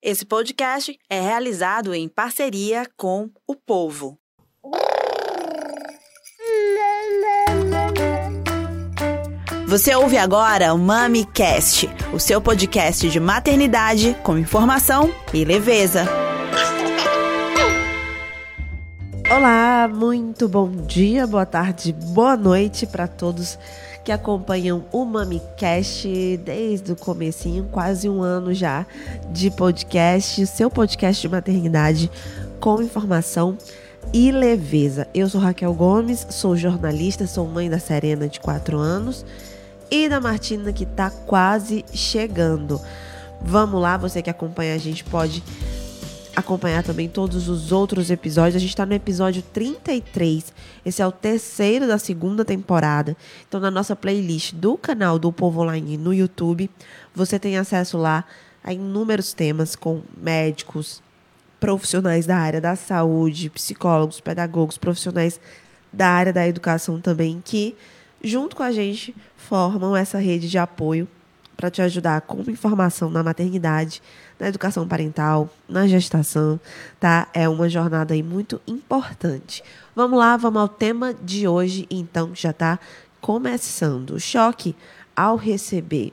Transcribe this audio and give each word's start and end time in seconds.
Esse 0.00 0.24
podcast 0.24 0.96
é 1.10 1.20
realizado 1.20 1.92
em 1.92 2.08
parceria 2.08 2.86
com 2.96 3.28
o 3.48 3.56
Povo. 3.56 4.16
Você 9.66 9.92
ouve 9.96 10.16
agora 10.16 10.72
o 10.72 10.78
MamiCast, 10.78 11.90
o 12.14 12.20
seu 12.20 12.40
podcast 12.40 13.10
de 13.10 13.18
maternidade 13.18 14.16
com 14.22 14.38
informação 14.38 15.12
e 15.34 15.44
leveza. 15.44 16.06
Olá, 19.28 19.88
muito 19.92 20.48
bom 20.48 20.70
dia, 20.70 21.26
boa 21.26 21.44
tarde, 21.44 21.92
boa 21.92 22.36
noite 22.36 22.86
para 22.86 23.08
todos 23.08 23.58
que 24.08 24.12
acompanham 24.12 24.86
o 24.90 25.04
MamiCast 25.04 26.38
desde 26.38 26.92
o 26.92 26.96
comecinho, 26.96 27.68
quase 27.70 28.08
um 28.08 28.22
ano 28.22 28.54
já 28.54 28.86
de 29.30 29.50
podcast, 29.50 30.46
seu 30.46 30.70
podcast 30.70 31.20
de 31.20 31.28
maternidade 31.28 32.10
com 32.58 32.80
informação 32.80 33.58
e 34.10 34.32
leveza. 34.32 35.06
Eu 35.12 35.28
sou 35.28 35.38
Raquel 35.38 35.74
Gomes, 35.74 36.26
sou 36.30 36.56
jornalista, 36.56 37.26
sou 37.26 37.46
mãe 37.46 37.68
da 37.68 37.78
Serena 37.78 38.26
de 38.26 38.40
4 38.40 38.78
anos 38.78 39.26
e 39.90 40.08
da 40.08 40.18
Martina 40.22 40.72
que 40.72 40.84
está 40.84 41.10
quase 41.10 41.84
chegando. 41.92 42.80
Vamos 43.42 43.78
lá, 43.78 43.98
você 43.98 44.22
que 44.22 44.30
acompanha 44.30 44.74
a 44.74 44.78
gente 44.78 45.04
pode 45.04 45.44
acompanhar 46.38 46.82
também 46.82 47.08
todos 47.08 47.48
os 47.48 47.72
outros 47.72 48.10
episódios. 48.10 48.56
A 48.56 48.60
gente 48.60 48.70
está 48.70 48.86
no 48.86 48.94
episódio 48.94 49.42
33. 49.42 50.52
Esse 50.84 51.02
é 51.02 51.06
o 51.06 51.12
terceiro 51.12 51.86
da 51.86 51.98
segunda 51.98 52.44
temporada. 52.44 53.16
Então, 53.48 53.60
na 53.60 53.70
nossa 53.70 53.96
playlist 53.96 54.54
do 54.54 54.76
canal 54.76 55.18
do 55.18 55.32
Povo 55.32 55.62
Online 55.62 55.96
no 55.96 56.14
YouTube, 56.14 56.70
você 57.14 57.38
tem 57.38 57.58
acesso 57.58 57.98
lá 57.98 58.24
a 58.62 58.72
inúmeros 58.72 59.32
temas 59.32 59.74
com 59.74 60.02
médicos, 60.16 61.02
profissionais 61.58 62.24
da 62.24 62.36
área 62.36 62.60
da 62.60 62.76
saúde, 62.76 63.50
psicólogos, 63.50 64.20
pedagogos, 64.20 64.78
profissionais 64.78 65.40
da 65.92 66.08
área 66.08 66.32
da 66.32 66.46
educação 66.46 67.00
também, 67.00 67.42
que, 67.44 67.74
junto 68.22 68.54
com 68.54 68.62
a 68.62 68.70
gente, 68.70 69.14
formam 69.36 69.96
essa 69.96 70.18
rede 70.18 70.48
de 70.48 70.58
apoio 70.58 71.08
para 71.56 71.70
te 71.70 71.82
ajudar 71.82 72.20
com 72.20 72.40
informação 72.48 73.10
na 73.10 73.20
maternidade, 73.20 74.00
na 74.38 74.48
educação 74.48 74.86
parental, 74.86 75.50
na 75.68 75.86
gestação, 75.86 76.60
tá? 77.00 77.28
É 77.34 77.48
uma 77.48 77.68
jornada 77.68 78.14
aí 78.14 78.22
muito 78.22 78.60
importante. 78.66 79.62
Vamos 79.94 80.18
lá, 80.18 80.36
vamos 80.36 80.60
ao 80.62 80.68
tema 80.68 81.12
de 81.12 81.48
hoje, 81.48 81.86
então 81.90 82.30
já 82.34 82.50
está 82.50 82.78
começando. 83.20 84.10
O 84.10 84.20
choque 84.20 84.76
ao 85.16 85.36
receber 85.36 86.12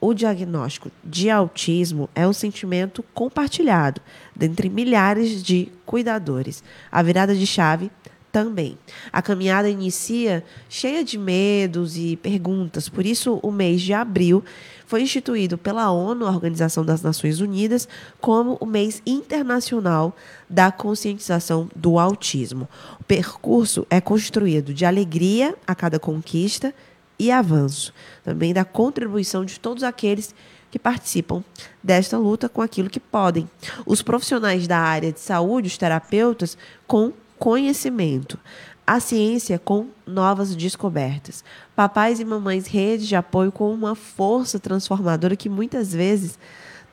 o 0.00 0.12
diagnóstico 0.12 0.90
de 1.02 1.30
autismo 1.30 2.10
é 2.14 2.28
um 2.28 2.32
sentimento 2.32 3.02
compartilhado 3.14 4.02
dentre 4.36 4.68
milhares 4.68 5.42
de 5.42 5.72
cuidadores. 5.86 6.62
A 6.92 7.02
virada 7.02 7.34
de 7.34 7.46
chave 7.46 7.90
também. 8.30 8.76
A 9.12 9.22
caminhada 9.22 9.70
inicia 9.70 10.44
cheia 10.68 11.02
de 11.02 11.16
medos 11.16 11.96
e 11.96 12.16
perguntas, 12.16 12.88
por 12.88 13.06
isso 13.06 13.38
o 13.42 13.50
mês 13.50 13.80
de 13.80 13.94
abril 13.94 14.44
foi 14.86 15.02
instituído 15.02 15.56
pela 15.56 15.90
ONU, 15.90 16.26
a 16.26 16.30
Organização 16.30 16.84
das 16.84 17.02
Nações 17.02 17.40
Unidas, 17.40 17.88
como 18.20 18.56
o 18.60 18.66
mês 18.66 19.02
internacional 19.06 20.14
da 20.48 20.70
conscientização 20.70 21.68
do 21.74 21.98
autismo. 21.98 22.68
O 23.00 23.04
percurso 23.04 23.86
é 23.88 24.00
construído 24.00 24.74
de 24.74 24.84
alegria 24.84 25.54
a 25.66 25.74
cada 25.74 25.98
conquista 25.98 26.74
e 27.18 27.30
avanço, 27.30 27.92
também 28.22 28.52
da 28.52 28.64
contribuição 28.64 29.44
de 29.44 29.58
todos 29.58 29.82
aqueles 29.82 30.34
que 30.70 30.78
participam 30.78 31.44
desta 31.82 32.18
luta 32.18 32.48
com 32.48 32.60
aquilo 32.60 32.90
que 32.90 32.98
podem. 32.98 33.48
Os 33.86 34.02
profissionais 34.02 34.66
da 34.66 34.78
área 34.78 35.12
de 35.12 35.20
saúde, 35.20 35.68
os 35.68 35.78
terapeutas, 35.78 36.58
com 36.86 37.12
conhecimento. 37.38 38.38
A 38.86 39.00
ciência 39.00 39.58
com 39.58 39.86
novas 40.06 40.54
descobertas. 40.54 41.42
Papais 41.74 42.20
e 42.20 42.24
mamães 42.24 42.66
redes 42.66 43.08
de 43.08 43.16
apoio 43.16 43.50
com 43.50 43.72
uma 43.72 43.94
força 43.94 44.58
transformadora 44.58 45.36
que 45.36 45.48
muitas 45.48 45.94
vezes 45.94 46.38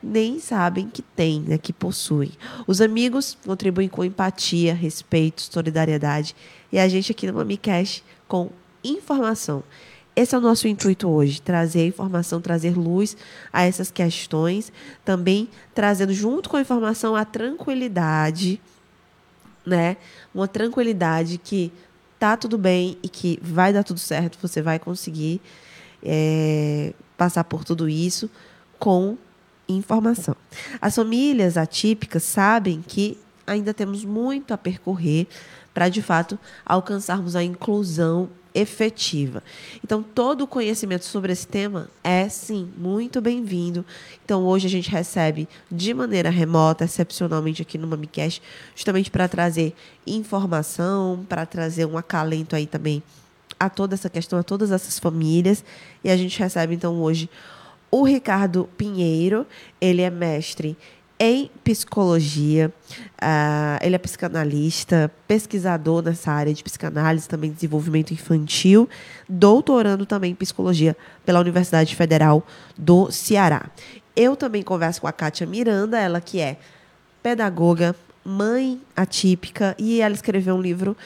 nem 0.02 0.40
sabem 0.40 0.88
que 0.88 1.02
têm, 1.02 1.42
né, 1.42 1.58
que 1.58 1.70
possuem. 1.70 2.32
Os 2.66 2.80
amigos 2.80 3.36
contribuem 3.44 3.90
com 3.90 4.02
empatia, 4.02 4.74
respeito, 4.74 5.42
solidariedade 5.42 6.34
e 6.72 6.78
a 6.78 6.88
gente 6.88 7.12
aqui 7.12 7.26
no 7.26 7.34
MamiCast 7.34 8.02
com 8.26 8.48
informação. 8.82 9.62
Esse 10.16 10.34
é 10.34 10.38
o 10.38 10.40
nosso 10.40 10.66
intuito 10.66 11.08
hoje, 11.08 11.42
trazer 11.42 11.86
informação, 11.86 12.40
trazer 12.40 12.76
luz 12.76 13.16
a 13.52 13.64
essas 13.64 13.90
questões, 13.90 14.72
também 15.04 15.48
trazendo 15.74 16.12
junto 16.14 16.48
com 16.48 16.56
a 16.56 16.62
informação 16.62 17.14
a 17.14 17.24
tranquilidade 17.24 18.60
né? 19.64 19.96
Uma 20.34 20.48
tranquilidade 20.48 21.38
que 21.38 21.72
tá 22.18 22.36
tudo 22.36 22.56
bem 22.56 22.96
e 23.02 23.08
que 23.08 23.38
vai 23.42 23.72
dar 23.72 23.82
tudo 23.82 23.98
certo, 23.98 24.38
você 24.40 24.62
vai 24.62 24.78
conseguir 24.78 25.40
é, 26.02 26.92
passar 27.16 27.44
por 27.44 27.64
tudo 27.64 27.88
isso 27.88 28.30
com 28.78 29.16
informação. 29.68 30.36
As 30.80 30.94
famílias 30.94 31.56
atípicas 31.56 32.22
sabem 32.22 32.82
que 32.86 33.18
ainda 33.46 33.72
temos 33.72 34.04
muito 34.04 34.52
a 34.52 34.58
percorrer 34.58 35.26
para, 35.72 35.88
de 35.88 36.02
fato, 36.02 36.38
alcançarmos 36.64 37.34
a 37.34 37.42
inclusão 37.42 38.28
efetiva. 38.54 39.42
Então, 39.82 40.02
todo 40.02 40.42
o 40.42 40.46
conhecimento 40.46 41.04
sobre 41.04 41.32
esse 41.32 41.46
tema 41.46 41.88
é, 42.02 42.28
sim, 42.28 42.70
muito 42.76 43.20
bem-vindo. 43.20 43.84
Então, 44.24 44.44
hoje 44.44 44.66
a 44.66 44.70
gente 44.70 44.90
recebe 44.90 45.48
de 45.70 45.94
maneira 45.94 46.30
remota, 46.30 46.84
excepcionalmente 46.84 47.62
aqui 47.62 47.78
no 47.78 47.86
MamiCast, 47.86 48.42
justamente 48.74 49.10
para 49.10 49.28
trazer 49.28 49.74
informação, 50.06 51.24
para 51.28 51.46
trazer 51.46 51.86
um 51.86 51.96
acalento 51.96 52.54
aí 52.54 52.66
também 52.66 53.02
a 53.58 53.70
toda 53.70 53.94
essa 53.94 54.10
questão, 54.10 54.38
a 54.38 54.42
todas 54.42 54.70
essas 54.70 54.98
famílias. 54.98 55.64
E 56.02 56.10
a 56.10 56.16
gente 56.16 56.38
recebe, 56.38 56.74
então, 56.74 57.00
hoje 57.00 57.30
o 57.90 58.04
Ricardo 58.04 58.68
Pinheiro, 58.76 59.46
ele 59.80 60.00
é 60.00 60.08
mestre 60.08 60.76
em 61.18 61.50
psicologia. 61.62 62.72
Uh, 63.22 63.78
ele 63.80 63.94
é 63.94 63.98
psicanalista, 63.98 65.10
pesquisador 65.26 66.02
nessa 66.02 66.32
área 66.32 66.52
de 66.52 66.62
psicanálise, 66.62 67.28
também 67.28 67.52
desenvolvimento 67.52 68.12
infantil, 68.12 68.88
doutorando 69.28 70.04
também 70.04 70.32
em 70.32 70.34
psicologia 70.34 70.96
pela 71.24 71.40
Universidade 71.40 71.94
Federal 71.94 72.44
do 72.76 73.10
Ceará. 73.10 73.70
Eu 74.16 74.36
também 74.36 74.62
converso 74.62 75.00
com 75.00 75.06
a 75.06 75.12
Kátia 75.12 75.46
Miranda, 75.46 75.98
ela 75.98 76.20
que 76.20 76.40
é 76.40 76.58
pedagoga, 77.22 77.94
mãe 78.24 78.80
atípica, 78.96 79.74
e 79.78 80.00
ela 80.00 80.14
escreveu 80.14 80.56
um 80.56 80.60
livro 80.60 80.96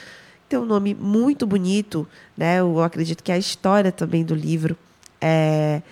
que 0.42 0.50
tem 0.50 0.58
um 0.58 0.64
nome 0.64 0.94
muito 0.94 1.46
bonito, 1.46 2.06
né? 2.36 2.60
Eu 2.60 2.82
acredito 2.82 3.22
que 3.22 3.30
a 3.30 3.38
história 3.38 3.92
também 3.92 4.24
do 4.24 4.34
livro 4.34 4.76
é, 5.20 5.82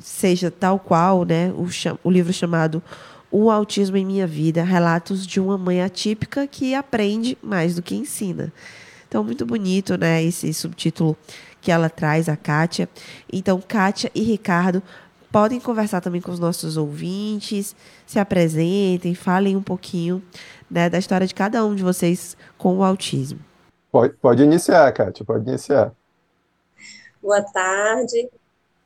seja 0.00 0.50
tal 0.50 0.78
qual, 0.78 1.24
né? 1.24 1.50
O, 1.52 1.66
o 2.02 2.10
livro 2.10 2.32
chamado 2.32 2.82
o 3.36 3.50
Autismo 3.50 3.96
em 3.96 4.06
Minha 4.06 4.28
Vida, 4.28 4.62
relatos 4.62 5.26
de 5.26 5.40
uma 5.40 5.58
mãe 5.58 5.82
atípica 5.82 6.46
que 6.46 6.72
aprende 6.72 7.36
mais 7.42 7.74
do 7.74 7.82
que 7.82 7.96
ensina. 7.96 8.52
Então, 9.08 9.24
muito 9.24 9.44
bonito, 9.44 9.98
né, 9.98 10.22
esse 10.22 10.54
subtítulo 10.54 11.16
que 11.60 11.72
ela 11.72 11.90
traz, 11.90 12.28
a 12.28 12.36
Kátia. 12.36 12.88
Então, 13.32 13.60
Kátia 13.60 14.08
e 14.14 14.22
Ricardo 14.22 14.80
podem 15.32 15.58
conversar 15.58 16.00
também 16.00 16.20
com 16.20 16.30
os 16.30 16.38
nossos 16.38 16.76
ouvintes, 16.76 17.74
se 18.06 18.20
apresentem, 18.20 19.16
falem 19.16 19.56
um 19.56 19.62
pouquinho 19.62 20.22
né, 20.70 20.88
da 20.88 20.98
história 20.98 21.26
de 21.26 21.34
cada 21.34 21.64
um 21.64 21.74
de 21.74 21.82
vocês 21.82 22.36
com 22.56 22.78
o 22.78 22.84
autismo. 22.84 23.40
Pode, 23.90 24.14
pode 24.14 24.44
iniciar, 24.44 24.92
Kátia, 24.92 25.26
pode 25.26 25.48
iniciar. 25.48 25.92
Boa 27.20 27.42
tarde, 27.42 28.30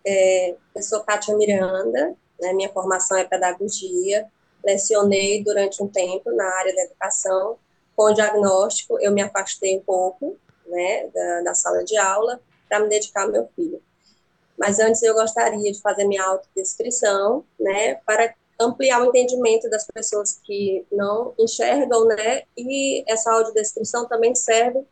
é, 0.06 0.56
eu 0.74 0.82
sou 0.82 1.00
Kátia 1.00 1.36
Miranda, 1.36 2.16
né, 2.40 2.54
minha 2.54 2.70
formação 2.70 3.18
é 3.18 3.24
pedagogia, 3.24 4.26
lecionei 4.68 5.42
durante 5.42 5.82
um 5.82 5.88
tempo 5.88 6.30
na 6.32 6.44
área 6.44 6.74
da 6.74 6.82
educação. 6.82 7.58
Com 7.96 8.04
o 8.04 8.14
diagnóstico, 8.14 9.00
eu 9.00 9.10
me 9.10 9.22
afastei 9.22 9.76
um 9.78 9.80
pouco 9.82 10.36
né, 10.66 11.08
da, 11.12 11.42
da 11.42 11.54
sala 11.54 11.82
de 11.84 11.96
aula 11.96 12.40
para 12.68 12.80
me 12.80 12.88
dedicar 12.88 13.22
ao 13.22 13.32
meu 13.32 13.48
filho. 13.56 13.82
Mas 14.58 14.78
antes 14.78 15.02
eu 15.02 15.14
gostaria 15.14 15.72
de 15.72 15.80
fazer 15.80 16.04
minha 16.04 16.22
autodescrição, 16.22 17.44
né, 17.58 17.94
para 18.06 18.34
ampliar 18.60 19.00
o 19.00 19.06
entendimento 19.06 19.70
das 19.70 19.86
pessoas 19.86 20.40
que 20.44 20.84
não 20.90 21.32
enxergam, 21.38 22.04
né, 22.06 22.42
e 22.56 23.04
essa 23.06 23.32
audiodescrição 23.32 24.06
também 24.06 24.34
serve 24.34 24.84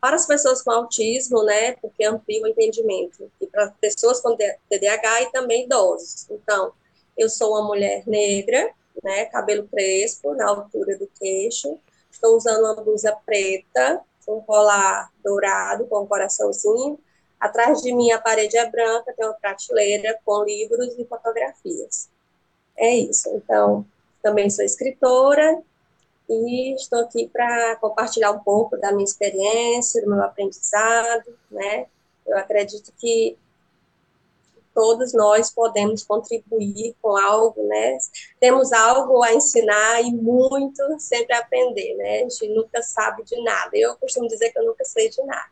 para 0.00 0.16
as 0.16 0.26
pessoas 0.26 0.62
com 0.62 0.70
autismo, 0.70 1.42
né, 1.42 1.72
porque 1.76 2.04
amplia 2.04 2.42
o 2.42 2.46
entendimento, 2.46 3.30
e 3.40 3.46
para 3.46 3.70
pessoas 3.80 4.20
com 4.20 4.36
TDAH 4.36 5.22
e 5.22 5.32
também 5.32 5.64
idosos. 5.64 6.26
Então, 6.30 6.72
eu 7.16 7.30
sou 7.30 7.52
uma 7.52 7.66
mulher 7.66 8.02
negra, 8.06 8.70
né, 9.02 9.26
cabelo 9.26 9.66
crespo, 9.68 10.34
na 10.34 10.48
altura 10.48 10.98
do 10.98 11.06
queixo. 11.18 11.78
Estou 12.10 12.36
usando 12.36 12.60
uma 12.60 12.74
blusa 12.74 13.16
preta, 13.24 14.00
um 14.28 14.40
colar 14.40 15.10
dourado 15.22 15.86
com 15.86 16.02
um 16.02 16.06
coraçãozinho. 16.06 16.98
Atrás 17.38 17.82
de 17.82 17.94
mim 17.94 18.10
a 18.10 18.20
parede 18.20 18.56
é 18.56 18.68
branca, 18.68 19.12
tem 19.12 19.26
uma 19.26 19.34
prateleira 19.34 20.18
com 20.24 20.44
livros 20.44 20.94
e 20.98 21.04
fotografias. 21.04 22.08
É 22.76 22.94
isso. 22.94 23.28
Então, 23.34 23.86
também 24.22 24.50
sou 24.50 24.64
escritora 24.64 25.62
e 26.28 26.74
estou 26.74 27.00
aqui 27.00 27.28
para 27.28 27.76
compartilhar 27.76 28.32
um 28.32 28.40
pouco 28.40 28.76
da 28.76 28.90
minha 28.92 29.04
experiência, 29.04 30.02
do 30.02 30.10
meu 30.10 30.22
aprendizado, 30.22 31.38
né? 31.50 31.86
Eu 32.26 32.36
acredito 32.36 32.92
que 32.98 33.38
todos 34.76 35.14
nós 35.14 35.50
podemos 35.50 36.04
contribuir 36.04 36.94
com 37.00 37.16
algo, 37.16 37.66
né? 37.66 37.96
Temos 38.38 38.74
algo 38.74 39.22
a 39.22 39.32
ensinar 39.32 40.02
e 40.02 40.12
muito 40.12 40.82
sempre 40.98 41.34
a 41.34 41.38
aprender, 41.38 41.96
né? 41.96 42.18
A 42.18 42.28
gente 42.28 42.46
nunca 42.54 42.82
sabe 42.82 43.24
de 43.24 43.42
nada. 43.42 43.70
Eu 43.72 43.96
costumo 43.96 44.28
dizer 44.28 44.50
que 44.50 44.58
eu 44.58 44.66
nunca 44.66 44.84
sei 44.84 45.08
de 45.08 45.24
nada. 45.24 45.48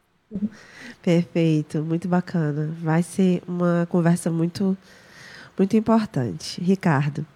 Perfeito, 1.02 1.78
muito 1.78 2.06
bacana. 2.06 2.76
Vai 2.82 3.02
ser 3.02 3.42
uma 3.48 3.88
conversa 3.90 4.30
muito, 4.30 4.76
muito 5.56 5.74
importante. 5.74 6.60
Ricardo. 6.60 7.26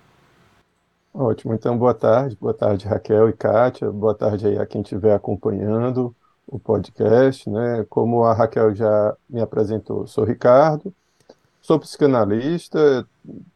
Ótimo, 1.15 1.55
então 1.55 1.77
boa 1.77 1.95
tarde, 1.95 2.37
boa 2.39 2.55
tarde 2.55 2.87
Raquel 2.87 3.31
e 3.31 3.33
Kátia, 3.33 3.91
boa 3.91 4.15
tarde 4.15 4.47
aí 4.47 4.59
a 4.59 4.67
quem 4.67 4.83
estiver 4.83 5.15
acompanhando 5.15 6.15
o 6.47 6.59
podcast, 6.59 7.49
né? 7.49 7.85
Como 7.89 8.25
a 8.25 8.35
Raquel 8.35 8.75
já 8.75 9.17
me 9.29 9.41
apresentou, 9.41 10.07
sou 10.07 10.23
Ricardo, 10.23 10.95
Sou 11.69 11.79
psicanalista, 11.79 13.07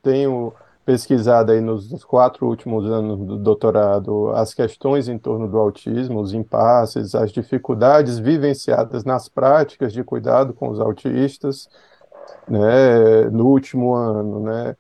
tenho 0.03 0.53
pesquisado 0.85 1.50
aí 1.50 1.62
nos 1.62 2.05
quatro 2.05 2.47
últimos 2.47 2.85
anos 2.85 3.17
do 3.17 3.38
doutorado 3.38 4.29
as 4.35 4.53
questões 4.53 5.09
em 5.09 5.19
torno 5.19 5.49
do 5.49 5.56
autismo, 5.56 6.20
os 6.20 6.35
impasses, 6.35 7.14
as 7.14 7.32
dificuldades 7.32 8.19
vivenciadas 8.19 9.03
nas 9.03 9.31
práticas 9.31 9.94
de 9.94 10.05
cuidado 10.05 10.53
com 10.53 10.69
os 10.69 10.79
autistas, 10.79 11.70
né? 12.47 13.31
No 13.31 13.47
último 13.47 13.94
ano, 13.94 14.41
né? 14.41 14.76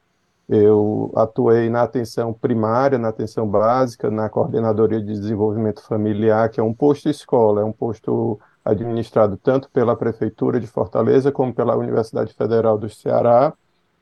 Eu 0.46 1.10
atuei 1.16 1.70
na 1.70 1.84
atenção 1.84 2.34
primária, 2.34 2.98
na 2.98 3.08
atenção 3.08 3.48
básica, 3.48 4.10
na 4.10 4.28
coordenadoria 4.28 5.00
de 5.00 5.06
desenvolvimento 5.06 5.82
familiar, 5.82 6.50
que 6.50 6.60
é 6.60 6.62
um 6.62 6.74
posto 6.74 7.08
escola, 7.08 7.62
é 7.62 7.64
um 7.64 7.72
posto 7.72 8.38
administrado 8.64 9.36
tanto 9.36 9.68
pela 9.70 9.96
Prefeitura 9.96 10.60
de 10.60 10.66
Fortaleza 10.66 11.32
como 11.32 11.54
pela 11.54 11.76
Universidade 11.76 12.32
Federal 12.32 12.78
do 12.78 12.88
Ceará, 12.88 13.52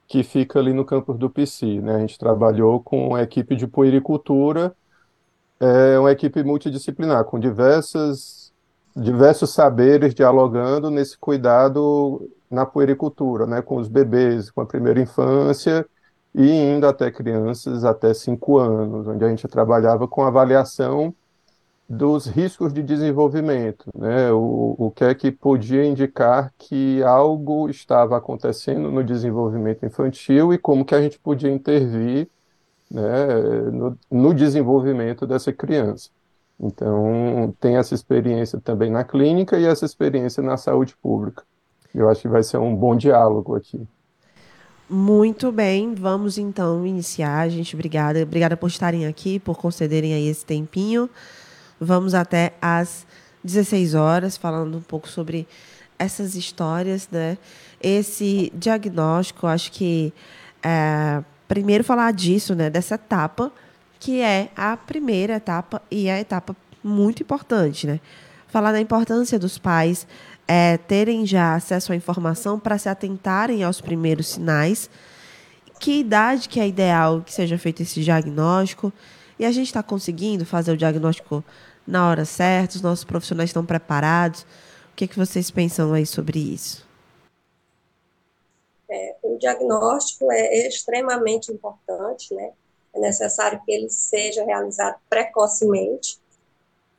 que 0.07 0.23
fica 0.23 0.59
ali 0.59 0.73
no 0.73 0.85
campus 0.85 1.17
do 1.19 1.31
PC. 1.31 1.81
Né? 1.81 1.97
A 1.97 1.99
gente 2.01 2.19
trabalhou 2.19 2.81
com 2.83 3.15
a 3.15 3.23
equipe 3.23 3.57
de 3.57 3.67
puericultura, 3.67 4.75
é 5.59 5.99
uma 5.99 6.11
equipe 6.13 6.43
multidisciplinar, 6.43 7.25
com 7.25 7.39
diversas, 7.39 8.53
diversos 8.97 9.51
saberes 9.53 10.15
dialogando 10.15 10.91
nesse 10.91 11.17
cuidado 11.19 12.29
na 12.51 12.67
puericultura, 12.67 13.47
né? 13.47 13.63
com 13.63 13.77
os 13.77 13.89
bebês, 13.89 14.51
com 14.51 14.61
a 14.61 14.67
primeira 14.67 15.01
infância 15.01 15.87
e 16.35 16.49
indo 16.49 16.87
até 16.87 17.11
crianças 17.11 17.85
até 17.85 18.15
cinco 18.15 18.59
anos, 18.59 19.07
onde 19.07 19.25
a 19.25 19.29
gente 19.29 19.47
trabalhava 19.49 20.07
com 20.07 20.23
avaliação 20.23 21.15
dos 21.93 22.27
riscos 22.27 22.73
de 22.73 22.85
desenvolvimento, 22.85 23.91
né? 23.99 24.31
O, 24.31 24.77
o 24.79 24.91
que 24.93 25.03
é 25.03 25.13
que 25.13 25.33
podia 25.33 25.85
indicar 25.85 26.55
que 26.57 27.03
algo 27.03 27.69
estava 27.69 28.17
acontecendo 28.17 28.93
no 28.93 29.03
desenvolvimento 29.03 29.85
infantil 29.85 30.55
e 30.55 30.59
como 30.59 30.85
que 30.85 30.95
a 30.95 31.03
gente 31.03 31.19
podia 31.19 31.51
intervir, 31.51 32.29
né, 32.89 33.27
no, 33.73 33.99
no 34.09 34.33
desenvolvimento 34.33 35.27
dessa 35.27 35.53
criança. 35.53 36.11
Então, 36.61 37.53
tem 37.59 37.77
essa 37.77 37.93
experiência 37.93 38.61
também 38.61 38.89
na 38.89 39.03
clínica 39.03 39.59
e 39.59 39.65
essa 39.65 39.85
experiência 39.85 40.43
na 40.45 40.57
saúde 40.57 40.97
pública. 41.03 41.43
Eu 41.93 42.09
acho 42.09 42.23
que 42.23 42.29
vai 42.29 42.45
ser 42.45 42.59
um 42.59 42.75
bom 42.77 42.95
diálogo 42.95 43.57
aqui. 43.57 43.85
Muito 44.89 45.51
bem, 45.51 45.95
vamos 45.95 46.39
então 46.39 46.87
iniciar. 46.87 47.49
Gente, 47.49 47.75
obrigada. 47.75 48.23
Obrigada 48.23 48.57
por 48.57 48.69
estarem 48.69 49.07
aqui, 49.07 49.41
por 49.41 49.57
concederem 49.57 50.15
aí 50.15 50.29
esse 50.29 50.45
tempinho. 50.45 51.11
Vamos 51.81 52.15
até 52.15 52.53
às 52.61 53.07
16 53.43 53.95
horas, 53.95 54.37
falando 54.37 54.77
um 54.77 54.83
pouco 54.83 55.09
sobre 55.09 55.49
essas 55.99 56.35
histórias, 56.35 57.09
né? 57.11 57.39
Esse 57.83 58.53
diagnóstico, 58.55 59.47
acho 59.47 59.73
que 59.73 60.13
é, 60.63 61.23
primeiro 61.49 61.83
falar 61.83 62.13
disso, 62.13 62.55
né? 62.55 62.69
Dessa 62.69 62.97
etapa, 62.97 63.51
que 63.99 64.21
é 64.21 64.51
a 64.55 64.77
primeira 64.77 65.37
etapa 65.37 65.81
e 65.91 66.11
a 66.11 66.21
etapa 66.21 66.55
muito 66.85 67.23
importante, 67.23 67.87
né? 67.87 68.01
Falar 68.49 68.73
da 68.73 68.81
importância 68.81 69.39
dos 69.39 69.57
pais 69.59 70.07
é, 70.47 70.77
terem 70.77 71.25
já 71.25 71.55
acesso 71.55 71.93
à 71.93 71.97
informação 71.97 72.59
para 72.59 72.77
se 72.77 72.89
atentarem 72.89 73.63
aos 73.63 73.81
primeiros 73.81 74.29
sinais, 74.29 74.91
que 75.79 76.01
idade 76.01 76.49
que 76.49 76.61
é 76.61 76.69
ideal 76.69 77.23
que 77.23 77.33
seja 77.33 77.57
feito 77.57 77.83
esse 77.83 78.03
diagnóstico, 78.03 78.93
e 79.39 79.45
a 79.45 79.53
gente 79.53 79.69
está 79.69 79.83
conseguindo 79.83 80.45
fazer 80.45 80.73
o 80.73 80.77
diagnóstico 80.77 81.43
na 81.87 82.09
hora 82.09 82.25
certa, 82.25 82.77
os 82.77 82.83
nossos 82.83 83.05
profissionais 83.05 83.51
estão 83.51 83.65
preparados. 83.65 84.43
O 84.93 84.97
que, 84.97 85.05
é 85.05 85.09
que 85.09 85.19
vocês 85.19 85.51
pensam 85.51 85.93
aí 85.93 86.07
sobre 86.07 86.39
isso? 86.39 86.87
É, 88.89 89.17
o 89.23 89.39
diagnóstico 89.39 90.31
é 90.33 90.67
extremamente 90.67 91.53
importante, 91.53 92.35
né? 92.35 92.53
É 92.93 93.01
necessário 93.01 93.61
que 93.65 93.73
ele 93.73 93.89
seja 93.89 94.45
realizado 94.45 94.97
precocemente, 95.09 96.19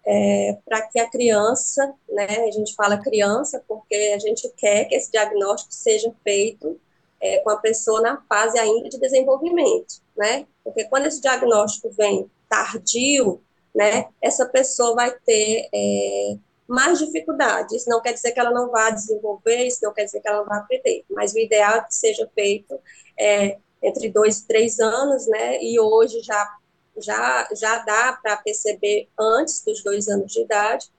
é, 0.05 0.57
para 0.65 0.81
que 0.87 0.99
a 0.99 1.09
criança, 1.09 1.93
né? 2.09 2.45
A 2.47 2.51
gente 2.51 2.73
fala 2.75 2.97
criança 2.97 3.63
porque 3.67 4.13
a 4.15 4.19
gente 4.19 4.49
quer 4.57 4.85
que 4.85 4.95
esse 4.95 5.11
diagnóstico 5.11 5.73
seja 5.73 6.11
feito 6.23 6.79
é, 7.19 7.39
com 7.39 7.51
a 7.51 7.57
pessoa 7.57 8.01
na 8.01 8.21
fase 8.27 8.57
ainda 8.57 8.89
de 8.89 8.99
desenvolvimento, 8.99 10.01
né? 10.17 10.47
Porque 10.63 10.85
quando 10.85 11.05
esse 11.05 11.21
diagnóstico 11.21 11.91
vem 11.91 12.29
tardio, 12.49 13.41
né, 13.73 14.07
essa 14.21 14.45
pessoa 14.45 14.95
vai 14.95 15.11
ter 15.25 15.69
é, 15.73 16.37
mais 16.67 16.99
dificuldades. 16.99 17.85
Não 17.87 18.01
quer 18.01 18.13
dizer 18.13 18.31
que 18.31 18.39
ela 18.39 18.51
não 18.51 18.69
vá 18.69 18.89
desenvolver, 18.89 19.65
isso 19.65 19.79
não 19.81 19.93
quer 19.93 20.05
dizer 20.05 20.21
que 20.21 20.27
ela 20.27 20.39
não 20.39 20.45
vá 20.45 20.57
aprender, 20.57 21.03
mas 21.09 21.33
o 21.33 21.39
ideal 21.39 21.75
é 21.75 21.81
que 21.81 21.95
seja 21.95 22.29
feito 22.33 22.79
é, 23.19 23.57
entre 23.81 24.09
dois 24.09 24.39
e 24.39 24.47
três 24.47 24.79
anos, 24.79 25.27
né, 25.27 25.61
e 25.61 25.79
hoje 25.79 26.21
já, 26.21 26.57
já, 26.97 27.49
já 27.53 27.79
dá 27.79 28.19
para 28.21 28.37
perceber 28.37 29.09
antes 29.19 29.63
dos 29.65 29.83
dois 29.83 30.07
anos 30.07 30.31
de 30.31 30.41
idade. 30.41 30.89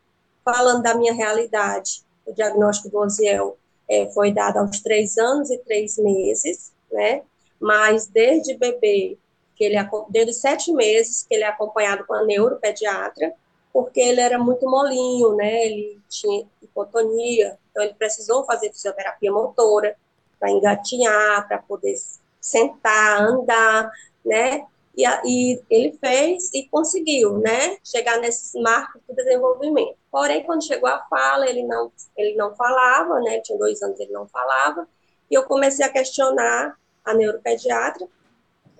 Falando 0.45 0.83
da 0.83 0.95
minha 0.95 1.13
realidade, 1.15 2.05
o 2.27 2.33
diagnóstico 2.33 2.91
do 2.91 2.99
Oziel 2.99 3.57
é, 3.89 4.11
foi 4.11 4.33
dado 4.33 4.59
aos 4.59 4.81
três 4.81 5.17
anos 5.17 5.51
e 5.51 5.59
três 5.59 5.97
meses, 5.97 6.73
né, 6.91 7.23
mas 7.61 8.07
desde 8.09 8.57
bebê 8.59 9.17
que 9.63 9.67
ele 9.67 9.89
desde 10.09 10.33
sete 10.33 10.73
meses 10.73 11.25
que 11.29 11.35
ele 11.35 11.45
é 11.45 11.47
acompanhado 11.47 12.05
com 12.05 12.15
a 12.15 12.25
neuropediatra, 12.25 13.33
porque 13.73 14.01
ele 14.01 14.21
era 14.21 14.37
muito 14.39 14.69
molinho, 14.69 15.37
né? 15.37 15.67
Ele 15.67 16.01
tinha 16.09 16.45
hipotonia, 16.61 17.57
então 17.71 17.85
ele 17.85 17.95
precisou 17.95 18.45
fazer 18.45 18.73
fisioterapia 18.73 19.31
motora 19.31 19.97
para 20.39 20.51
engatinhar, 20.51 21.47
para 21.47 21.59
poder 21.59 21.95
sentar, 22.41 23.23
andar, 23.23 23.91
né? 24.25 24.67
E, 24.97 25.05
e, 25.25 25.63
ele 25.71 25.97
fez 25.99 26.53
e 26.53 26.67
conseguiu, 26.67 27.39
né? 27.39 27.77
Chegar 27.85 28.19
nesses 28.19 28.61
marcos 28.61 29.01
do 29.09 29.15
desenvolvimento. 29.15 29.97
Porém, 30.11 30.43
quando 30.43 30.67
chegou 30.67 30.89
a 30.89 31.07
fala, 31.09 31.49
ele 31.49 31.63
não, 31.63 31.93
ele 32.17 32.35
não 32.35 32.55
falava, 32.57 33.21
né? 33.21 33.41
Tinha 33.41 33.57
dois 33.57 33.81
anos 33.81 33.99
ele 34.01 34.13
não 34.13 34.27
falava. 34.27 34.89
E 35.31 35.35
eu 35.35 35.45
comecei 35.45 35.87
a 35.87 35.89
questionar 35.89 36.77
a 37.05 37.15
neuropediatra 37.15 38.09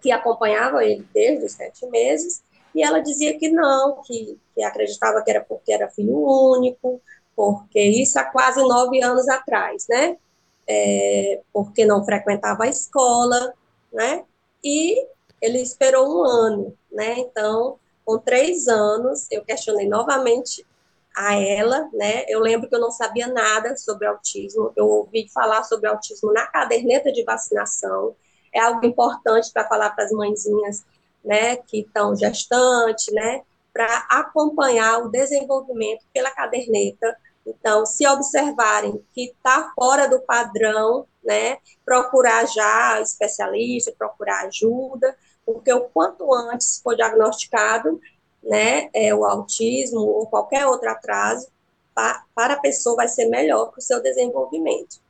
que 0.03 0.11
acompanhava 0.11 0.85
ele 0.85 1.07
desde 1.15 1.47
os 1.47 1.53
sete 1.53 1.87
meses, 1.87 2.43
e 2.75 2.83
ela 2.83 2.99
dizia 2.99 3.39
que 3.39 3.49
não, 3.49 4.03
que, 4.03 4.39
que 4.55 4.63
acreditava 4.63 5.23
que 5.23 5.31
era 5.31 5.43
porque 5.43 5.73
era 5.73 5.91
filho 5.91 6.17
único, 6.17 7.01
porque 7.37 7.81
isso 7.81 8.19
há 8.19 8.25
quase 8.25 8.61
nove 8.61 9.03
anos 9.03 9.29
atrás, 9.29 9.87
né? 9.89 10.17
É, 10.67 11.41
porque 11.53 11.85
não 11.85 12.05
frequentava 12.05 12.65
a 12.65 12.69
escola, 12.69 13.55
né? 13.93 14.25
E 14.63 15.07
ele 15.41 15.61
esperou 15.61 16.09
um 16.09 16.25
ano, 16.25 16.75
né? 16.91 17.19
Então, 17.19 17.79
com 18.05 18.19
três 18.19 18.69
anos, 18.69 19.27
eu 19.31 19.45
questionei 19.45 19.89
novamente 19.89 20.65
a 21.15 21.35
ela, 21.35 21.89
né? 21.93 22.25
Eu 22.29 22.41
lembro 22.41 22.69
que 22.69 22.75
eu 22.75 22.81
não 22.81 22.91
sabia 22.91 23.27
nada 23.27 23.77
sobre 23.77 24.07
autismo, 24.07 24.73
eu 24.77 24.87
ouvi 24.89 25.29
falar 25.33 25.63
sobre 25.65 25.89
autismo 25.89 26.33
na 26.33 26.47
caderneta 26.47 27.13
de 27.13 27.23
vacinação, 27.23 28.15
é 28.53 28.61
algo 28.61 28.85
importante 28.85 29.51
para 29.53 29.67
falar 29.67 29.91
para 29.91 30.05
as 30.05 30.13
mãezinhas, 30.13 30.85
né, 31.25 31.57
que 31.57 31.81
estão 31.81 32.17
gestantes, 32.17 33.13
né, 33.13 33.43
para 33.73 34.07
acompanhar 34.11 34.99
o 34.99 35.09
desenvolvimento 35.09 36.05
pela 36.13 36.31
caderneta. 36.31 37.17
Então, 37.47 37.87
se 37.87 38.07
observarem 38.07 39.05
que 39.15 39.31
está 39.31 39.73
fora 39.75 40.09
do 40.09 40.21
padrão, 40.21 41.07
né, 41.25 41.59
procurar 41.85 42.47
já 42.47 43.01
especialista, 43.01 43.95
procurar 43.97 44.47
ajuda, 44.47 45.17
porque 45.45 45.73
o 45.73 45.83
quanto 45.89 46.33
antes 46.33 46.81
for 46.83 46.95
diagnosticado, 46.95 48.01
né, 48.43 48.91
é, 48.93 49.15
o 49.15 49.25
autismo 49.25 50.01
ou 50.01 50.27
qualquer 50.27 50.67
outro 50.67 50.91
atraso, 50.91 51.49
para 51.95 52.55
a 52.55 52.61
pessoa 52.61 52.97
vai 52.97 53.09
ser 53.09 53.27
melhor 53.27 53.71
para 53.71 53.79
o 53.79 53.83
seu 53.83 54.03
desenvolvimento. 54.03 55.01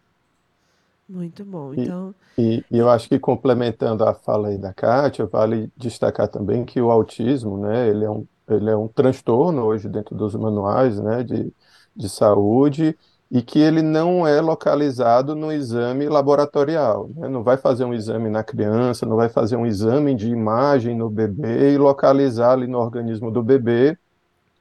Muito 1.13 1.45
bom. 1.45 1.75
E, 1.77 1.83
Então, 1.83 2.15
e, 2.39 2.65
e 2.71 2.79
eu 2.79 2.89
acho 2.91 3.09
que 3.09 3.19
complementando 3.19 4.05
a 4.05 4.15
fala 4.15 4.49
aí 4.49 4.59
da 4.59 4.73
Kátia, 4.75 5.27
vale 5.27 5.71
destacar 5.77 6.29
também 6.29 6.65
que 6.65 6.81
o 6.81 6.91
autismo, 6.91 7.59
né, 7.59 7.89
ele 7.89 8.05
é 8.05 8.11
um, 8.11 8.27
ele 8.49 8.71
é 8.71 8.77
um 8.77 8.89
transtorno 8.89 9.65
hoje 9.65 9.89
dentro 9.89 10.15
dos 10.17 10.35
manuais, 10.35 10.99
né, 11.01 11.23
de, 11.23 11.55
de 11.95 12.09
saúde 12.09 12.97
e 13.31 13.43
que 13.43 13.59
ele 13.59 13.81
não 13.83 14.27
é 14.27 14.41
localizado 14.43 15.35
no 15.35 15.51
exame 15.53 16.07
laboratorial, 16.09 17.09
né? 17.17 17.29
Não 17.31 17.43
vai 17.43 17.57
fazer 17.57 17.85
um 17.87 17.95
exame 17.95 18.29
na 18.29 18.45
criança, 18.45 19.07
não 19.07 19.17
vai 19.17 19.31
fazer 19.31 19.57
um 19.57 19.65
exame 19.67 20.15
de 20.15 20.29
imagem 20.29 20.95
no 20.95 21.09
bebê 21.09 21.73
e 21.73 21.79
localizar 21.79 22.53
ali 22.53 22.67
no 22.67 22.79
organismo 22.79 23.31
do 23.31 23.43
bebê 23.43 23.97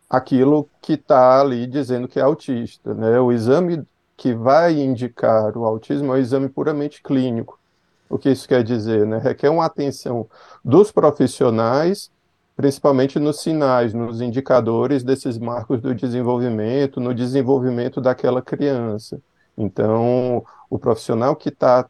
aquilo 0.10 0.70
que 0.82 0.94
está 0.94 1.40
ali 1.42 1.68
dizendo 1.68 2.08
que 2.08 2.20
é 2.20 2.24
autista, 2.24 2.94
né? 2.94 3.20
O 3.20 3.32
exame 3.32 3.84
que 4.22 4.36
vai 4.36 4.80
indicar 4.80 5.58
o 5.58 5.66
autismo 5.66 6.14
é 6.14 6.18
um 6.18 6.20
exame 6.20 6.48
puramente 6.48 7.02
clínico. 7.02 7.60
O 8.08 8.20
que 8.20 8.30
isso 8.30 8.48
quer 8.48 8.64
dizer, 8.64 9.04
né? 9.08 9.18
Requer 9.18 9.50
uma 9.50 9.66
atenção 9.66 10.28
dos 10.64 10.92
profissionais 10.92 12.12
principalmente 12.56 13.18
nos 13.18 13.42
sinais, 13.42 13.96
nos 13.96 14.22
indicadores 14.22 15.04
desses 15.04 15.40
marcos 15.40 15.82
do 15.82 15.96
desenvolvimento, 15.96 17.00
no 17.00 17.16
desenvolvimento 17.16 18.00
daquela 18.00 18.44
criança. 18.44 19.20
Então, 19.58 20.46
o 20.70 20.78
profissional 20.78 21.36
que 21.36 21.50
está 21.50 21.90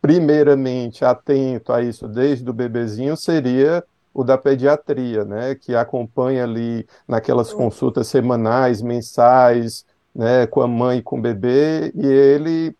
primeiramente 0.00 1.04
atento 1.04 1.72
a 1.72 1.82
isso 1.82 2.06
desde 2.06 2.48
o 2.48 2.52
bebezinho 2.52 3.16
seria 3.16 3.82
o 4.14 4.22
da 4.22 4.38
pediatria, 4.38 5.24
né, 5.24 5.56
que 5.56 5.74
acompanha 5.74 6.44
ali 6.44 6.86
naquelas 7.08 7.52
consultas 7.52 8.06
semanais, 8.06 8.80
mensais, 8.80 9.84
né, 10.16 10.46
com 10.46 10.62
a 10.62 10.66
mãe 10.66 10.98
e 10.98 11.02
com 11.02 11.18
o 11.18 11.20
bebê, 11.20 11.92
e 11.94 12.06
ele 12.06 12.74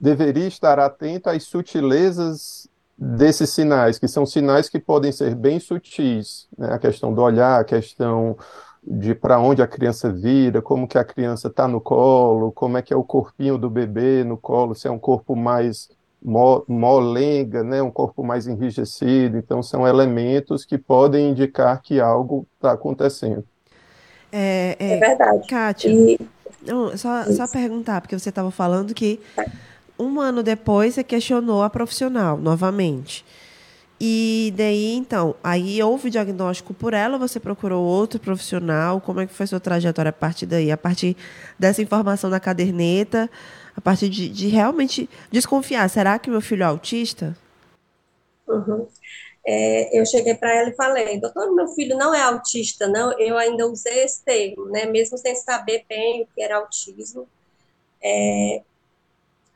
deveria 0.00 0.46
estar 0.48 0.78
atento 0.78 1.28
às 1.28 1.44
sutilezas 1.44 2.66
desses 2.96 3.50
sinais, 3.50 3.98
que 3.98 4.08
são 4.08 4.24
sinais 4.24 4.68
que 4.68 4.78
podem 4.78 5.12
ser 5.12 5.34
bem 5.34 5.60
sutis, 5.60 6.48
né? 6.56 6.72
a 6.72 6.78
questão 6.78 7.12
do 7.12 7.20
olhar, 7.20 7.60
a 7.60 7.64
questão 7.64 8.36
de 8.82 9.14
para 9.14 9.38
onde 9.38 9.62
a 9.62 9.66
criança 9.66 10.10
vira, 10.10 10.62
como 10.62 10.88
que 10.88 10.96
a 10.96 11.04
criança 11.04 11.48
está 11.48 11.68
no 11.68 11.80
colo, 11.80 12.50
como 12.52 12.78
é 12.78 12.82
que 12.82 12.92
é 12.92 12.96
o 12.96 13.04
corpinho 13.04 13.58
do 13.58 13.68
bebê 13.68 14.24
no 14.24 14.36
colo, 14.36 14.74
se 14.74 14.88
é 14.88 14.90
um 14.90 14.98
corpo 14.98 15.36
mais 15.36 15.90
mo 16.24 16.64
molenga, 16.68 17.62
né, 17.62 17.82
um 17.82 17.90
corpo 17.90 18.24
mais 18.24 18.46
enrijecido, 18.46 19.36
então 19.36 19.62
são 19.62 19.86
elementos 19.86 20.64
que 20.64 20.78
podem 20.78 21.30
indicar 21.30 21.82
que 21.82 22.00
algo 22.00 22.46
está 22.56 22.72
acontecendo. 22.72 23.44
É, 24.30 24.76
é, 24.78 24.92
É 24.94 24.96
verdade. 24.98 25.46
Kátia, 25.46 25.90
E 25.90 26.18
não, 26.66 26.96
só, 26.96 27.24
só 27.32 27.48
perguntar, 27.48 28.00
porque 28.00 28.18
você 28.18 28.28
estava 28.28 28.50
falando 28.50 28.94
que 28.94 29.20
um 29.98 30.20
ano 30.20 30.42
depois 30.42 30.94
você 30.94 31.04
questionou 31.04 31.62
a 31.62 31.70
profissional 31.70 32.36
novamente. 32.36 33.24
E 34.04 34.52
daí, 34.56 34.94
então, 34.94 35.36
aí 35.44 35.80
houve 35.80 36.10
diagnóstico 36.10 36.74
por 36.74 36.92
ela, 36.92 37.16
você 37.18 37.38
procurou 37.38 37.84
outro 37.84 38.18
profissional, 38.18 39.00
como 39.00 39.20
é 39.20 39.26
que 39.26 39.32
foi 39.32 39.46
sua 39.46 39.60
trajetória 39.60 40.10
a 40.10 40.12
partir 40.12 40.44
daí? 40.44 40.72
A 40.72 40.76
partir 40.76 41.16
dessa 41.56 41.80
informação 41.80 42.28
da 42.28 42.40
caderneta, 42.40 43.30
a 43.76 43.80
partir 43.80 44.08
de, 44.08 44.28
de 44.28 44.48
realmente 44.48 45.08
desconfiar, 45.30 45.88
será 45.88 46.18
que 46.18 46.28
meu 46.28 46.40
filho 46.40 46.64
é 46.64 46.66
autista? 46.66 47.36
Uhum. 48.48 48.88
É, 49.44 49.98
eu 49.98 50.06
cheguei 50.06 50.34
para 50.34 50.54
ela 50.54 50.70
e 50.70 50.76
falei, 50.76 51.20
doutor, 51.20 51.52
meu 51.52 51.68
filho 51.68 51.96
não 51.96 52.14
é 52.14 52.22
autista, 52.22 52.86
não. 52.86 53.18
Eu 53.18 53.36
ainda 53.36 53.66
usei 53.66 54.04
esse 54.04 54.22
termo, 54.24 54.66
né? 54.66 54.86
Mesmo 54.86 55.18
sem 55.18 55.34
saber 55.34 55.84
bem 55.88 56.22
o 56.22 56.26
que 56.26 56.42
era 56.42 56.56
autismo. 56.56 57.28
É, 58.02 58.62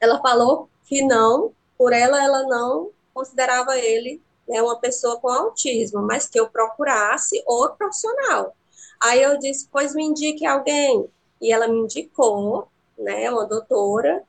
ela 0.00 0.20
falou 0.20 0.68
que 0.84 1.02
não, 1.02 1.52
por 1.78 1.92
ela, 1.92 2.22
ela 2.22 2.42
não 2.44 2.90
considerava 3.14 3.78
ele 3.78 4.20
né, 4.48 4.62
uma 4.62 4.78
pessoa 4.78 5.18
com 5.18 5.28
autismo, 5.28 6.02
mas 6.02 6.28
que 6.28 6.38
eu 6.38 6.48
procurasse 6.48 7.42
outro 7.46 7.76
profissional. 7.76 8.54
Aí 9.00 9.22
eu 9.22 9.38
disse, 9.38 9.68
pois 9.70 9.94
me 9.94 10.04
indique 10.04 10.46
alguém. 10.46 11.08
E 11.40 11.52
ela 11.52 11.68
me 11.68 11.78
indicou, 11.80 12.68
né, 12.98 13.30
uma 13.30 13.44
doutora, 13.44 14.22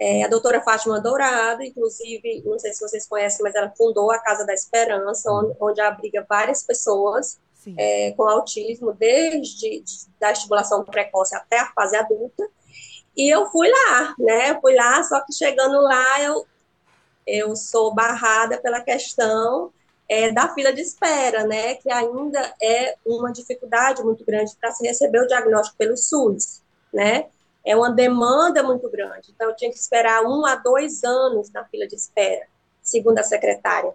é, 0.00 0.22
a 0.22 0.28
doutora 0.28 0.60
Fátima 0.60 1.00
Dourado, 1.00 1.62
inclusive, 1.62 2.42
não 2.44 2.58
sei 2.58 2.72
se 2.72 2.80
vocês 2.80 3.06
conhecem, 3.06 3.42
mas 3.42 3.54
ela 3.54 3.72
fundou 3.76 4.10
a 4.12 4.18
Casa 4.18 4.46
da 4.46 4.54
Esperança, 4.54 5.30
onde, 5.30 5.56
onde 5.60 5.80
abriga 5.80 6.24
várias 6.28 6.62
pessoas 6.62 7.38
é, 7.76 8.12
com 8.12 8.22
autismo, 8.22 8.92
desde 8.92 9.80
de, 9.80 10.06
da 10.20 10.30
estimulação 10.30 10.84
precoce 10.84 11.34
até 11.34 11.58
a 11.58 11.72
fase 11.72 11.96
adulta. 11.96 12.48
E 13.16 13.28
eu 13.28 13.46
fui 13.46 13.68
lá, 13.68 14.14
né? 14.18 14.50
Eu 14.50 14.60
fui 14.60 14.74
lá, 14.74 15.02
só 15.02 15.20
que 15.20 15.32
chegando 15.32 15.80
lá, 15.80 16.22
eu, 16.22 16.46
eu 17.26 17.56
sou 17.56 17.92
barrada 17.92 18.58
pela 18.58 18.80
questão 18.80 19.72
é, 20.08 20.30
da 20.30 20.54
fila 20.54 20.72
de 20.72 20.80
espera, 20.80 21.44
né? 21.44 21.74
Que 21.74 21.90
ainda 21.90 22.54
é 22.62 22.96
uma 23.04 23.32
dificuldade 23.32 24.02
muito 24.04 24.24
grande 24.24 24.56
para 24.60 24.70
se 24.70 24.86
receber 24.86 25.20
o 25.20 25.26
diagnóstico 25.26 25.76
pelo 25.76 25.96
SUS, 25.96 26.62
né? 26.92 27.26
É 27.68 27.76
uma 27.76 27.90
demanda 27.90 28.62
muito 28.62 28.88
grande. 28.88 29.30
Então, 29.30 29.50
eu 29.50 29.54
tinha 29.54 29.70
que 29.70 29.76
esperar 29.76 30.22
um 30.24 30.46
a 30.46 30.54
dois 30.54 31.04
anos 31.04 31.50
na 31.52 31.66
fila 31.66 31.86
de 31.86 31.94
espera, 31.94 32.46
segundo 32.80 33.18
a 33.18 33.22
secretária. 33.22 33.92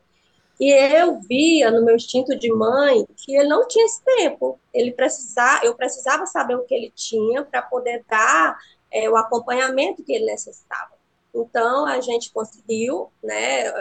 E 0.59 0.71
eu 0.71 1.19
via 1.21 1.71
no 1.71 1.83
meu 1.83 1.95
instinto 1.95 2.37
de 2.37 2.53
mãe 2.53 3.03
que 3.17 3.35
ele 3.35 3.49
não 3.49 3.67
tinha 3.67 3.83
esse 3.83 3.99
tempo. 4.03 4.59
Ele 4.71 4.91
precisava, 4.91 5.65
eu 5.65 5.73
precisava 5.73 6.27
saber 6.27 6.53
o 6.53 6.65
que 6.65 6.75
ele 6.75 6.93
tinha 6.95 7.43
para 7.43 7.63
poder 7.63 8.05
dar 8.07 8.55
é, 8.91 9.09
o 9.09 9.17
acompanhamento 9.17 10.03
que 10.03 10.13
ele 10.13 10.25
necessitava. 10.25 10.91
Então, 11.33 11.87
a 11.87 11.99
gente 11.99 12.31
conseguiu, 12.31 13.11
né, 13.23 13.71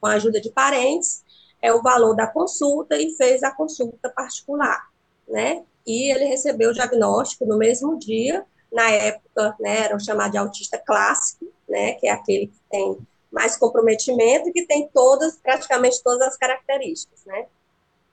com 0.00 0.06
a 0.06 0.14
ajuda 0.14 0.40
de 0.40 0.48
parentes, 0.50 1.22
é 1.60 1.74
o 1.74 1.82
valor 1.82 2.16
da 2.16 2.26
consulta 2.26 2.96
e 2.96 3.14
fez 3.16 3.42
a 3.42 3.54
consulta 3.54 4.08
particular, 4.08 4.88
né? 5.28 5.62
E 5.86 6.10
ele 6.10 6.24
recebeu 6.24 6.70
o 6.70 6.72
diagnóstico 6.72 7.44
no 7.44 7.58
mesmo 7.58 7.98
dia, 7.98 8.46
na 8.72 8.90
época, 8.90 9.56
né, 9.60 9.84
era 9.84 9.98
chamado 9.98 10.32
de 10.32 10.38
autista 10.38 10.78
clássico, 10.78 11.46
né, 11.68 11.94
que 11.94 12.06
é 12.06 12.10
aquele 12.10 12.46
que 12.46 12.60
tem 12.70 12.98
mais 13.30 13.56
comprometimento 13.56 14.48
e 14.48 14.52
que 14.52 14.66
tem 14.66 14.88
todas, 14.92 15.36
praticamente 15.36 16.02
todas 16.02 16.28
as 16.28 16.36
características, 16.36 17.24
né, 17.24 17.46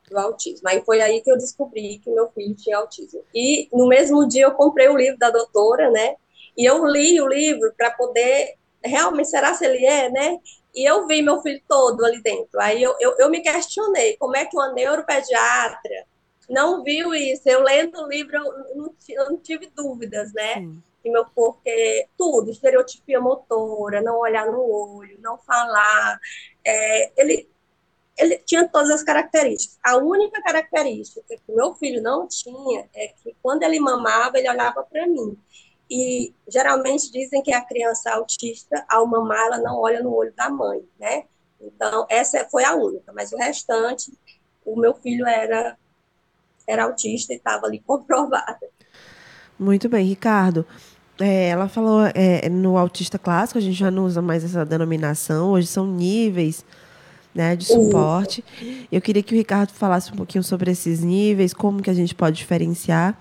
do 0.10 0.18
autismo. 0.18 0.68
Aí 0.68 0.82
foi 0.86 1.02
aí 1.02 1.22
que 1.22 1.32
eu 1.32 1.38
descobri 1.38 2.00
que 2.00 2.10
meu 2.10 2.30
filho 2.30 2.56
tinha 2.56 2.78
autismo. 2.78 3.24
E 3.34 3.68
no 3.74 3.88
mesmo 3.88 4.28
dia 4.28 4.46
eu 4.46 4.52
comprei 4.52 4.88
o 4.88 4.98
livro 4.98 5.18
da 5.18 5.30
doutora, 5.30 5.90
né, 5.92 6.16
e 6.56 6.66
eu 6.66 6.86
li 6.86 7.20
o 7.22 7.28
livro 7.28 7.72
para 7.78 7.92
poder, 7.92 8.56
realmente, 8.84 9.30
será 9.30 9.54
se 9.54 9.66
ele 9.66 9.86
é, 9.86 10.10
né, 10.10 10.40
e 10.74 10.86
eu 10.88 11.08
vi 11.08 11.22
meu 11.22 11.42
filho 11.42 11.62
todo 11.68 12.06
ali 12.06 12.22
dentro. 12.22 12.60
Aí 12.60 12.82
eu, 12.82 12.96
eu, 13.00 13.16
eu 13.18 13.30
me 13.30 13.42
questionei, 13.42 14.18
como 14.18 14.36
é 14.36 14.46
que 14.46 14.56
uma 14.56 14.72
neuropediatra 14.74 16.06
não 16.50 16.84
viu 16.84 17.14
isso. 17.14 17.44
Eu 17.46 17.62
lendo 17.62 18.00
o 18.00 18.08
livro, 18.08 18.38
eu 18.38 18.76
não, 18.76 18.94
eu 19.10 19.30
não 19.32 19.38
tive 19.38 19.68
dúvidas, 19.68 20.34
né? 20.34 20.56
Sim. 20.56 20.84
Que 21.04 21.10
meu 21.10 21.26
corpo 21.26 21.62
é 21.66 22.08
tudo, 22.18 22.52
estereotipia 22.52 23.20
motora, 23.20 24.02
não 24.02 24.20
olhar 24.20 24.46
no 24.48 24.62
olho, 24.62 25.20
não 25.22 25.38
falar. 25.38 26.20
É, 26.66 27.12
ele, 27.22 27.50
ele 28.18 28.38
tinha 28.40 28.68
todas 28.68 28.90
as 28.90 29.04
características. 29.04 29.78
A 29.84 29.98
única 29.98 30.42
característica 30.42 31.22
que 31.28 31.52
meu 31.52 31.76
filho 31.76 32.02
não 32.02 32.28
tinha 32.28 32.90
é 32.94 33.10
que 33.10 33.36
quando 33.42 33.64
ele 33.64 33.80
mamava, 33.80 34.38
ele 34.38 34.50
olhava 34.50 34.84
para 34.84 35.06
mim. 35.06 35.38
E 35.90 36.34
geralmente 36.48 37.12
dizem 37.12 37.42
que 37.42 37.54
a 37.54 37.64
criança 37.64 38.12
autista, 38.12 38.86
ao 38.90 39.06
mamar, 39.06 39.48
ela 39.48 39.58
não 39.60 39.80
olha 39.80 40.02
no 40.04 40.14
olho 40.14 40.34
da 40.34 40.50
mãe, 40.50 40.84
né? 41.00 41.26
Então, 41.62 42.06
essa 42.10 42.46
foi 42.50 42.64
a 42.66 42.76
única, 42.76 43.12
mas 43.14 43.32
o 43.32 43.38
restante, 43.38 44.12
o 44.66 44.76
meu 44.76 44.94
filho 44.94 45.26
era 45.26 45.78
era 46.68 46.84
autista 46.84 47.34
e 47.34 47.38
estava 47.38 47.66
ali 47.66 47.80
comprovada. 47.86 48.60
Muito 49.58 49.90
bem, 49.90 50.06
Ricardo. 50.06 50.66
É, 51.20 51.50
ela 51.50 51.68
falou 51.68 52.02
é, 52.14 52.48
no 52.48 52.78
autista 52.78 53.18
clássico, 53.18 53.58
a 53.58 53.62
gente 53.62 53.78
já 53.78 53.90
não 53.90 54.06
usa 54.06 54.22
mais 54.22 54.44
essa 54.44 54.64
denominação, 54.64 55.50
hoje 55.50 55.66
são 55.66 55.88
níveis 55.88 56.64
né, 57.34 57.56
de 57.56 57.66
suporte. 57.66 58.44
Isso. 58.62 58.88
Eu 58.92 59.02
queria 59.02 59.24
que 59.24 59.34
o 59.34 59.38
Ricardo 59.38 59.72
falasse 59.72 60.12
um 60.12 60.16
pouquinho 60.16 60.44
sobre 60.44 60.70
esses 60.70 61.02
níveis, 61.04 61.54
como 61.54 61.82
que 61.82 61.90
a 61.90 61.94
gente 61.94 62.14
pode 62.14 62.38
diferenciar 62.38 63.18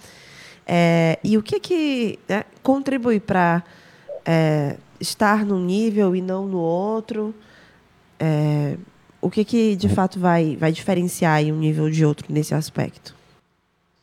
é, 0.66 1.18
e 1.22 1.38
o 1.38 1.42
que, 1.42 1.60
que 1.60 2.18
né, 2.28 2.44
contribui 2.62 3.20
para 3.20 3.62
é, 4.24 4.76
estar 4.98 5.44
num 5.44 5.60
nível 5.64 6.16
e 6.16 6.20
não 6.20 6.44
no 6.46 6.58
outro. 6.58 7.32
É, 8.18 8.76
o 9.20 9.30
que, 9.30 9.44
que 9.44 9.76
de 9.76 9.88
fato 9.88 10.18
vai, 10.18 10.56
vai 10.56 10.72
diferenciar 10.72 11.42
um 11.44 11.58
nível 11.58 11.88
de 11.88 12.04
outro 12.04 12.26
nesse 12.28 12.54
aspecto? 12.54 13.14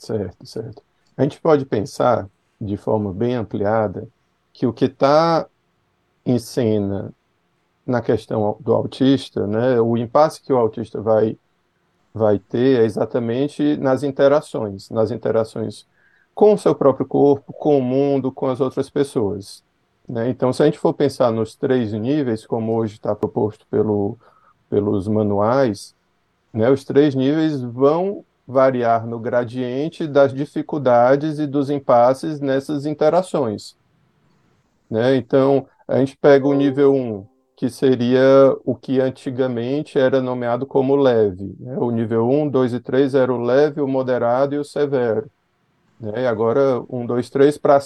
Certo, 0.04 0.46
certo. 0.46 0.84
A 1.16 1.24
gente 1.24 1.40
pode 1.40 1.66
pensar 1.66 2.30
de 2.60 2.76
forma 2.76 3.14
bem 3.14 3.36
ampliada 3.36 4.06
que 4.52 4.68
o 4.68 4.74
que 4.74 4.86
está 4.86 5.48
em 6.26 6.38
cena 6.38 7.14
na 7.88 8.02
questão 8.02 8.58
do 8.60 8.74
autista, 8.74 9.48
né, 9.48 9.80
o 9.80 9.96
impasse 9.96 10.42
que 10.42 10.52
o 10.52 10.58
autista 10.58 11.02
vai, 11.02 11.38
vai 12.14 12.38
ter 12.38 12.82
é 12.82 12.86
exatamente 12.86 13.78
nas 13.78 14.04
interações, 14.04 14.90
nas 14.90 15.10
interações 15.10 15.88
com 16.36 16.54
o 16.54 16.58
seu 16.58 16.76
próprio 16.76 17.06
corpo, 17.06 17.54
com 17.54 17.78
o 17.78 17.82
mundo, 17.82 18.30
com 18.30 18.48
as 18.48 18.60
outras 18.60 18.90
pessoas. 18.90 19.64
Né? 20.08 20.30
Então, 20.30 20.52
se 20.52 20.62
a 20.64 20.66
gente 20.66 20.80
for 20.80 20.94
pensar 20.94 21.32
nos 21.32 21.56
três 21.56 21.94
níveis, 21.94 22.46
como 22.46 22.76
hoje 22.76 22.96
está 22.96 23.16
proposto 23.16 23.66
pelo, 23.68 24.18
pelos 24.70 25.08
manuais, 25.08 25.96
né, 26.52 26.70
os 26.70 26.84
três 26.84 27.16
níveis 27.16 27.62
vão 27.62 28.26
variar 28.48 29.08
no 29.08 29.20
gradiente 29.20 30.08
das 30.08 30.34
dificuldades 30.34 31.40
e 31.40 31.48
dos 31.48 31.70
impasses 31.70 32.40
nessas 32.40 32.86
interações. 32.86 33.76
Né? 34.90 35.16
Então, 35.16 35.66
a 35.88 35.98
gente 35.98 36.18
pega 36.18 36.48
o 36.48 36.54
nível 36.54 36.94
1, 36.94 37.26
que 37.56 37.70
seria 37.70 38.56
o 38.66 38.76
que 38.76 39.00
antigamente 39.00 39.98
era 39.98 40.22
nomeado 40.22 40.66
como 40.66 40.96
leve. 40.96 41.56
Né? 41.60 41.78
O 41.78 41.90
nível 41.90 42.30
1, 42.30 42.50
2 42.50 42.74
e 42.74 42.80
3 42.80 43.16
era 43.16 43.34
o 43.34 43.42
leve, 43.42 43.82
o 43.82 43.88
moderado 43.88 44.56
e 44.56 44.58
o 44.58 44.66
severo. 44.66 45.30
Né? 46.00 46.24
E 46.24 46.28
agora, 46.28 46.82
1, 46.90 47.06
2, 47.06 47.30
3, 47.30 47.58
para 47.58 47.80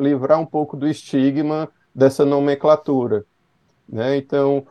livrar 0.00 0.40
um 0.40 0.46
pouco 0.46 0.76
do 0.76 0.88
estigma 0.88 1.68
dessa 1.94 2.24
nomenclatura. 2.24 3.24
Né? 3.88 4.16
Então, 4.16 4.66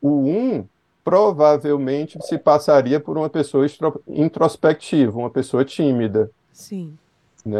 o 0.00 0.10
1 0.10 0.68
provavelmente 1.04 2.18
se 2.22 2.38
passaria 2.38 3.00
por 3.00 3.18
uma 3.18 3.28
pessoa 3.28 3.66
introspectiva, 4.08 5.18
uma 5.18 5.30
pessoa 5.30 5.64
tímida. 5.64 6.30
Sim. 6.52 6.96
Né? 7.44 7.58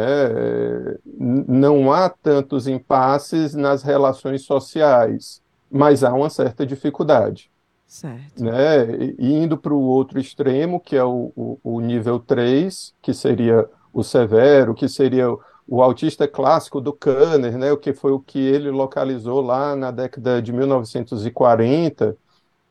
Não 1.17 1.91
há 1.91 2.09
tantos 2.09 2.67
impasses 2.67 3.53
nas 3.53 3.83
relações 3.83 4.43
sociais, 4.43 5.41
mas 5.69 6.03
há 6.03 6.13
uma 6.13 6.29
certa 6.29 6.65
dificuldade. 6.65 7.51
Certo. 7.85 8.43
Né? 8.43 9.13
E 9.19 9.33
indo 9.33 9.57
para 9.57 9.73
o 9.73 9.81
outro 9.81 10.19
extremo, 10.19 10.79
que 10.79 10.95
é 10.95 11.03
o, 11.03 11.31
o, 11.35 11.59
o, 11.63 11.79
nível 11.81 12.17
3, 12.19 12.93
que 13.01 13.13
seria 13.13 13.69
o 13.93 14.03
severo, 14.03 14.73
que 14.73 14.87
seria 14.87 15.29
o, 15.29 15.39
o 15.67 15.81
autista 15.81 16.27
clássico 16.27 16.81
do 16.81 16.93
Kanner, 16.93 17.57
né? 17.57 17.71
o 17.71 17.77
que 17.77 17.93
foi 17.93 18.11
o 18.11 18.19
que 18.19 18.39
ele 18.39 18.71
localizou 18.71 19.41
lá 19.41 19.75
na 19.75 19.91
década 19.91 20.41
de 20.41 20.51
1940, 20.51 22.17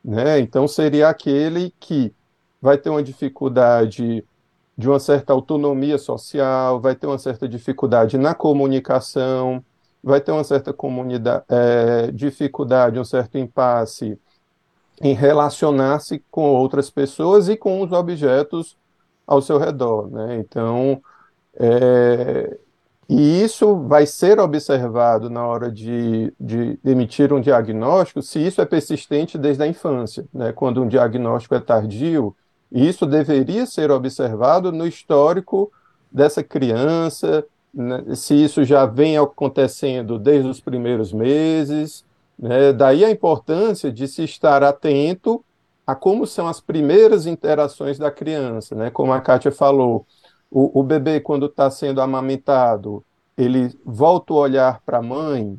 né? 0.04 0.40
Então, 0.40 0.66
seria 0.66 1.08
aquele 1.08 1.72
que 1.78 2.14
vai 2.60 2.78
ter 2.78 2.90
uma 2.90 3.02
dificuldade 3.02 4.24
de 4.76 4.88
uma 4.88 4.98
certa 4.98 5.32
autonomia 5.32 5.98
social, 5.98 6.80
vai 6.80 6.94
ter 6.94 7.06
uma 7.06 7.18
certa 7.18 7.48
dificuldade 7.48 8.16
na 8.18 8.34
comunicação, 8.34 9.64
vai 10.02 10.20
ter 10.20 10.32
uma 10.32 10.44
certa 10.44 10.74
é, 11.48 12.10
dificuldade, 12.10 12.98
um 12.98 13.04
certo 13.04 13.38
impasse 13.38 14.18
em 15.00 15.14
relacionar-se 15.14 16.22
com 16.30 16.50
outras 16.50 16.90
pessoas 16.90 17.48
e 17.48 17.56
com 17.56 17.82
os 17.82 17.92
objetos 17.92 18.76
ao 19.26 19.42
seu 19.42 19.58
redor. 19.58 20.10
Né? 20.10 20.36
Então, 20.38 21.02
é, 21.54 22.58
e 23.14 23.42
isso 23.42 23.76
vai 23.76 24.06
ser 24.06 24.40
observado 24.40 25.28
na 25.28 25.46
hora 25.46 25.70
de, 25.70 26.32
de, 26.40 26.78
emitir 26.82 27.30
um 27.30 27.42
diagnóstico, 27.42 28.22
se 28.22 28.38
isso 28.38 28.58
é 28.62 28.64
persistente 28.64 29.36
desde 29.36 29.62
a 29.62 29.66
infância, 29.66 30.24
né? 30.32 30.50
quando 30.50 30.82
um 30.82 30.88
diagnóstico 30.88 31.54
é 31.54 31.60
tardio, 31.60 32.34
isso 32.70 33.04
deveria 33.04 33.66
ser 33.66 33.90
observado 33.90 34.72
no 34.72 34.86
histórico 34.86 35.70
dessa 36.10 36.42
criança, 36.42 37.44
né? 37.74 38.14
se 38.14 38.34
isso 38.34 38.64
já 38.64 38.86
vem 38.86 39.18
acontecendo 39.18 40.18
desde 40.18 40.48
os 40.48 40.58
primeiros 40.58 41.12
meses. 41.12 42.06
Né? 42.38 42.72
Daí 42.72 43.04
a 43.04 43.10
importância 43.10 43.92
de 43.92 44.08
se 44.08 44.24
estar 44.24 44.62
atento 44.62 45.44
a 45.86 45.94
como 45.94 46.26
são 46.26 46.48
as 46.48 46.62
primeiras 46.62 47.26
interações 47.26 47.98
da 47.98 48.10
criança, 48.10 48.74
né? 48.74 48.88
como 48.88 49.12
a 49.12 49.20
Kátia 49.20 49.52
falou 49.52 50.06
o, 50.52 50.80
o 50.80 50.82
bebê, 50.82 51.18
quando 51.18 51.46
está 51.46 51.70
sendo 51.70 52.00
amamentado, 52.00 53.02
ele 53.36 53.74
volta 53.84 54.34
o 54.34 54.36
olhar 54.36 54.82
para 54.84 54.98
a 54.98 55.02
mãe, 55.02 55.58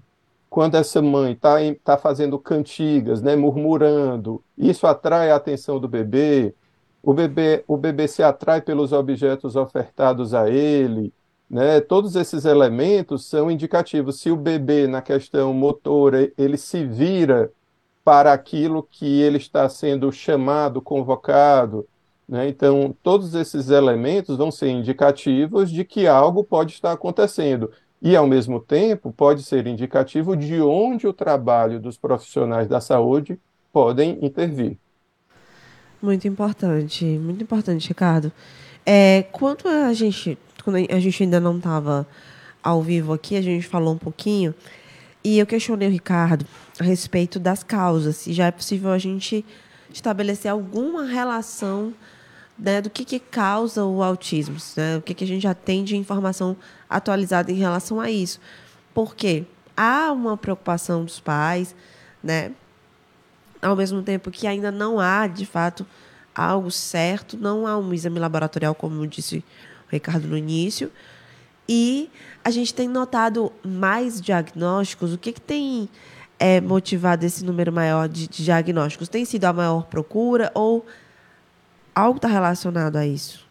quando 0.49 0.75
essa 0.75 1.01
mãe 1.01 1.31
está 1.33 1.55
tá 1.83 1.97
fazendo 1.97 2.37
cantigas, 2.37 3.19
né, 3.21 3.35
murmurando, 3.35 4.43
isso 4.55 4.85
atrai 4.85 5.31
a 5.31 5.35
atenção 5.35 5.79
do 5.79 5.87
bebê, 5.87 6.53
o 7.01 7.11
bebê, 7.11 7.63
o 7.67 7.75
bebê 7.75 8.07
se 8.07 8.21
atrai 8.21 8.61
pelos 8.61 8.93
objetos 8.93 9.55
ofertados 9.55 10.35
a 10.35 10.47
ele, 10.47 11.11
né, 11.49 11.81
todos 11.81 12.15
esses 12.15 12.45
elementos 12.45 13.25
são 13.25 13.49
indicativos. 13.49 14.19
Se 14.19 14.29
o 14.29 14.37
bebê, 14.37 14.87
na 14.87 15.01
questão 15.01 15.53
motora, 15.53 16.31
ele 16.37 16.57
se 16.57 16.85
vira 16.85 17.51
para 18.03 18.31
aquilo 18.31 18.83
que 18.83 19.21
ele 19.21 19.37
está 19.37 19.67
sendo 19.69 20.11
chamado, 20.11 20.81
convocado, 20.81 21.87
né? 22.27 22.47
Então, 22.47 22.95
todos 23.03 23.35
esses 23.35 23.69
elementos 23.69 24.37
vão 24.37 24.51
ser 24.51 24.69
indicativos 24.69 25.71
de 25.71 25.83
que 25.83 26.07
algo 26.07 26.43
pode 26.43 26.73
estar 26.73 26.91
acontecendo. 26.91 27.71
E, 28.01 28.15
ao 28.15 28.27
mesmo 28.27 28.59
tempo, 28.59 29.13
pode 29.13 29.43
ser 29.43 29.65
indicativo 29.65 30.35
de 30.35 30.61
onde 30.61 31.07
o 31.07 31.13
trabalho 31.13 31.79
dos 31.79 31.97
profissionais 31.97 32.67
da 32.67 32.81
saúde 32.81 33.39
podem 33.71 34.19
intervir. 34.21 34.77
Muito 36.01 36.27
importante, 36.27 37.05
muito 37.05 37.43
importante, 37.43 37.87
Ricardo. 37.87 38.31
É, 38.85 39.23
quando 39.31 39.67
a 39.69 39.93
gente, 39.93 40.37
quando 40.63 40.75
a 40.75 40.99
gente 40.99 41.23
ainda 41.23 41.39
não 41.39 41.57
estava 41.57 42.05
ao 42.61 42.81
vivo 42.81 43.13
aqui, 43.13 43.37
a 43.37 43.41
gente 43.41 43.65
falou 43.65 43.93
um 43.93 43.97
pouquinho 43.97 44.53
e 45.23 45.39
eu 45.39 45.45
questionei 45.45 45.87
o 45.87 45.91
Ricardo 45.91 46.45
a 46.77 46.83
respeito 46.83 47.39
das 47.39 47.63
causas, 47.63 48.17
se 48.17 48.33
já 48.33 48.47
é 48.47 48.51
possível 48.51 48.91
a 48.91 48.97
gente 48.97 49.45
estabelecer 49.93 50.51
alguma 50.51 51.05
relação 51.05 51.93
né, 52.63 52.79
do 52.79 52.89
que, 52.89 53.03
que 53.03 53.19
causa 53.19 53.83
o 53.83 54.01
autismo, 54.01 54.55
né, 54.77 54.95
o 54.95 55.01
que, 55.01 55.13
que 55.13 55.25
a 55.25 55.27
gente 55.27 55.43
já 55.43 55.53
tem 55.53 55.83
de 55.83 55.97
informação 55.97 56.55
atualizada 56.89 57.51
em 57.51 57.55
relação 57.55 57.99
a 57.99 58.09
isso. 58.09 58.39
Porque 58.93 59.43
há 59.75 60.13
uma 60.13 60.37
preocupação 60.37 61.03
dos 61.03 61.19
pais, 61.19 61.75
né, 62.23 62.51
ao 63.61 63.75
mesmo 63.75 64.01
tempo 64.01 64.31
que 64.31 64.47
ainda 64.47 64.71
não 64.71 64.97
há, 64.97 65.27
de 65.27 65.45
fato, 65.45 65.85
algo 66.33 66.71
certo, 66.71 67.35
não 67.35 67.67
há 67.67 67.77
um 67.77 67.93
exame 67.93 68.17
laboratorial, 68.17 68.73
como 68.73 69.05
disse 69.05 69.43
o 69.85 69.91
Ricardo 69.91 70.25
no 70.25 70.37
início, 70.37 70.89
e 71.67 72.09
a 72.45 72.49
gente 72.49 72.73
tem 72.73 72.87
notado 72.87 73.51
mais 73.61 74.21
diagnósticos. 74.21 75.13
O 75.13 75.17
que, 75.17 75.33
que 75.33 75.41
tem 75.41 75.89
é, 76.39 76.61
motivado 76.61 77.25
esse 77.25 77.43
número 77.43 77.73
maior 77.73 78.07
de, 78.07 78.25
de 78.25 78.45
diagnósticos? 78.45 79.09
Tem 79.09 79.25
sido 79.25 79.43
a 79.43 79.51
maior 79.51 79.83
procura 79.83 80.49
ou 80.53 80.85
algo 81.95 82.17
está 82.17 82.27
relacionado 82.27 82.95
a 82.97 83.05
isso? 83.05 83.47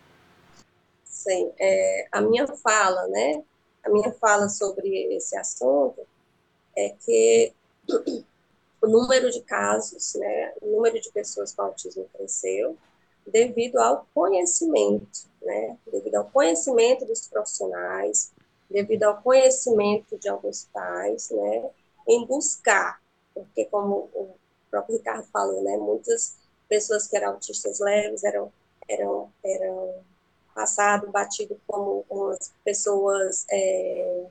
Sim, 1.05 1.52
é, 1.59 2.09
a 2.11 2.20
minha 2.20 2.46
fala, 2.46 3.07
né? 3.09 3.42
A 3.85 3.90
minha 3.90 4.12
fala 4.12 4.48
sobre 4.48 4.88
esse 5.14 5.37
assunto 5.37 6.07
é 6.76 6.90
que 7.05 7.52
o 8.83 8.88
número 8.88 9.31
de 9.31 9.40
casos, 9.42 10.14
né, 10.14 10.52
o 10.61 10.66
número 10.72 11.00
de 11.00 11.11
pessoas 11.12 11.55
com 11.55 11.62
autismo 11.62 12.09
cresceu 12.16 12.76
devido 13.26 13.78
ao 13.78 14.07
conhecimento, 14.12 15.28
né, 15.40 15.76
devido 15.90 16.16
ao 16.16 16.24
conhecimento 16.24 17.05
dos 17.07 17.28
profissionais, 17.28 18.33
devido 18.68 19.05
ao 19.05 19.22
conhecimento 19.22 20.18
de 20.18 20.28
alguns 20.28 20.68
pais, 20.72 21.31
né, 21.31 21.70
em 22.09 22.26
buscar, 22.26 23.00
porque 23.33 23.64
como 23.66 24.11
o 24.12 24.35
próprio 24.70 24.96
Ricardo 24.96 25.24
falou, 25.33 25.62
né, 25.62 25.76
muitas 25.76 26.37
pessoas 26.72 27.06
que 27.06 27.14
eram 27.14 27.32
autistas 27.32 27.80
leves 27.80 28.24
eram, 28.24 28.50
eram, 28.88 29.30
eram 29.44 29.94
passado, 30.54 31.12
batido 31.12 31.61
como 31.66 32.02
umas 32.08 32.50
pessoas 32.64 33.44
é, 33.50 34.24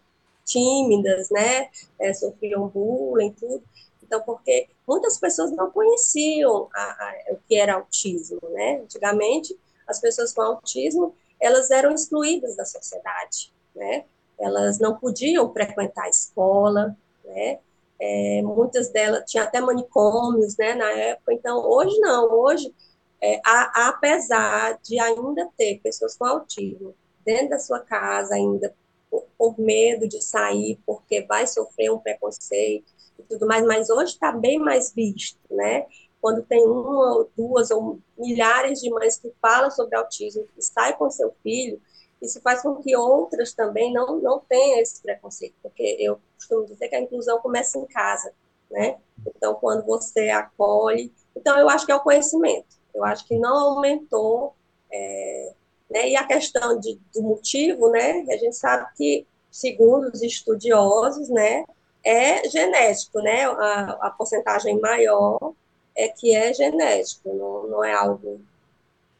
tímidas, 0.43 1.29
né? 1.29 1.69
É, 1.99 2.11
sofriam 2.15 2.67
bullying, 2.67 3.31
tudo. 3.33 3.63
Então, 4.01 4.19
porque 4.23 4.67
muitas 4.87 5.19
pessoas 5.19 5.51
não 5.51 5.69
conheciam 5.69 6.67
a, 6.73 6.81
a, 6.81 7.15
o 7.33 7.37
que 7.47 7.55
era 7.55 7.75
autismo, 7.75 8.41
né? 8.49 8.81
Antigamente, 8.83 9.55
as 9.87 9.99
pessoas 9.99 10.33
com 10.33 10.41
autismo, 10.41 11.13
elas 11.39 11.69
eram 11.69 11.93
excluídas 11.93 12.55
da 12.55 12.65
sociedade, 12.65 13.53
né? 13.75 14.05
Elas 14.39 14.79
não 14.79 14.97
podiam 14.97 15.53
frequentar 15.53 16.05
a 16.05 16.09
escola, 16.09 16.97
né? 17.23 17.59
É, 18.03 18.41
muitas 18.41 18.89
delas 18.89 19.23
tinham 19.27 19.45
até 19.45 19.61
manicômios, 19.61 20.57
né, 20.57 20.73
na 20.73 20.91
época. 20.91 21.33
Então, 21.33 21.63
hoje 21.63 21.95
não. 21.99 22.33
Hoje, 22.33 22.73
é, 23.21 23.39
a, 23.45 23.89
apesar 23.89 24.79
de 24.81 24.99
ainda 24.99 25.47
ter 25.55 25.79
pessoas 25.83 26.17
com 26.17 26.25
autismo 26.25 26.95
dentro 27.23 27.49
da 27.49 27.59
sua 27.59 27.79
casa, 27.79 28.33
ainda 28.33 28.73
por, 29.09 29.25
por 29.37 29.59
medo 29.59 30.07
de 30.07 30.19
sair, 30.19 30.79
porque 30.83 31.21
vai 31.21 31.45
sofrer 31.45 31.91
um 31.91 31.99
preconceito 31.99 32.91
e 33.19 33.23
tudo 33.23 33.45
mais, 33.45 33.63
mas 33.63 33.91
hoje 33.91 34.13
está 34.13 34.31
bem 34.31 34.57
mais 34.57 34.91
visto, 34.91 35.37
né? 35.51 35.85
Quando 36.19 36.41
tem 36.41 36.65
uma, 36.65 37.17
ou 37.17 37.29
duas 37.37 37.69
ou 37.69 37.99
milhares 38.17 38.81
de 38.81 38.89
mães 38.89 39.17
que 39.17 39.31
falam 39.39 39.69
sobre 39.69 39.95
autismo, 39.95 40.43
que 40.55 40.61
sai 40.63 40.97
com 40.97 41.09
seu 41.11 41.31
filho, 41.43 41.79
isso 42.21 42.39
faz 42.41 42.61
com 42.61 42.75
que 42.75 42.95
outras 42.95 43.53
também 43.53 43.91
não, 43.91 44.19
não 44.19 44.39
tenham 44.39 44.79
esse 44.79 45.01
preconceito, 45.01 45.55
porque 45.61 45.97
eu 45.99 46.19
costumo 46.35 46.65
dizer 46.65 46.87
que 46.87 46.95
a 46.95 47.01
inclusão 47.01 47.39
começa 47.39 47.77
em 47.77 47.85
casa, 47.85 48.33
né? 48.69 48.97
Então, 49.25 49.55
quando 49.55 49.85
você 49.85 50.29
acolhe. 50.29 51.11
Então, 51.35 51.57
eu 51.57 51.69
acho 51.69 51.85
que 51.85 51.91
é 51.91 51.95
o 51.95 52.01
conhecimento. 52.01 52.77
Eu 52.93 53.03
acho 53.03 53.27
que 53.27 53.37
não 53.37 53.55
aumentou. 53.57 54.53
É, 54.91 55.53
né? 55.89 56.09
E 56.09 56.15
a 56.15 56.25
questão 56.25 56.79
de, 56.79 56.99
do 57.13 57.21
motivo, 57.21 57.89
né? 57.89 58.25
A 58.29 58.37
gente 58.37 58.55
sabe 58.55 58.87
que, 58.95 59.25
segundo 59.49 60.09
os 60.09 60.21
estudiosos, 60.21 61.29
né? 61.29 61.65
é 62.03 62.47
genético, 62.49 63.19
né? 63.21 63.45
A, 63.45 64.07
a 64.07 64.09
porcentagem 64.11 64.79
maior 64.79 65.53
é 65.95 66.07
que 66.09 66.35
é 66.35 66.53
genético, 66.53 67.33
não, 67.33 67.67
não 67.67 67.83
é 67.83 67.93
algo 67.93 68.41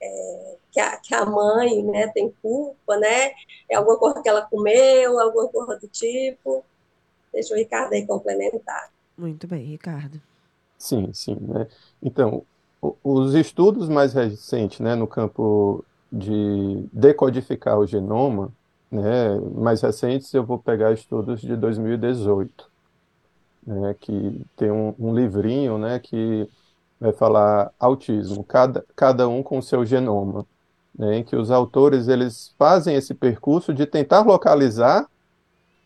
é, 0.02 0.56
que, 0.72 0.80
a, 0.80 0.98
que 0.98 1.14
a 1.14 1.26
mãe 1.26 1.84
né, 1.84 2.08
tem 2.08 2.34
culpa, 2.42 2.98
né? 2.98 3.32
É 3.70 3.76
alguma 3.76 3.98
coisa 3.98 4.22
que 4.22 4.30
ela 4.30 4.42
comeu, 4.42 5.20
alguma 5.20 5.48
coisa 5.50 5.80
do 5.80 5.88
tipo. 5.88 6.64
Deixa 7.34 7.54
o 7.54 7.58
Ricardo 7.58 7.94
aí 7.94 8.06
complementar. 8.06 8.90
Muito 9.18 9.48
bem, 9.48 9.66
Ricardo. 9.66 10.22
Sim, 10.78 11.12
sim. 11.14 11.38
Né? 11.40 11.68
Então, 12.02 12.44
os 13.04 13.36
estudos 13.36 13.88
mais 13.88 14.14
recentes 14.14 14.80
né, 14.80 14.96
no 14.96 15.08
campo 15.08 15.86
de 16.12 16.86
decodificar 16.92 17.78
o 17.78 17.86
genoma, 17.86 18.52
né, 18.92 19.40
mais 19.56 19.82
recentes, 19.82 20.34
eu 20.34 20.44
vou 20.44 20.60
pegar 20.60 20.92
estudos 20.92 21.40
de 21.40 21.56
2018, 21.56 22.70
né, 23.66 23.96
que 24.00 24.42
tem 24.58 24.72
um, 24.72 24.94
um 25.00 25.16
livrinho 25.16 25.78
né, 25.78 26.00
que 26.00 26.50
vai 27.00 27.14
falar 27.14 27.72
autismo, 27.80 28.44
cada, 28.44 28.86
cada 28.96 29.28
um 29.30 29.42
com 29.42 29.60
o 29.60 29.64
seu 29.64 29.86
genoma, 29.86 30.46
né, 31.02 31.18
em 31.18 31.24
que 31.24 31.36
os 31.36 31.50
autores 31.50 32.08
eles 32.08 32.54
fazem 32.60 32.96
esse 32.96 33.16
percurso 33.16 33.74
de 33.74 33.88
tentar 33.88 34.22
localizar 34.22 35.10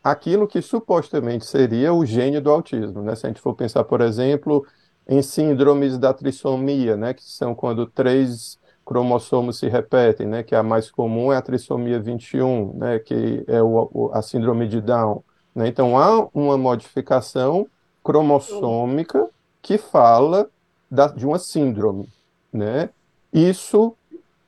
aquilo 0.04 0.46
que 0.46 0.62
supostamente 0.62 1.46
seria 1.46 1.94
o 1.94 2.06
gene 2.06 2.42
do 2.42 2.52
autismo. 2.52 3.02
Né? 3.02 3.16
Se 3.16 3.26
a 3.26 3.30
gente 3.30 3.40
for 3.40 3.54
pensar, 3.54 3.86
por 3.86 4.02
exemplo, 4.02 4.68
em 5.08 5.22
síndromes 5.22 5.98
da 5.98 6.14
trissomia, 6.14 6.98
né, 6.98 7.14
que 7.14 7.24
são 7.24 7.56
quando 7.56 7.86
três 7.86 8.60
cromossomos 8.84 9.58
se 9.58 9.70
repetem, 9.70 10.28
né, 10.28 10.44
que 10.44 10.54
a 10.54 10.62
mais 10.62 10.92
comum 10.92 11.32
é 11.32 11.38
a 11.38 11.42
trissomia 11.42 11.98
21, 11.98 12.74
né, 12.74 13.00
que 13.00 13.46
é 13.48 13.64
o, 13.64 14.12
a 14.14 14.22
síndrome 14.22 14.68
de 14.68 14.82
Down. 14.82 15.24
Né? 15.56 15.70
Então, 15.70 15.98
há 15.98 16.28
uma 16.34 16.58
modificação 16.58 17.66
cromossômica 18.04 19.30
que 19.62 19.78
fala 19.78 20.50
da, 20.92 21.08
de 21.08 21.26
uma 21.26 21.40
síndrome. 21.40 22.10
Né? 22.52 22.90
Isso, 23.32 23.96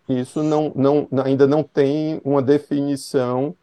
isso 0.08 0.42
não, 0.44 0.72
não, 0.76 1.08
ainda 1.24 1.46
não 1.46 1.64
tem 1.64 2.22
uma 2.24 2.42
definição 2.42 3.56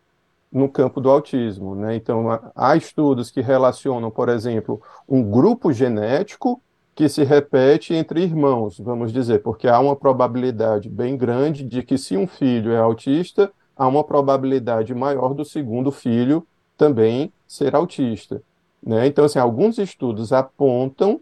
no 0.53 0.69
campo 0.69 1.01
do 1.01 1.11
autismo. 1.11 1.75
Né? 1.75 1.97
Então, 1.97 2.27
há 2.55 2.77
estudos 2.77 3.31
que 3.31 3.41
relacionam, 3.41 4.11
por 4.11 4.29
exemplo, 4.29 4.81
um 5.09 5.23
grupo 5.23 5.73
genético 5.73 6.63
que 6.95 7.09
se 7.09 7.25
repete 7.25 7.93
entre 7.93 8.23
irmãos, 8.23 8.79
vamos 8.79 9.13
dizer, 9.13 9.43
porque 9.43 9.67
há 9.67 9.81
uma 9.81 9.97
probabilidade 9.97 10.89
bem 10.89 11.17
grande 11.17 11.65
de 11.65 11.83
que, 11.83 11.99
se 11.99 12.17
um 12.17 12.27
filho 12.27 12.71
é 12.71 12.79
autista, 12.79 13.51
há 13.77 13.89
uma 13.89 14.05
probabilidade 14.05 14.95
maior 14.95 15.35
do 15.35 15.45
segundo 15.45 15.91
filho 15.91 16.47
também 16.77 17.33
ser 17.49 17.75
autista. 17.75 18.41
Né? 18.81 19.09
Então, 19.09 19.25
assim, 19.25 19.41
alguns 19.41 19.79
estudos 19.79 20.33
apontam 20.33 21.21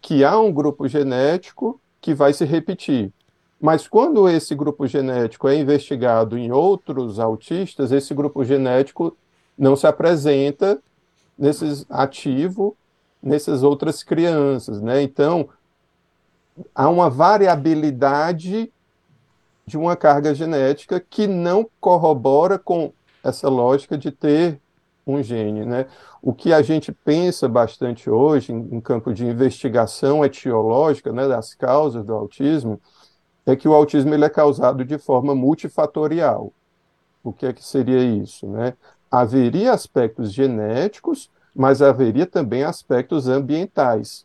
que 0.00 0.24
há 0.24 0.38
um 0.38 0.52
grupo 0.52 0.88
genético 0.88 1.80
que 2.00 2.14
vai 2.14 2.32
se 2.32 2.44
repetir. 2.44 3.12
Mas 3.60 3.88
quando 3.88 4.28
esse 4.28 4.54
grupo 4.54 4.86
genético 4.86 5.48
é 5.48 5.56
investigado 5.56 6.38
em 6.38 6.52
outros 6.52 7.18
autistas, 7.18 7.90
esse 7.90 8.14
grupo 8.14 8.44
genético 8.44 9.16
não 9.56 9.74
se 9.74 9.86
apresenta 9.86 10.80
nesses 11.36 11.84
ativo 11.90 12.76
nessas 13.22 13.62
outras 13.62 14.02
crianças, 14.02 14.80
né? 14.80 15.02
Então, 15.02 15.48
há 16.74 16.88
uma 16.88 17.10
variabilidade 17.10 18.72
de 19.66 19.76
uma 19.76 19.96
carga 19.96 20.34
genética 20.34 20.98
que 20.98 21.26
não 21.26 21.68
corrobora 21.80 22.58
com 22.58 22.92
essa 23.22 23.48
lógica 23.48 23.98
de 23.98 24.10
ter 24.10 24.58
um 25.06 25.22
gene, 25.22 25.64
né? 25.64 25.86
O 26.22 26.32
que 26.32 26.52
a 26.52 26.62
gente 26.62 26.92
pensa 26.92 27.48
bastante 27.48 28.08
hoje 28.08 28.52
em, 28.52 28.76
em 28.76 28.80
campo 28.80 29.12
de 29.12 29.26
investigação 29.26 30.24
etiológica, 30.24 31.12
né, 31.12 31.26
das 31.26 31.54
causas 31.54 32.04
do 32.04 32.14
autismo, 32.14 32.80
é 33.50 33.56
que 33.56 33.68
o 33.68 33.74
autismo 33.74 34.14
ele 34.14 34.24
é 34.24 34.28
causado 34.28 34.84
de 34.84 34.98
forma 34.98 35.34
multifatorial. 35.34 36.52
O 37.22 37.32
que 37.32 37.46
é 37.46 37.52
que 37.52 37.64
seria 37.64 38.02
isso, 38.02 38.46
né? 38.46 38.74
Haveria 39.10 39.72
aspectos 39.72 40.32
genéticos 40.32 41.30
mas 41.58 41.82
haveria 41.82 42.24
também 42.24 42.62
aspectos 42.62 43.26
ambientais, 43.26 44.24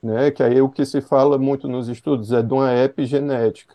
né? 0.00 0.30
que 0.30 0.44
aí 0.44 0.62
o 0.62 0.68
que 0.68 0.86
se 0.86 1.00
fala 1.00 1.36
muito 1.36 1.66
nos 1.66 1.88
estudos 1.88 2.30
é 2.30 2.40
de 2.40 2.54
uma 2.54 2.72
epigenética, 2.72 3.74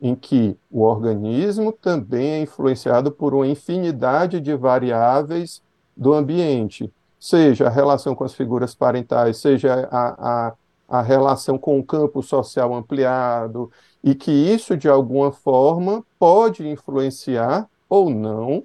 em 0.00 0.14
que 0.14 0.56
o 0.70 0.80
organismo 0.80 1.70
também 1.70 2.30
é 2.30 2.40
influenciado 2.40 3.12
por 3.12 3.34
uma 3.34 3.46
infinidade 3.46 4.40
de 4.40 4.54
variáveis 4.54 5.62
do 5.94 6.14
ambiente, 6.14 6.90
seja 7.20 7.66
a 7.66 7.70
relação 7.70 8.14
com 8.14 8.24
as 8.24 8.32
figuras 8.32 8.74
parentais, 8.74 9.36
seja 9.36 9.86
a, 9.90 10.48
a, 10.48 10.54
a 10.88 11.02
relação 11.02 11.58
com 11.58 11.78
o 11.78 11.84
campo 11.84 12.22
social 12.22 12.74
ampliado, 12.74 13.70
e 14.08 14.14
que 14.14 14.30
isso, 14.30 14.74
de 14.74 14.88
alguma 14.88 15.30
forma, 15.30 16.02
pode 16.18 16.66
influenciar 16.66 17.68
ou 17.90 18.08
não 18.08 18.62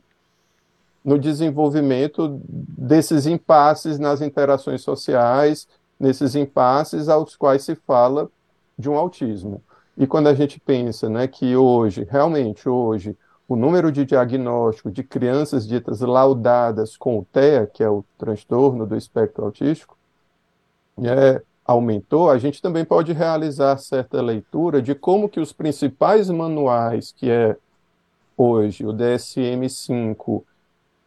no 1.04 1.20
desenvolvimento 1.20 2.40
desses 2.48 3.26
impasses 3.26 4.00
nas 4.00 4.22
interações 4.22 4.82
sociais, 4.82 5.68
nesses 6.00 6.34
impasses 6.34 7.10
aos 7.10 7.36
quais 7.36 7.62
se 7.62 7.76
fala 7.76 8.30
de 8.80 8.90
um 8.90 8.96
autismo. 8.96 9.62
E 9.98 10.08
quando 10.08 10.28
a 10.28 10.34
gente 10.34 10.62
pensa 10.62 11.10
né, 11.10 11.28
que 11.28 11.58
hoje, 11.58 12.08
realmente 12.10 12.70
hoje, 12.70 13.18
o 13.46 13.58
número 13.58 13.92
de 13.92 14.06
diagnóstico 14.06 14.90
de 14.90 15.04
crianças 15.04 15.68
ditas 15.68 16.00
laudadas 16.00 16.96
com 16.96 17.20
o 17.20 17.26
TEA, 17.34 17.68
que 17.68 17.84
é 17.84 17.90
o 17.90 18.06
transtorno 18.18 18.86
do 18.86 18.96
espectro 18.96 19.44
autístico, 19.44 19.98
é, 21.00 21.42
aumentou, 21.66 22.30
a 22.30 22.38
gente 22.38 22.62
também 22.62 22.84
pode 22.84 23.14
realizar 23.14 23.78
certa 23.78 24.22
leitura 24.22 24.82
de 24.82 24.94
como 24.94 25.30
que 25.30 25.40
os 25.40 25.54
principais 25.54 26.30
manuais, 26.30 27.14
que 27.16 27.30
é 27.30 27.56
hoje 28.38 28.86
o 28.86 28.94
DSM-5 28.94 30.44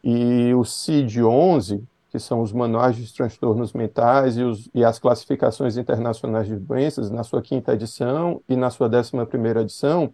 e 0.03 0.53
o 0.53 0.61
CID-11, 0.61 1.83
que 2.09 2.19
são 2.19 2.41
os 2.41 2.51
manuais 2.51 2.95
de 2.95 3.13
transtornos 3.13 3.73
mentais 3.73 4.37
e, 4.37 4.43
os, 4.43 4.69
e, 4.73 4.83
as 4.83 4.97
classificações 4.97 5.77
internacionais 5.77 6.47
de 6.47 6.55
doenças, 6.55 7.11
na 7.11 7.23
sua 7.23 7.41
quinta 7.41 7.73
edição 7.73 8.41
e 8.47 8.55
na 8.55 8.69
sua 8.69 8.87
décima 8.87 9.25
primeira 9.25 9.61
edição, 9.61 10.11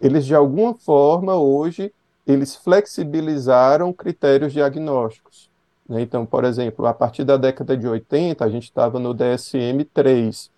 eles 0.00 0.24
de 0.24 0.34
alguma 0.34 0.74
forma 0.74 1.36
hoje 1.36 1.92
eles 2.26 2.54
flexibilizaram 2.56 3.92
critérios 3.92 4.52
diagnósticos. 4.52 5.47
Né? 5.88 6.02
Então, 6.02 6.26
por 6.26 6.44
exemplo, 6.44 6.86
a 6.86 6.92
partir 6.92 7.24
da 7.24 7.36
década 7.36 7.76
de 7.76 7.88
80, 7.88 8.44
a 8.44 8.48
gente 8.48 8.64
estava 8.64 8.98
no 8.98 9.14
DSM-3. 9.14 10.50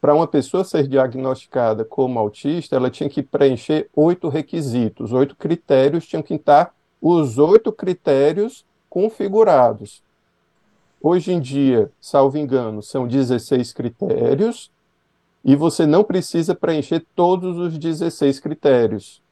Para 0.00 0.14
uma 0.14 0.28
pessoa 0.28 0.62
ser 0.62 0.86
diagnosticada 0.86 1.84
como 1.84 2.18
autista, 2.18 2.76
ela 2.76 2.88
tinha 2.88 3.10
que 3.10 3.22
preencher 3.22 3.90
oito 3.96 4.28
requisitos, 4.28 5.12
oito 5.12 5.34
critérios 5.34 6.06
tinham 6.06 6.22
que 6.22 6.34
estar 6.34 6.72
os 7.02 7.38
oito 7.38 7.72
critérios 7.72 8.64
configurados. 8.88 10.02
Hoje 11.00 11.32
em 11.32 11.40
dia, 11.40 11.90
salvo 12.00 12.38
engano, 12.38 12.82
são 12.82 13.06
16 13.06 13.72
critérios 13.72 14.70
e 15.44 15.54
você 15.54 15.86
não 15.86 16.02
precisa 16.04 16.54
preencher 16.54 17.04
todos 17.14 17.56
os 17.56 17.78
16 17.78 18.40
critérios. 18.40 19.22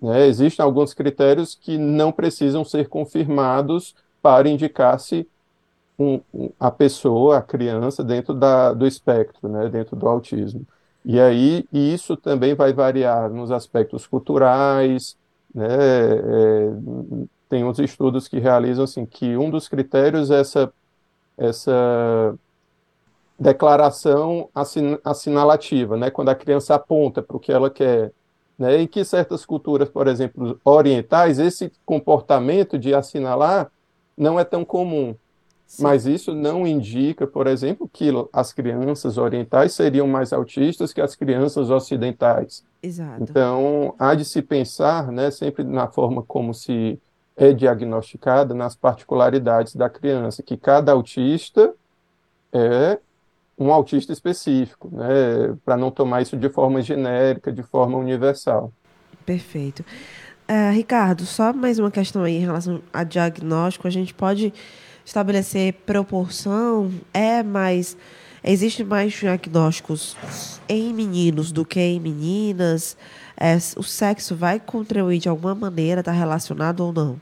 Né? 0.00 0.26
Existem 0.26 0.64
alguns 0.64 0.94
critérios 0.94 1.54
que 1.54 1.76
não 1.76 2.12
precisam 2.12 2.64
ser 2.64 2.88
confirmados 2.88 3.94
para 4.22 4.48
indicar-se 4.48 5.26
um, 5.98 6.20
um, 6.32 6.50
a 6.58 6.70
pessoa, 6.70 7.38
a 7.38 7.42
criança, 7.42 8.02
dentro 8.02 8.34
da, 8.34 8.72
do 8.72 8.86
espectro, 8.86 9.48
né? 9.48 9.68
dentro 9.68 9.96
do 9.96 10.08
autismo. 10.08 10.66
E 11.04 11.18
aí, 11.18 11.66
isso 11.72 12.16
também 12.16 12.54
vai 12.54 12.72
variar 12.72 13.30
nos 13.30 13.50
aspectos 13.50 14.06
culturais, 14.06 15.16
né, 15.54 15.66
é, 15.66 16.70
tem 17.48 17.64
uns 17.64 17.78
estudos 17.78 18.28
que 18.28 18.38
realizam 18.38 18.84
assim, 18.84 19.04
que 19.04 19.36
um 19.36 19.50
dos 19.50 19.68
critérios 19.68 20.30
é 20.30 20.40
essa, 20.40 20.72
essa 21.36 22.34
declaração 23.38 24.48
assin, 24.54 24.98
assinalativa, 25.04 25.96
né, 25.96 26.10
quando 26.10 26.28
a 26.28 26.34
criança 26.34 26.74
aponta 26.74 27.22
para 27.22 27.36
o 27.36 27.40
que 27.40 27.52
ela 27.52 27.70
quer. 27.70 28.12
Né, 28.58 28.86
que 28.86 29.02
certas 29.04 29.46
culturas, 29.46 29.88
por 29.88 30.06
exemplo, 30.06 30.60
orientais, 30.62 31.38
esse 31.38 31.72
comportamento 31.86 32.78
de 32.78 32.94
assinalar 32.94 33.70
não 34.20 34.38
é 34.38 34.44
tão 34.44 34.64
comum. 34.64 35.16
Sim. 35.66 35.82
Mas 35.82 36.04
isso 36.04 36.34
não 36.34 36.66
indica, 36.66 37.26
por 37.26 37.46
exemplo, 37.46 37.88
que 37.90 38.10
as 38.32 38.52
crianças 38.52 39.16
orientais 39.16 39.72
seriam 39.72 40.06
mais 40.06 40.32
autistas 40.32 40.92
que 40.92 41.00
as 41.00 41.14
crianças 41.14 41.70
ocidentais. 41.70 42.64
Exato. 42.82 43.22
Então, 43.22 43.94
há 43.98 44.14
de 44.14 44.24
se 44.24 44.42
pensar, 44.42 45.10
né, 45.12 45.30
sempre 45.30 45.62
na 45.62 45.86
forma 45.86 46.22
como 46.22 46.52
se 46.52 47.00
é 47.36 47.52
diagnosticada, 47.52 48.52
nas 48.52 48.74
particularidades 48.74 49.74
da 49.74 49.88
criança, 49.88 50.42
que 50.42 50.56
cada 50.56 50.92
autista 50.92 51.72
é 52.52 52.98
um 53.56 53.72
autista 53.72 54.12
específico, 54.12 54.90
né, 54.92 55.56
para 55.64 55.76
não 55.76 55.90
tomar 55.90 56.20
isso 56.20 56.36
de 56.36 56.48
forma 56.48 56.82
genérica, 56.82 57.52
de 57.52 57.62
forma 57.62 57.96
universal. 57.96 58.72
Perfeito. 59.24 59.84
Uh, 60.50 60.72
Ricardo, 60.72 61.24
só 61.26 61.52
mais 61.52 61.78
uma 61.78 61.92
questão 61.92 62.24
aí 62.24 62.38
em 62.38 62.40
relação 62.40 62.82
a 62.92 63.04
diagnóstico. 63.04 63.86
A 63.86 63.90
gente 63.90 64.12
pode 64.12 64.52
estabelecer 65.04 65.74
proporção, 65.86 66.90
é 67.14 67.40
mais. 67.40 67.96
Existe 68.42 68.82
mais 68.82 69.12
diagnósticos 69.12 70.16
em 70.68 70.92
meninos 70.92 71.52
do 71.52 71.64
que 71.64 71.78
em 71.78 72.00
meninas? 72.00 72.96
É, 73.36 73.54
o 73.76 73.82
sexo 73.84 74.34
vai 74.34 74.58
contribuir 74.58 75.20
de 75.20 75.28
alguma 75.28 75.54
maneira, 75.54 76.00
está 76.00 76.10
relacionado 76.10 76.80
ou 76.80 76.92
não? 76.92 77.20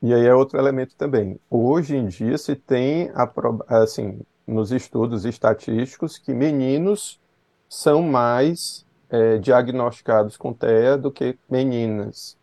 E 0.00 0.14
aí 0.14 0.24
é 0.24 0.34
outro 0.34 0.58
elemento 0.58 0.96
também. 0.96 1.38
Hoje 1.50 1.94
em 1.94 2.06
dia 2.06 2.38
se 2.38 2.56
tem, 2.56 3.10
assim, 3.68 4.20
nos 4.46 4.72
estudos 4.72 5.26
estatísticos, 5.26 6.16
que 6.16 6.32
meninos 6.32 7.20
são 7.68 8.00
mais 8.00 8.86
é, 9.12 9.36
diagnosticados 9.36 10.38
com 10.38 10.54
TEA 10.54 10.96
do 10.96 11.12
que 11.12 11.38
meninas. 11.48 12.34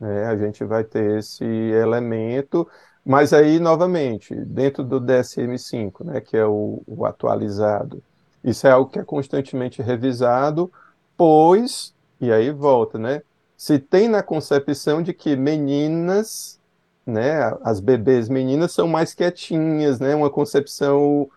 Né? 0.00 0.26
A 0.26 0.36
gente 0.36 0.64
vai 0.64 0.84
ter 0.84 1.18
esse 1.18 1.44
elemento, 1.44 2.66
mas 3.04 3.32
aí, 3.32 3.58
novamente, 3.58 4.32
dentro 4.32 4.84
do 4.84 5.00
DSM-5, 5.00 6.04
né, 6.04 6.20
que 6.20 6.36
é 6.36 6.46
o, 6.46 6.80
o 6.86 7.04
atualizado, 7.04 8.00
isso 8.44 8.66
é 8.68 8.70
algo 8.70 8.88
que 8.88 9.00
é 9.00 9.04
constantemente 9.04 9.82
revisado, 9.82 10.72
pois, 11.16 11.92
e 12.20 12.30
aí 12.32 12.50
volta, 12.52 12.98
né? 12.98 13.22
Se 13.56 13.78
tem 13.78 14.08
na 14.08 14.22
concepção 14.22 15.02
de 15.02 15.12
que 15.12 15.36
meninas, 15.36 16.58
né, 17.04 17.56
as 17.64 17.80
bebês 17.80 18.28
meninas 18.28 18.72
são 18.72 18.86
mais 18.88 19.14
quietinhas, 19.14 20.00
né, 20.00 20.14
uma 20.14 20.30
concepção 20.30 21.28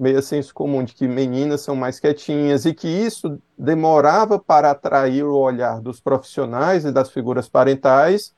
meio 0.00 0.22
senso 0.22 0.54
comum 0.54 0.82
de 0.82 0.94
que 0.94 1.06
meninas 1.06 1.60
são 1.60 1.76
mais 1.76 2.00
quietinhas 2.00 2.64
e 2.64 2.72
que 2.72 2.88
isso 2.88 3.38
demorava 3.56 4.38
para 4.38 4.70
atrair 4.70 5.24
o 5.24 5.36
olhar 5.36 5.80
dos 5.80 6.00
profissionais 6.00 6.86
e 6.86 6.90
das 6.90 7.10
figuras 7.10 7.48
parentais 7.48 8.32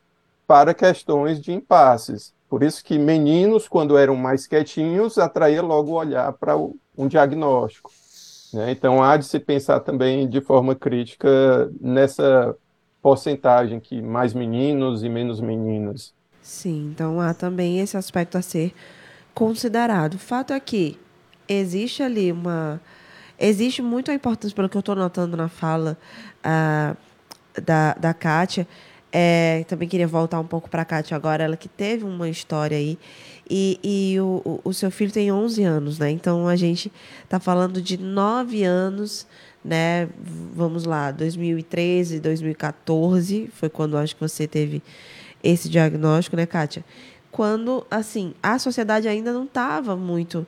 para 0.46 0.74
questões 0.74 1.40
de 1.40 1.52
impasses. 1.52 2.34
Por 2.48 2.64
isso 2.64 2.84
que 2.84 2.98
meninos, 2.98 3.68
quando 3.68 3.96
eram 3.96 4.16
mais 4.16 4.46
quietinhos, 4.46 5.18
atraía 5.18 5.62
logo 5.62 5.92
o 5.92 5.94
olhar 5.94 6.32
para 6.32 6.56
um 6.56 7.06
diagnóstico. 7.06 7.90
Né? 8.52 8.72
Então 8.72 9.02
há 9.02 9.16
de 9.16 9.24
se 9.24 9.38
pensar 9.38 9.80
também 9.80 10.28
de 10.28 10.40
forma 10.40 10.74
crítica 10.74 11.70
nessa 11.80 12.56
porcentagem 13.00 13.78
que 13.78 14.02
mais 14.02 14.34
meninos 14.34 15.02
e 15.04 15.08
menos 15.08 15.40
meninas. 15.40 16.12
Sim, 16.42 16.90
então 16.92 17.20
há 17.20 17.32
também 17.32 17.78
esse 17.78 17.96
aspecto 17.96 18.36
a 18.36 18.42
ser 18.42 18.74
considerado. 19.32 20.14
O 20.14 20.18
fato 20.18 20.52
é 20.52 20.58
que 20.58 20.98
existe 21.48 22.02
ali 22.02 22.32
uma. 22.32 22.80
Existe 23.38 23.82
muita 23.82 24.14
importância, 24.14 24.54
pelo 24.54 24.68
que 24.68 24.76
eu 24.76 24.80
estou 24.80 24.94
notando 24.94 25.36
na 25.36 25.48
fala 25.48 25.98
uh, 26.38 26.96
da, 27.60 27.94
da 27.94 28.14
Kátia. 28.14 28.66
É, 29.14 29.64
também 29.68 29.88
queria 29.88 30.06
voltar 30.06 30.40
um 30.40 30.46
pouco 30.46 30.70
para 30.70 30.82
a 30.82 30.84
Kátia 30.84 31.16
agora, 31.16 31.44
ela 31.44 31.56
que 31.56 31.68
teve 31.68 32.04
uma 32.04 32.28
história 32.28 32.76
aí. 32.78 32.98
E, 33.50 33.78
e 33.82 34.20
o, 34.20 34.60
o 34.64 34.72
seu 34.72 34.90
filho 34.90 35.12
tem 35.12 35.30
11 35.30 35.62
anos, 35.64 35.98
né? 35.98 36.10
Então 36.10 36.48
a 36.48 36.56
gente 36.56 36.90
está 37.22 37.38
falando 37.38 37.82
de 37.82 37.98
9 37.98 38.62
anos, 38.62 39.26
né? 39.62 40.08
Vamos 40.54 40.84
lá, 40.84 41.10
2013, 41.10 42.20
2014 42.20 43.50
foi 43.52 43.68
quando 43.68 43.98
acho 43.98 44.14
que 44.14 44.20
você 44.20 44.46
teve 44.46 44.82
esse 45.42 45.68
diagnóstico, 45.68 46.36
né, 46.36 46.46
Kátia? 46.46 46.84
Quando, 47.30 47.86
assim, 47.90 48.34
a 48.42 48.58
sociedade 48.58 49.08
ainda 49.08 49.32
não 49.32 49.44
estava 49.44 49.96
muito 49.96 50.46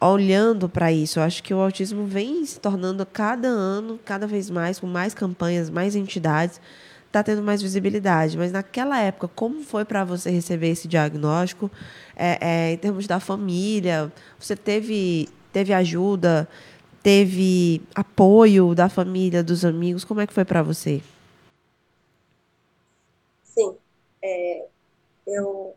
olhando 0.00 0.68
para 0.68 0.90
isso. 0.90 1.18
Eu 1.18 1.22
acho 1.24 1.42
que 1.42 1.52
o 1.52 1.60
autismo 1.60 2.06
vem 2.06 2.44
se 2.46 2.58
tornando 2.58 3.04
cada 3.04 3.48
ano, 3.48 3.98
cada 4.04 4.26
vez 4.26 4.48
mais, 4.48 4.80
com 4.80 4.86
mais 4.86 5.12
campanhas, 5.12 5.68
mais 5.68 5.94
entidades, 5.94 6.60
está 7.06 7.22
tendo 7.22 7.42
mais 7.42 7.60
visibilidade. 7.60 8.38
Mas 8.38 8.50
naquela 8.50 8.98
época, 9.00 9.28
como 9.28 9.62
foi 9.62 9.84
para 9.84 10.04
você 10.04 10.30
receber 10.30 10.70
esse 10.70 10.88
diagnóstico? 10.88 11.70
É, 12.16 12.38
é, 12.40 12.72
em 12.72 12.78
termos 12.78 13.06
da 13.06 13.20
família, 13.20 14.10
você 14.38 14.56
teve, 14.56 15.28
teve 15.52 15.72
ajuda, 15.72 16.48
teve 17.02 17.82
apoio 17.94 18.74
da 18.74 18.88
família, 18.88 19.42
dos 19.42 19.64
amigos? 19.64 20.04
Como 20.04 20.20
é 20.20 20.26
que 20.26 20.32
foi 20.32 20.44
para 20.44 20.62
você? 20.62 21.02
Sim, 23.44 23.76
é, 24.22 24.66
eu, 25.26 25.74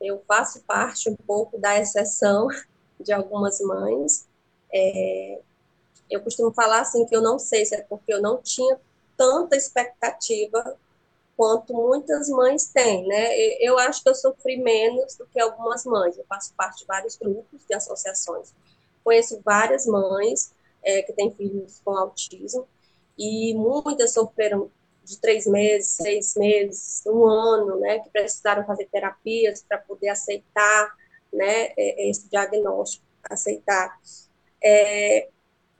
eu 0.00 0.22
faço 0.28 0.62
parte 0.64 1.08
um 1.08 1.16
pouco 1.16 1.58
da 1.58 1.80
exceção 1.80 2.48
de 3.00 3.12
algumas 3.12 3.60
mães. 3.60 4.26
É, 4.72 5.40
eu 6.10 6.20
costumo 6.20 6.52
falar 6.52 6.80
assim 6.80 7.06
que 7.06 7.14
eu 7.14 7.22
não 7.22 7.38
sei 7.38 7.64
se 7.64 7.74
é 7.74 7.82
porque 7.82 8.12
eu 8.12 8.20
não 8.20 8.40
tinha 8.42 8.78
tanta 9.16 9.56
expectativa 9.56 10.76
quanto 11.36 11.72
muitas 11.72 12.28
mães 12.28 12.68
têm, 12.68 13.06
né? 13.06 13.36
Eu 13.60 13.78
acho 13.78 14.02
que 14.02 14.08
eu 14.08 14.14
sofri 14.14 14.56
menos 14.56 15.16
do 15.16 15.26
que 15.26 15.40
algumas 15.40 15.84
mães. 15.84 16.16
Eu 16.16 16.24
faço 16.28 16.54
parte 16.54 16.80
de 16.80 16.86
vários 16.86 17.16
grupos 17.16 17.60
de 17.68 17.74
associações. 17.74 18.54
Conheço 19.02 19.40
várias 19.44 19.86
mães 19.86 20.52
é, 20.82 21.02
que 21.02 21.12
têm 21.12 21.32
filhos 21.34 21.80
com 21.84 21.96
autismo 21.96 22.66
e 23.18 23.54
muitas 23.54 24.12
sofreram 24.12 24.70
de 25.02 25.18
três 25.18 25.46
meses, 25.46 25.90
seis 25.90 26.34
meses, 26.36 27.02
um 27.06 27.26
ano, 27.26 27.78
né? 27.80 27.98
Que 27.98 28.10
precisaram 28.10 28.64
fazer 28.64 28.86
terapias 28.86 29.64
para 29.68 29.78
poder 29.78 30.08
aceitar 30.08 30.94
né, 31.34 31.66
é, 31.76 32.06
é 32.06 32.10
esse 32.10 32.28
diagnóstico, 32.28 33.04
aceitar. 33.28 33.98
É, 34.62 35.28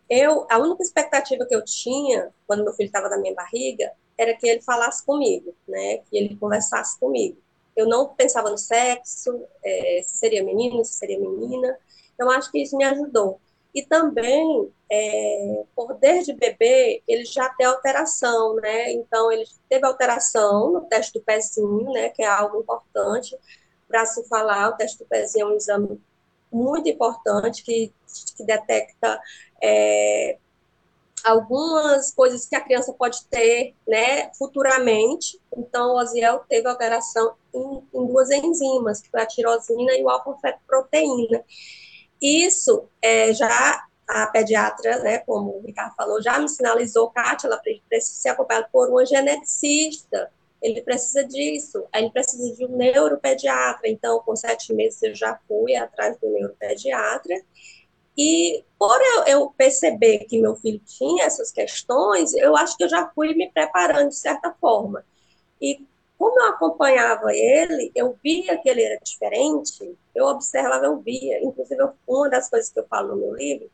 eu, 0.08 0.46
a 0.50 0.58
única 0.58 0.82
expectativa 0.82 1.46
que 1.46 1.54
eu 1.54 1.64
tinha 1.64 2.30
quando 2.46 2.64
meu 2.64 2.74
filho 2.74 2.86
estava 2.86 3.08
na 3.08 3.18
minha 3.18 3.34
barriga 3.34 3.92
era 4.16 4.34
que 4.34 4.46
ele 4.46 4.62
falasse 4.62 5.04
comigo, 5.04 5.54
né, 5.66 5.98
que 5.98 6.16
ele 6.16 6.36
conversasse 6.36 6.98
comigo. 6.98 7.38
Eu 7.74 7.88
não 7.88 8.08
pensava 8.08 8.50
no 8.50 8.58
sexo, 8.58 9.44
é, 9.64 10.00
se 10.04 10.18
seria 10.18 10.44
menino, 10.44 10.84
se 10.84 10.94
seria 10.94 11.18
menina. 11.18 11.76
Então 12.14 12.30
acho 12.30 12.50
que 12.52 12.62
isso 12.62 12.76
me 12.76 12.84
ajudou. 12.84 13.40
E 13.74 13.82
também, 13.82 14.72
é, 14.88 15.64
por 15.74 15.94
desde 15.94 16.32
bebê, 16.32 17.02
ele 17.08 17.24
já 17.24 17.48
tem 17.50 17.66
alteração, 17.66 18.54
né? 18.56 18.92
Então, 18.92 19.32
ele 19.32 19.44
teve 19.68 19.84
alteração 19.84 20.72
no 20.72 20.82
teste 20.82 21.18
do 21.18 21.24
pezinho, 21.24 21.90
né? 21.90 22.10
Que 22.10 22.22
é 22.22 22.26
algo 22.26 22.60
importante 22.60 23.36
para 23.94 24.06
se 24.06 24.26
falar, 24.26 24.70
o 24.70 24.72
teste 24.72 24.98
do 24.98 25.04
pezinho 25.04 25.46
é 25.46 25.52
um 25.52 25.56
exame 25.56 26.02
muito 26.50 26.88
importante 26.88 27.62
que, 27.62 27.92
que 28.36 28.44
detecta 28.44 29.20
é, 29.62 30.36
algumas 31.22 32.12
coisas 32.12 32.44
que 32.44 32.56
a 32.56 32.60
criança 32.60 32.92
pode 32.92 33.24
ter, 33.26 33.72
né, 33.86 34.32
futuramente. 34.36 35.40
Então, 35.56 35.90
o 35.90 36.00
Oziel 36.00 36.40
teve 36.48 36.66
alteração 36.66 37.34
em, 37.54 37.84
em 37.94 38.06
duas 38.06 38.32
enzimas, 38.32 39.00
que 39.00 39.08
foi 39.08 39.20
a 39.20 39.26
tirosina 39.26 39.92
e 39.92 40.02
o 40.02 40.10
alfa-fetoproteína. 40.10 41.44
Isso 42.20 42.88
é, 43.00 43.32
já 43.32 43.80
a 44.08 44.26
pediatra, 44.26 45.04
né, 45.04 45.18
como 45.18 45.58
o 45.58 45.62
Ricardo 45.64 45.94
falou, 45.94 46.20
já 46.20 46.36
me 46.40 46.48
sinalizou, 46.48 47.10
Kátia, 47.10 47.46
ela 47.46 47.62
precisa 47.88 48.20
ser 48.20 48.28
acompanhada 48.30 48.68
por 48.72 48.88
uma 48.90 49.06
geneticista, 49.06 50.32
ele 50.64 50.80
precisa 50.80 51.22
disso, 51.22 51.84
ele 51.94 52.10
precisa 52.10 52.54
de 52.56 52.64
um 52.64 52.74
neuropediatra. 52.74 53.86
Então, 53.86 54.18
com 54.20 54.34
sete 54.34 54.72
meses, 54.72 55.02
eu 55.02 55.14
já 55.14 55.38
fui 55.46 55.76
atrás 55.76 56.16
do 56.18 56.30
neuropediatra. 56.30 57.36
E 58.16 58.64
por 58.78 58.98
eu, 58.98 59.24
eu, 59.26 59.50
perceber 59.50 60.20
que 60.20 60.40
meu 60.40 60.56
filho 60.56 60.80
tinha 60.86 61.24
essas 61.26 61.52
questões, 61.52 62.32
eu 62.34 62.56
acho 62.56 62.76
que 62.78 62.84
eu 62.84 62.88
já 62.88 63.06
fui 63.14 63.34
me 63.34 63.50
preparando 63.50 64.08
de 64.08 64.16
certa 64.16 64.54
forma. 64.58 65.04
E 65.60 65.84
como 66.16 66.40
eu 66.40 66.46
acompanhava 66.46 67.34
ele, 67.34 67.92
eu 67.94 68.18
via 68.22 68.56
que 68.56 68.68
ele 68.68 68.82
era 68.82 68.98
diferente, 69.04 69.98
eu 70.14 70.24
observava, 70.26 70.86
eu 70.86 70.98
via. 70.98 71.44
Inclusive, 71.44 71.90
uma 72.08 72.30
das 72.30 72.48
coisas 72.48 72.70
que 72.70 72.80
eu 72.80 72.86
falo 72.86 73.14
no 73.14 73.20
meu 73.20 73.34
livro 73.34 73.70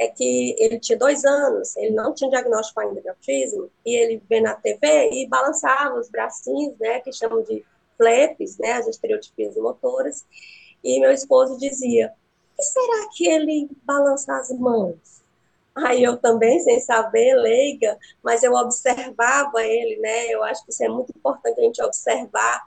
é 0.00 0.08
que 0.08 0.56
ele 0.58 0.80
tinha 0.80 0.98
dois 0.98 1.26
anos, 1.26 1.76
ele 1.76 1.94
não 1.94 2.14
tinha 2.14 2.30
diagnóstico 2.30 2.80
ainda 2.80 3.02
de 3.02 3.08
autismo, 3.10 3.70
e 3.84 3.94
ele 3.94 4.22
vê 4.30 4.40
na 4.40 4.54
TV 4.54 5.10
e 5.12 5.28
balançava 5.28 6.00
os 6.00 6.08
bracinhos, 6.08 6.74
né, 6.78 7.00
que 7.00 7.12
chamam 7.12 7.42
de 7.42 7.62
flaps, 7.98 8.56
né, 8.56 8.72
as 8.72 8.88
estereotipias 8.88 9.54
motoras, 9.56 10.24
e 10.82 10.98
meu 11.00 11.12
esposo 11.12 11.58
dizia, 11.58 12.14
e 12.58 12.62
será 12.62 13.08
que 13.14 13.28
ele 13.28 13.68
balança 13.84 14.34
as 14.38 14.50
mãos? 14.58 15.20
Aí 15.74 16.02
eu 16.02 16.16
também, 16.16 16.58
sem 16.60 16.80
saber, 16.80 17.34
leiga, 17.34 17.98
mas 18.22 18.42
eu 18.42 18.54
observava 18.54 19.62
ele, 19.62 19.98
né, 19.98 20.28
eu 20.28 20.42
acho 20.42 20.64
que 20.64 20.72
isso 20.72 20.82
é 20.82 20.88
muito 20.88 21.12
importante 21.14 21.60
a 21.60 21.64
gente 21.64 21.82
observar, 21.82 22.62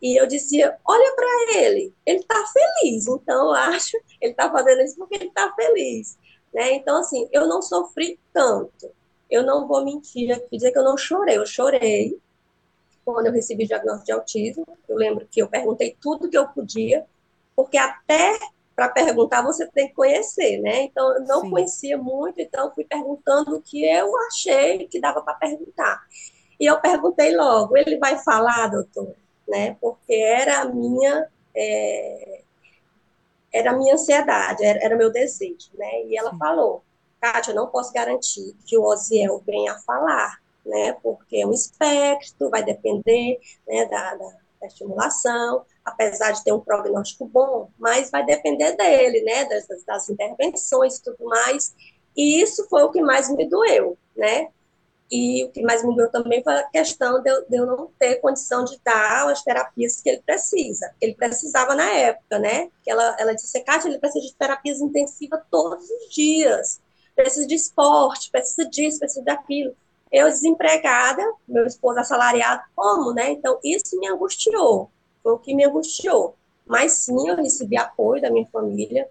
e 0.00 0.16
eu 0.16 0.28
dizia, 0.28 0.78
olha 0.86 1.12
para 1.16 1.58
ele, 1.58 1.92
ele 2.06 2.20
está 2.20 2.40
feliz, 2.46 3.08
então 3.08 3.48
eu 3.48 3.54
acho, 3.54 3.96
ele 4.20 4.30
está 4.30 4.48
fazendo 4.48 4.80
isso 4.82 4.96
porque 4.96 5.16
ele 5.16 5.26
está 5.26 5.52
feliz. 5.56 6.16
Né? 6.52 6.74
Então, 6.74 6.98
assim, 6.98 7.28
eu 7.32 7.46
não 7.46 7.62
sofri 7.62 8.18
tanto. 8.32 8.90
Eu 9.30 9.44
não 9.44 9.66
vou 9.66 9.84
mentir 9.84 10.32
aqui 10.32 10.56
dizer 10.56 10.72
que 10.72 10.78
eu 10.78 10.84
não 10.84 10.96
chorei. 10.96 11.36
Eu 11.36 11.46
chorei 11.46 12.18
quando 13.04 13.26
eu 13.26 13.32
recebi 13.32 13.64
o 13.64 13.68
diagnóstico 13.68 14.06
de 14.06 14.12
autismo. 14.12 14.64
Eu 14.88 14.96
lembro 14.96 15.26
que 15.30 15.40
eu 15.40 15.48
perguntei 15.48 15.96
tudo 16.00 16.28
que 16.28 16.38
eu 16.38 16.48
podia, 16.48 17.04
porque 17.54 17.76
até 17.76 18.38
para 18.74 18.88
perguntar 18.88 19.42
você 19.42 19.66
tem 19.66 19.88
que 19.88 19.94
conhecer, 19.94 20.58
né? 20.60 20.82
Então, 20.82 21.14
eu 21.14 21.24
não 21.24 21.40
Sim. 21.40 21.50
conhecia 21.50 21.98
muito, 21.98 22.40
então 22.40 22.72
fui 22.74 22.84
perguntando 22.84 23.56
o 23.56 23.60
que 23.60 23.84
eu 23.84 24.16
achei 24.28 24.86
que 24.86 25.00
dava 25.00 25.20
para 25.20 25.34
perguntar. 25.34 26.00
E 26.60 26.64
eu 26.66 26.80
perguntei 26.80 27.36
logo: 27.36 27.76
ele 27.76 27.98
vai 27.98 28.18
falar, 28.18 28.68
doutor? 28.68 29.14
né? 29.48 29.76
Porque 29.80 30.14
era 30.14 30.60
a 30.60 30.64
minha 30.66 31.26
é, 31.56 32.42
era 33.52 33.70
a 33.70 33.76
minha 33.76 33.94
ansiedade, 33.94 34.64
era, 34.64 34.78
era 34.82 34.96
meu 34.96 35.10
desejo, 35.10 35.70
né? 35.74 36.04
E 36.04 36.16
ela 36.16 36.30
Sim. 36.30 36.38
falou, 36.38 36.84
Kátia, 37.20 37.52
eu 37.52 37.56
não 37.56 37.68
posso 37.68 37.92
garantir 37.92 38.54
que 38.66 38.76
o 38.76 38.84
Osiel 38.84 39.42
venha 39.44 39.72
a 39.72 39.78
falar, 39.80 40.38
né? 40.64 40.92
Porque 41.02 41.38
é 41.38 41.46
um 41.46 41.52
espectro, 41.52 42.50
vai 42.50 42.62
depender 42.62 43.40
né, 43.66 43.86
da, 43.86 44.14
da, 44.14 44.28
da 44.60 44.66
estimulação, 44.66 45.64
apesar 45.84 46.32
de 46.32 46.44
ter 46.44 46.52
um 46.52 46.60
prognóstico 46.60 47.26
bom, 47.26 47.70
mas 47.78 48.10
vai 48.10 48.24
depender 48.24 48.76
dele, 48.76 49.22
né? 49.22 49.44
Das, 49.46 49.66
das 49.84 50.08
intervenções 50.08 50.96
e 50.96 51.02
tudo 51.02 51.24
mais. 51.24 51.74
E 52.16 52.42
isso 52.42 52.68
foi 52.68 52.82
o 52.82 52.90
que 52.90 53.00
mais 53.00 53.30
me 53.30 53.48
doeu, 53.48 53.96
né? 54.16 54.48
E 55.10 55.44
o 55.44 55.50
que 55.50 55.62
mais 55.62 55.82
me 55.82 55.94
doeu 55.96 56.10
também 56.10 56.42
foi 56.42 56.54
a 56.54 56.64
questão 56.64 57.22
de 57.22 57.30
eu, 57.30 57.48
de 57.48 57.56
eu, 57.56 57.64
não 57.64 57.90
ter 57.98 58.16
condição 58.16 58.62
de 58.62 58.78
dar 58.84 59.28
as 59.30 59.42
terapias 59.42 60.00
que 60.02 60.10
ele 60.10 60.22
precisa. 60.22 60.92
Ele 61.00 61.14
precisava 61.14 61.74
na 61.74 61.90
época, 61.90 62.38
né? 62.38 62.70
Que 62.84 62.90
ela, 62.90 63.16
ela 63.18 63.34
disse, 63.34 63.58
Kátia, 63.60 63.88
ele 63.88 63.98
precisa 63.98 64.26
de 64.26 64.34
terapias 64.34 64.80
intensivas 64.80 65.40
todos 65.50 65.88
os 65.88 66.14
dias. 66.14 66.80
Precisa 67.16 67.46
de 67.46 67.54
esporte, 67.54 68.30
precisa 68.30 68.68
disso, 68.68 68.98
precisa 68.98 69.24
daquilo. 69.24 69.74
Eu 70.12 70.26
desempregada, 70.26 71.22
meu 71.46 71.66
esposo 71.66 71.98
assalariado, 71.98 72.62
como, 72.76 73.12
né? 73.14 73.30
Então, 73.30 73.58
isso 73.64 73.98
me 73.98 74.08
angustiou. 74.08 74.90
Foi 75.22 75.32
o 75.32 75.38
que 75.38 75.54
me 75.54 75.64
angustiou. 75.64 76.36
Mas 76.66 76.92
sim, 76.92 77.28
eu 77.28 77.36
recebi 77.36 77.78
apoio 77.78 78.20
da 78.20 78.30
minha 78.30 78.46
família. 78.46 79.08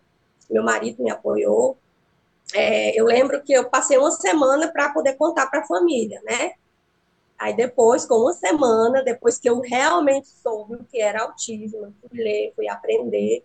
Meu 0.50 0.64
marido 0.64 1.04
me 1.04 1.10
apoiou, 1.10 1.76
é, 2.54 3.00
eu 3.00 3.06
lembro 3.06 3.42
que 3.44 3.54
eu 3.54 3.70
passei 3.70 3.98
uma 3.98 4.12
semana 4.12 4.72
para 4.72 4.90
poder 4.94 5.16
contar 5.16 5.48
para 5.48 5.62
a 5.62 5.68
família, 5.68 6.22
né? 6.24 6.54
Aí 7.38 7.56
depois, 7.56 8.06
com 8.06 8.16
uma 8.16 8.34
semana, 8.34 9.04
depois 9.04 9.38
que 9.38 9.50
eu 9.50 9.60
realmente 9.60 10.28
soube 10.28 10.76
o 10.76 10.84
que 10.86 11.00
era 11.00 11.22
autismo, 11.22 11.86
eu 11.86 11.94
fui 12.10 12.20
ler, 12.20 12.54
fui 12.56 12.68
aprender, 12.68 13.44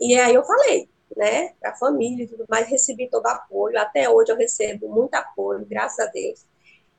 e 0.00 0.18
aí 0.18 0.34
eu 0.34 0.44
falei, 0.44 0.88
né, 1.16 1.52
para 1.60 1.70
a 1.70 1.76
família 1.76 2.24
e 2.24 2.28
tudo 2.28 2.44
mais, 2.48 2.68
recebi 2.68 3.08
todo 3.08 3.26
apoio, 3.26 3.78
até 3.78 4.08
hoje 4.08 4.30
eu 4.30 4.36
recebo 4.36 4.88
muito 4.88 5.14
apoio, 5.14 5.66
graças 5.66 5.98
a 6.06 6.10
Deus. 6.10 6.44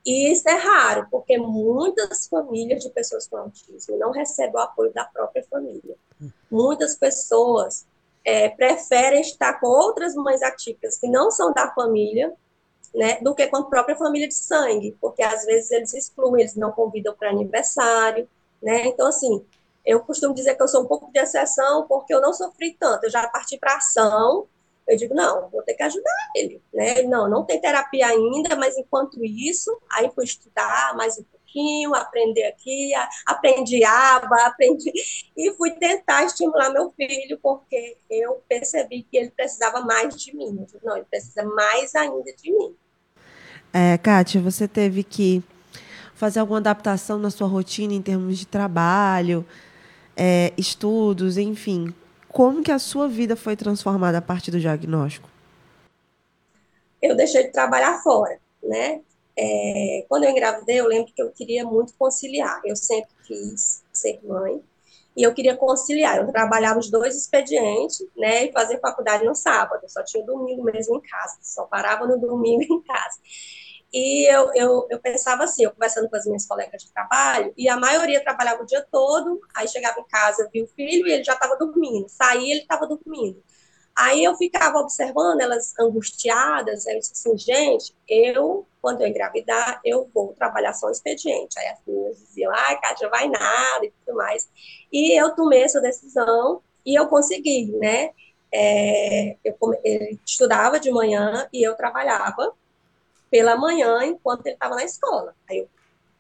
E 0.05 0.31
isso 0.31 0.47
é 0.47 0.53
raro, 0.53 1.07
porque 1.09 1.37
muitas 1.37 2.27
famílias 2.27 2.83
de 2.83 2.89
pessoas 2.91 3.27
com 3.27 3.37
autismo 3.37 3.97
não 3.97 4.11
recebem 4.11 4.53
o 4.53 4.59
apoio 4.59 4.93
da 4.93 5.05
própria 5.05 5.43
família. 5.49 5.95
Muitas 6.51 6.95
pessoas 6.95 7.87
é, 8.25 8.49
preferem 8.49 9.21
estar 9.21 9.59
com 9.59 9.67
outras 9.67 10.15
mães 10.15 10.41
atípicas 10.41 10.97
que 10.97 11.07
não 11.07 11.29
são 11.29 11.53
da 11.53 11.71
família, 11.73 12.33
né, 12.93 13.19
do 13.21 13.35
que 13.35 13.45
com 13.47 13.57
a 13.57 13.65
própria 13.65 13.95
família 13.95 14.27
de 14.27 14.35
sangue, 14.35 14.97
porque 14.99 15.21
às 15.21 15.45
vezes 15.45 15.69
eles 15.69 15.93
excluem, 15.93 16.41
eles 16.41 16.55
não 16.55 16.71
convidam 16.71 17.13
para 17.15 17.29
aniversário, 17.29 18.27
né? 18.61 18.87
Então, 18.87 19.07
assim, 19.07 19.45
eu 19.85 19.99
costumo 19.99 20.33
dizer 20.33 20.55
que 20.55 20.63
eu 20.63 20.67
sou 20.67 20.83
um 20.83 20.87
pouco 20.87 21.11
de 21.11 21.19
exceção 21.19 21.85
porque 21.87 22.13
eu 22.13 22.21
não 22.21 22.33
sofri 22.33 22.75
tanto, 22.79 23.03
eu 23.03 23.09
já 23.09 23.27
parti 23.27 23.57
para 23.57 23.75
ação, 23.75 24.47
eu 24.87 24.95
digo, 24.95 25.13
não, 25.13 25.49
vou 25.49 25.61
ter 25.63 25.73
que 25.73 25.83
ajudar 25.83 26.29
ele, 26.35 26.61
né? 26.73 27.01
Não, 27.03 27.29
não 27.29 27.43
tem 27.43 27.59
terapia 27.59 28.07
ainda, 28.07 28.55
mas 28.55 28.77
enquanto 28.77 29.23
isso, 29.23 29.75
aí 29.91 30.09
fui 30.15 30.23
estudar 30.23 30.95
mais 30.95 31.17
um 31.19 31.23
pouquinho, 31.55 31.95
aprender 31.95 32.43
aqui, 32.43 32.91
aprendi 33.25 33.83
aba, 33.85 34.45
aprendi 34.45 34.91
e 35.35 35.53
fui 35.53 35.71
tentar 35.71 36.25
estimular 36.25 36.69
meu 36.69 36.91
filho 36.91 37.39
porque 37.41 37.97
eu 38.09 38.43
percebi 38.47 39.03
que 39.03 39.17
ele 39.17 39.31
precisava 39.31 39.81
mais 39.81 40.15
de 40.15 40.35
mim. 40.35 40.65
Não, 40.83 40.97
ele 40.97 41.05
precisa 41.09 41.43
mais 41.43 41.95
ainda 41.95 42.33
de 42.33 42.51
mim. 42.51 42.75
É, 43.73 43.97
Kátia, 43.97 44.41
você 44.41 44.67
teve 44.67 45.03
que 45.03 45.41
fazer 46.13 46.39
alguma 46.39 46.59
adaptação 46.59 47.17
na 47.17 47.29
sua 47.29 47.47
rotina 47.47 47.93
em 47.93 48.01
termos 48.01 48.37
de 48.37 48.45
trabalho, 48.45 49.45
é, 50.15 50.53
estudos, 50.57 51.37
enfim. 51.37 51.93
Como 52.27 52.61
que 52.61 52.71
a 52.71 52.79
sua 52.79 53.07
vida 53.07 53.35
foi 53.35 53.55
transformada 53.55 54.17
a 54.17 54.21
partir 54.21 54.51
do 54.51 54.59
diagnóstico? 54.59 55.29
Eu 57.01 57.15
deixei 57.15 57.43
de 57.43 57.51
trabalhar 57.51 58.01
fora, 58.01 58.39
né? 58.63 59.01
É, 59.37 60.05
quando 60.07 60.23
eu 60.23 60.31
engravidei, 60.31 60.79
eu 60.79 60.87
lembro 60.87 61.11
que 61.13 61.21
eu 61.21 61.31
queria 61.31 61.65
muito 61.65 61.93
conciliar. 61.95 62.61
Eu 62.65 62.75
sempre 62.75 63.11
quis 63.25 63.83
ser 63.91 64.19
mãe 64.23 64.63
e 65.15 65.23
eu 65.23 65.33
queria 65.33 65.55
conciliar. 65.55 66.17
Eu 66.17 66.31
trabalhava 66.31 66.79
os 66.79 66.89
dois 66.89 67.15
expedientes, 67.15 68.05
né, 68.15 68.45
e 68.45 68.51
fazia 68.51 68.79
faculdade 68.79 69.25
no 69.25 69.35
sábado. 69.35 69.81
Eu 69.83 69.89
só 69.89 70.03
tinha 70.03 70.25
domingo 70.25 70.63
mesmo 70.63 70.97
em 70.97 71.01
casa, 71.01 71.37
só 71.41 71.65
parava 71.65 72.05
no 72.07 72.19
domingo 72.19 72.63
em 72.73 72.81
casa. 72.83 73.17
E 73.93 74.29
eu, 74.29 74.51
eu, 74.53 74.87
eu 74.89 74.99
pensava 74.99 75.45
assim, 75.45 75.63
eu 75.63 75.71
conversando 75.71 76.09
com 76.09 76.17
as 76.17 76.25
minhas 76.25 76.45
colegas 76.45 76.83
de 76.83 76.91
trabalho, 76.91 77.53
e 77.55 77.69
a 77.69 77.77
maioria 77.77 78.21
trabalhava 78.21 78.61
o 78.63 78.65
dia 78.65 78.85
todo, 78.91 79.39
aí 79.55 79.67
chegava 79.69 79.99
em 79.99 80.07
casa, 80.07 80.49
via 80.51 80.65
o 80.65 80.67
filho 80.67 81.07
e 81.07 81.13
ele 81.13 81.23
já 81.23 81.33
estava 81.33 81.55
dormindo. 81.55 82.09
Saía, 82.09 82.51
ele 82.51 82.61
estava 82.61 82.85
dormindo. 82.87 83.41
Aí 83.97 84.23
eu 84.23 84.35
ficava 84.35 84.79
observando 84.79 85.39
elas 85.39 85.73
angustiadas, 85.79 86.85
aí 86.85 86.95
eu 86.95 86.99
disse 86.99 87.13
assim, 87.13 87.37
gente, 87.37 87.95
eu, 88.09 88.67
quando 88.81 89.01
eu 89.01 89.07
engravidar, 89.07 89.79
eu 89.85 90.09
vou 90.13 90.33
trabalhar 90.33 90.73
só 90.73 90.87
um 90.87 90.91
expediente. 90.91 91.57
Aí 91.57 91.67
as 91.67 91.79
meninas 91.87 92.17
diziam, 92.17 92.51
ai, 92.53 92.79
Kátia, 92.81 93.09
vai 93.09 93.29
nada 93.29 93.85
e 93.85 93.91
tudo 93.91 94.17
mais. 94.17 94.49
E 94.91 95.17
eu 95.19 95.33
tomei 95.33 95.63
essa 95.63 95.79
decisão 95.79 96.61
e 96.85 96.93
eu 96.93 97.07
consegui, 97.07 97.71
né? 97.77 98.11
É, 98.53 99.37
eu, 99.43 99.57
ele 99.83 100.19
estudava 100.25 100.79
de 100.79 100.91
manhã 100.91 101.47
e 101.53 101.63
eu 101.63 101.75
trabalhava 101.75 102.53
pela 103.31 103.55
manhã 103.55 104.05
enquanto 104.05 104.45
ele 104.45 104.55
estava 104.55 104.75
na 104.75 104.83
escola. 104.83 105.33
Aí 105.49 105.59
eu 105.59 105.69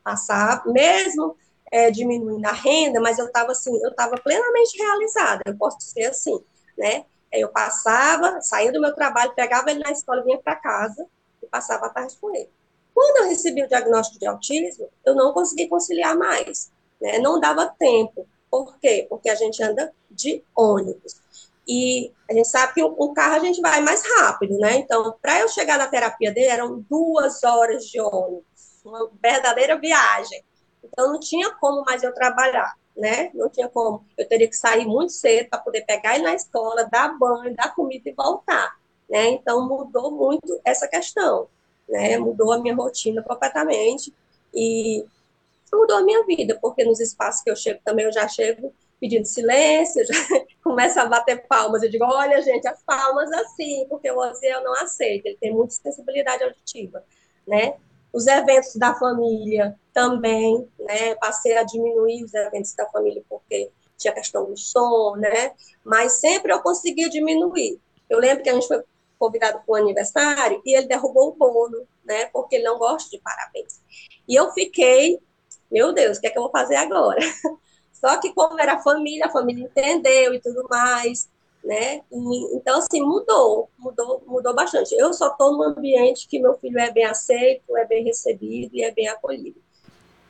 passava, 0.03 0.71
mesmo 0.71 1.35
é, 1.71 1.91
diminuindo 1.91 2.45
a 2.45 2.51
renda, 2.51 3.01
mas 3.01 3.19
eu 3.19 3.25
estava 3.25 3.51
assim, 3.51 3.77
eu 3.83 3.89
estava 3.89 4.15
plenamente 4.17 4.77
realizada, 4.77 5.41
eu 5.45 5.57
posso 5.57 5.77
dizer 5.77 6.05
assim, 6.05 6.39
né? 6.77 7.05
Eu 7.39 7.49
passava, 7.49 8.41
saía 8.41 8.71
do 8.71 8.81
meu 8.81 8.93
trabalho, 8.93 9.33
pegava 9.33 9.71
ele 9.71 9.83
na 9.83 9.91
escola, 9.91 10.23
vinha 10.23 10.37
para 10.37 10.55
casa 10.55 11.05
e 11.41 11.47
passava 11.47 11.87
a 11.87 11.89
tarde 11.89 12.17
com 12.19 12.33
ele. 12.35 12.49
Quando 12.93 13.17
eu 13.17 13.29
recebi 13.29 13.63
o 13.63 13.67
diagnóstico 13.67 14.19
de 14.19 14.25
autismo, 14.25 14.89
eu 15.05 15.15
não 15.15 15.33
consegui 15.33 15.67
conciliar 15.67 16.15
mais, 16.15 16.71
né? 17.01 17.19
Não 17.19 17.39
dava 17.39 17.73
tempo. 17.77 18.27
Por 18.49 18.77
quê? 18.79 19.05
Porque 19.09 19.29
a 19.29 19.35
gente 19.35 19.61
anda 19.61 19.93
de 20.09 20.43
ônibus. 20.55 21.21
E 21.67 22.13
a 22.29 22.33
gente 22.33 22.47
sabe 22.47 22.73
que 22.73 22.83
o, 22.83 23.13
carro 23.13 23.35
a 23.35 23.39
gente 23.39 23.59
vai 23.59 23.81
mais 23.81 24.03
rápido, 24.17 24.57
né? 24.57 24.75
Então, 24.75 25.15
para 25.21 25.39
eu 25.39 25.49
chegar 25.49 25.77
na 25.77 25.87
terapia 25.87 26.31
dele, 26.31 26.47
eram 26.47 26.79
duas 26.89 27.43
horas 27.43 27.85
de 27.85 27.99
ônibus, 27.99 28.45
uma 28.85 29.09
verdadeira 29.21 29.77
viagem. 29.77 30.43
Então, 30.83 31.11
não 31.11 31.19
tinha 31.19 31.51
como 31.55 31.83
mais 31.83 32.03
eu 32.03 32.13
trabalhar 32.13 32.75
né? 32.95 33.29
Não 33.33 33.49
tinha 33.49 33.67
como. 33.67 34.05
Eu 34.17 34.27
teria 34.27 34.47
que 34.47 34.55
sair 34.55 34.85
muito 34.85 35.11
cedo 35.11 35.49
para 35.49 35.59
poder 35.59 35.81
pegar 35.81 36.15
ele 36.15 36.23
na 36.23 36.33
escola, 36.33 36.87
dar 36.91 37.17
banho, 37.17 37.55
dar 37.55 37.75
comida 37.75 38.09
e 38.09 38.13
voltar, 38.13 38.77
né? 39.09 39.29
Então 39.29 39.67
mudou 39.67 40.11
muito 40.11 40.59
essa 40.63 40.87
questão, 40.87 41.47
né? 41.87 42.17
Mudou 42.17 42.53
a 42.53 42.59
minha 42.59 42.75
rotina 42.75 43.21
completamente 43.21 44.13
e 44.53 45.05
mudou 45.73 45.97
a 45.97 46.03
minha 46.03 46.23
vida, 46.25 46.57
porque 46.61 46.85
nos 46.85 46.99
espaços 46.99 47.43
que 47.43 47.49
eu 47.49 47.55
chego 47.55 47.81
também 47.83 48.05
eu 48.05 48.13
já 48.13 48.27
chego 48.27 48.73
pedindo 48.99 49.25
silêncio, 49.25 50.03
já 50.07 50.13
começo 50.63 50.99
a 50.99 51.05
bater 51.05 51.45
palmas. 51.47 51.83
Eu 51.83 51.89
digo, 51.89 52.05
olha, 52.05 52.41
gente, 52.41 52.67
as 52.67 52.81
palmas 52.83 53.31
assim, 53.31 53.85
porque 53.89 54.09
o 54.09 54.17
Oziel 54.17 54.63
não 54.63 54.73
aceita, 54.73 55.27
ele 55.27 55.37
tem 55.37 55.51
muita 55.51 55.73
sensibilidade 55.73 56.43
auditiva, 56.43 57.03
né? 57.45 57.75
Os 58.15 58.27
eventos 58.27 58.77
da 58.77 58.95
família 58.95 59.77
também, 59.93 60.65
né? 60.79 61.15
Passei 61.15 61.57
a 61.57 61.63
diminuir 61.63 62.23
os 62.23 62.33
eventos 62.33 62.73
da 62.73 62.87
família 62.87 63.21
porque 63.29 63.69
tinha 63.97 64.13
questão 64.13 64.45
do 64.45 64.55
som, 64.55 65.17
né? 65.17 65.51
Mas 65.83 66.13
sempre 66.13 66.53
eu 66.53 66.61
conseguia 66.61 67.09
diminuir. 67.09 67.77
Eu 68.09 68.19
lembro 68.19 68.41
que 68.41 68.49
a 68.49 68.53
gente 68.53 68.69
foi 68.69 68.81
convidado 69.19 69.59
para 69.65 69.73
o 69.73 69.75
aniversário 69.75 70.61
e 70.65 70.77
ele 70.77 70.87
derrubou 70.87 71.27
o 71.27 71.35
bolo, 71.35 71.85
né? 72.05 72.27
Porque 72.27 72.55
ele 72.55 72.63
não 72.63 72.77
gosta 72.77 73.09
de 73.09 73.19
parabéns. 73.19 73.81
E 74.25 74.33
eu 74.33 74.49
fiquei, 74.53 75.19
meu 75.69 75.91
Deus, 75.91 76.17
o 76.17 76.21
que 76.21 76.27
é 76.27 76.29
que 76.29 76.37
eu 76.37 76.43
vou 76.43 76.51
fazer 76.51 76.75
agora? 76.75 77.19
Só 77.91 78.17
que 78.21 78.33
como 78.33 78.57
era 78.57 78.79
família, 78.79 79.25
a 79.25 79.31
família 79.31 79.65
entendeu 79.65 80.33
e 80.33 80.39
tudo 80.39 80.65
mais 80.69 81.27
né? 81.65 82.01
Então, 82.53 82.77
assim, 82.77 83.01
mudou, 83.01 83.69
mudou, 83.77 84.23
mudou 84.27 84.55
bastante. 84.55 84.93
Eu 84.95 85.11
só 85.13 85.29
estou 85.29 85.57
num 85.57 85.63
ambiente 85.63 86.27
que 86.27 86.39
meu 86.39 86.53
filho 86.55 86.77
é 86.77 86.91
bem 86.91 87.05
aceito, 87.05 87.75
é 87.75 87.85
bem 87.85 88.03
recebido 88.03 88.75
e 88.75 88.83
é 88.83 88.91
bem 88.91 89.07
acolhido. 89.07 89.59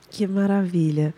Que 0.10 0.26
maravilha. 0.26 1.14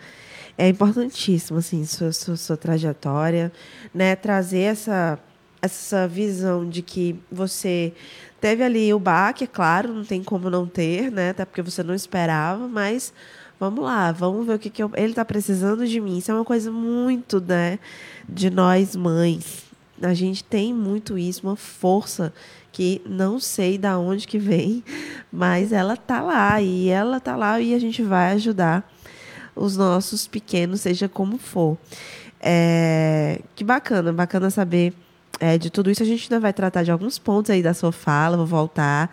É 0.58 0.68
importantíssimo, 0.68 1.60
assim, 1.60 1.86
sua, 1.86 2.12
sua, 2.12 2.36
sua 2.36 2.58
trajetória, 2.58 3.52
né? 3.94 4.16
Trazer 4.16 4.62
essa, 4.62 5.20
essa 5.62 6.08
visão 6.08 6.68
de 6.68 6.82
que 6.82 7.16
você 7.32 7.94
teve 8.42 8.64
ali 8.64 8.92
o 8.92 9.00
baque, 9.00 9.44
é 9.44 9.48
claro, 9.48 9.94
não 9.94 10.04
tem 10.04 10.24
como 10.24 10.50
não 10.50 10.66
ter, 10.66 11.12
né? 11.12 11.30
Até 11.30 11.46
porque 11.46 11.62
você 11.62 11.84
não 11.84 11.94
esperava, 11.94 12.68
mas 12.68 13.14
vamos 13.60 13.84
lá, 13.84 14.12
vamos 14.12 14.48
ver 14.48 14.56
o 14.56 14.60
que, 14.60 14.72
que 14.72 14.82
eu, 14.82 14.90
ele 14.96 15.12
está 15.12 15.24
precisando 15.24 15.86
de 15.86 16.00
mim. 16.00 16.18
Isso 16.18 16.32
é 16.32 16.34
uma 16.34 16.46
coisa 16.46 16.72
muito, 16.72 17.40
né, 17.40 17.80
de 18.28 18.50
nós 18.50 18.96
mães, 18.96 19.67
a 20.02 20.14
gente 20.14 20.44
tem 20.44 20.74
muito 20.74 21.18
isso, 21.18 21.48
uma 21.48 21.56
força 21.56 22.34
que 22.72 23.02
não 23.06 23.40
sei 23.40 23.78
da 23.78 23.98
onde 23.98 24.28
que 24.28 24.38
vem, 24.38 24.84
mas 25.32 25.72
ela 25.72 25.98
tá 25.98 26.22
lá 26.22 26.62
e 26.62 26.90
ela 26.90 27.20
tá 27.20 27.36
lá 27.36 27.60
e 27.60 27.74
a 27.74 27.80
gente 27.80 28.04
vai 28.04 28.34
ajudar 28.34 28.88
os 29.56 29.76
nossos 29.76 30.28
pequenos, 30.28 30.82
seja 30.82 31.10
como 31.10 31.38
for. 31.38 31.78
É, 32.40 33.42
que 33.56 33.64
bacana, 33.64 34.14
bacana 34.14 34.50
saber 34.50 34.94
é, 35.40 35.58
de 35.58 35.70
tudo 35.70 35.90
isso. 35.90 36.04
A 36.04 36.06
gente 36.06 36.24
ainda 36.26 36.40
vai 36.40 36.54
tratar 36.54 36.84
de 36.84 36.92
alguns 36.92 37.18
pontos 37.18 37.50
aí 37.50 37.64
da 37.64 37.74
sua 37.74 37.92
fala, 37.92 38.38
vou 38.38 38.46
voltar. 38.46 39.12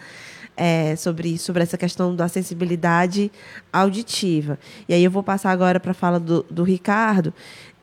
É, 0.56 0.94
sobre, 0.94 1.36
sobre 1.36 1.64
essa 1.64 1.76
questão 1.76 2.14
da 2.14 2.28
sensibilidade 2.28 3.32
auditiva. 3.72 4.56
E 4.88 4.94
aí 4.94 5.02
eu 5.02 5.10
vou 5.10 5.20
passar 5.20 5.50
agora 5.50 5.80
para 5.80 5.90
a 5.90 5.94
fala 5.94 6.20
do, 6.20 6.46
do 6.48 6.62
Ricardo. 6.62 7.34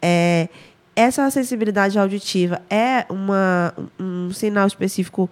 É, 0.01 0.47
essa 0.95 1.29
sensibilidade 1.31 1.97
auditiva 1.97 2.61
é 2.69 3.05
uma, 3.09 3.73
um 3.99 4.31
sinal 4.31 4.67
específico 4.67 5.29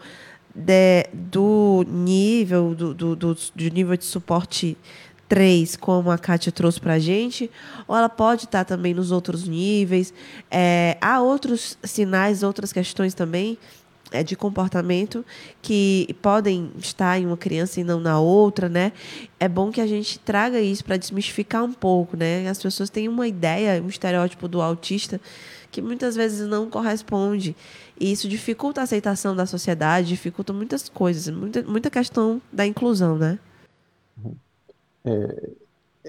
de, 0.54 1.08
do 1.14 1.86
nível, 1.88 2.74
do, 2.74 2.94
do, 2.94 3.16
do, 3.16 3.36
do 3.36 3.70
nível 3.72 3.96
de 3.96 4.06
suporte 4.06 4.78
3, 5.28 5.76
como 5.76 6.10
a 6.10 6.18
Kátia 6.18 6.52
trouxe 6.52 6.80
para 6.82 6.94
a 6.94 7.00
gente, 7.00 7.52
ou 7.88 7.96
ela 7.96 8.10
pode 8.10 8.46
estar 8.46 8.66
também 8.66 8.94
nos 8.96 9.12
outros 9.12 9.48
níveis. 9.48 10.12
É, 10.50 10.98
há 11.00 11.22
outros 11.22 11.78
sinais, 11.84 12.42
outras 12.42 12.74
questões 12.74 13.14
também 13.14 13.58
é, 14.12 14.24
de 14.24 14.36
comportamento 14.36 15.26
que 15.62 16.16
podem 16.22 16.72
estar 16.78 17.20
em 17.20 17.26
uma 17.26 17.38
criança 17.38 17.80
e 17.80 17.84
não 17.84 18.00
na 18.00 18.20
outra, 18.20 18.68
né? 18.68 18.92
É 19.40 19.48
bom 19.48 19.72
que 19.72 19.82
a 19.82 19.88
gente 19.88 20.20
traga 20.20 20.60
isso 20.60 20.84
para 20.84 20.98
desmistificar 20.98 21.64
um 21.64 21.74
pouco, 21.74 22.18
né? 22.18 22.48
As 22.48 22.62
pessoas 22.62 22.90
têm 22.90 23.08
uma 23.08 23.28
ideia, 23.28 23.82
um 23.82 23.88
estereótipo 23.88 24.48
do 24.48 24.62
autista 24.62 25.20
que 25.72 25.82
muitas 25.82 26.16
vezes 26.16 26.48
não 26.48 26.70
corresponde. 26.70 27.56
E 28.00 28.12
isso 28.12 28.28
dificulta 28.28 28.82
a 28.82 28.86
aceitação 28.86 29.36
da 29.36 29.46
sociedade, 29.46 30.08
dificulta 30.08 30.52
muitas 30.52 30.90
coisas, 30.90 31.34
muita, 31.34 31.62
muita 31.64 31.90
questão 31.90 32.42
da 32.52 32.66
inclusão, 32.66 33.18
né? 33.18 33.38
É, 35.06 35.50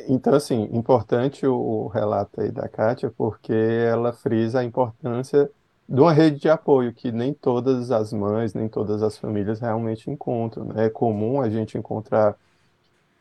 então, 0.08 0.34
assim, 0.34 0.68
importante 0.72 1.46
o 1.46 1.88
relato 1.88 2.40
aí 2.40 2.50
da 2.50 2.68
Kátia, 2.68 3.12
porque 3.16 3.52
ela 3.52 4.12
frisa 4.12 4.60
a 4.60 4.64
importância 4.64 5.50
de 5.90 6.00
uma 6.00 6.12
rede 6.12 6.40
de 6.40 6.48
apoio 6.48 6.94
que 6.94 7.10
nem 7.12 7.34
todas 7.34 7.90
as 7.90 8.12
mães, 8.12 8.54
nem 8.54 8.68
todas 8.68 9.02
as 9.02 9.18
famílias 9.18 9.60
realmente 9.60 10.10
encontram. 10.10 10.66
Né? 10.66 10.86
É 10.86 10.90
comum 10.90 11.40
a 11.40 11.50
gente 11.50 11.76
encontrar 11.76 12.36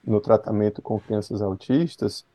no 0.06 0.22
tratamento 0.22 0.82
com 0.82 1.00
crianças 1.00 1.42
autistas 1.42 2.26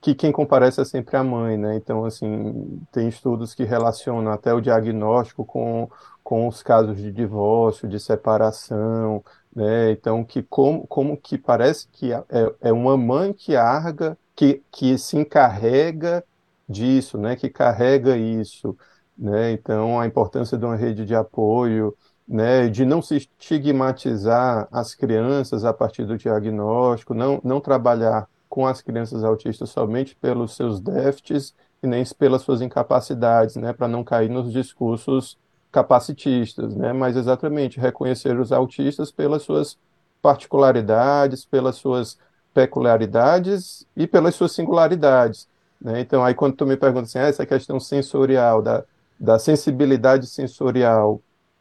que 0.00 0.14
quem 0.14 0.32
comparece 0.32 0.80
é 0.80 0.84
sempre 0.84 1.16
a 1.16 1.22
mãe, 1.24 1.56
né? 1.58 1.76
Então, 1.76 2.04
assim, 2.04 2.80
tem 2.90 3.08
estudos 3.08 3.54
que 3.54 3.64
relacionam 3.64 4.32
até 4.32 4.52
o 4.52 4.60
diagnóstico 4.60 5.44
com, 5.44 5.90
com 6.24 6.48
os 6.48 6.62
casos 6.62 6.96
de 6.96 7.12
divórcio, 7.12 7.88
de 7.88 8.00
separação, 8.00 9.22
né? 9.54 9.90
Então, 9.92 10.24
que 10.24 10.42
como, 10.42 10.86
como 10.86 11.16
que 11.16 11.36
parece 11.36 11.86
que 11.88 12.12
é, 12.12 12.22
é 12.62 12.72
uma 12.72 12.96
mãe 12.96 13.32
que 13.32 13.56
arga, 13.56 14.16
que, 14.34 14.62
que 14.70 14.96
se 14.96 15.18
encarrega 15.18 16.24
disso, 16.68 17.18
né? 17.18 17.36
Que 17.36 17.50
carrega 17.50 18.16
isso, 18.16 18.76
né? 19.20 19.52
Então, 19.52 20.00
a 20.00 20.06
importância 20.06 20.56
de 20.56 20.64
uma 20.64 20.76
rede 20.76 21.04
de 21.04 21.14
apoio, 21.14 21.94
né? 22.26 22.68
De 22.68 22.84
não 22.86 23.02
se 23.02 23.16
estigmatizar 23.16 24.66
as 24.72 24.94
crianças 24.94 25.64
a 25.64 25.72
partir 25.74 26.06
do 26.06 26.16
diagnóstico, 26.16 27.12
não, 27.12 27.40
não 27.44 27.60
trabalhar 27.60 28.26
com 28.48 28.66
as 28.66 28.82
crianças 28.82 29.22
autistas 29.22 29.70
somente 29.70 30.16
pelos 30.16 30.56
seus 30.56 30.80
déficits 30.80 31.54
e 31.82 31.86
nem 31.86 32.04
pelas 32.18 32.42
suas 32.42 32.60
incapacidades, 32.60 33.56
né, 33.56 33.72
para 33.72 33.88
não 33.88 34.02
cair 34.02 34.28
nos 34.28 34.52
discursos 34.52 35.38
capacitistas, 35.70 36.74
né, 36.74 36.92
mas 36.92 37.16
exatamente 37.16 37.78
reconhecer 37.78 38.38
os 38.38 38.50
autistas 38.52 39.12
pelas 39.12 39.42
suas 39.42 39.78
particularidades, 40.20 41.44
pelas 41.44 41.76
suas 41.76 42.18
peculiaridades 42.52 43.86
e 43.96 44.06
pelas 44.06 44.34
suas 44.34 44.52
singularidades. 44.52 45.48
Né? 45.80 46.00
Então, 46.00 46.24
aí 46.24 46.34
quando 46.34 46.56
tu 46.56 46.66
me 46.66 46.76
pergunta 46.76 47.04
assim, 47.04 47.18
ah, 47.18 47.28
essa 47.28 47.46
questão 47.46 47.78
sensorial, 47.78 48.60
da, 48.60 48.84
da 49.20 49.38
sensibilidade 49.38 50.26
sensorial, 50.26 51.20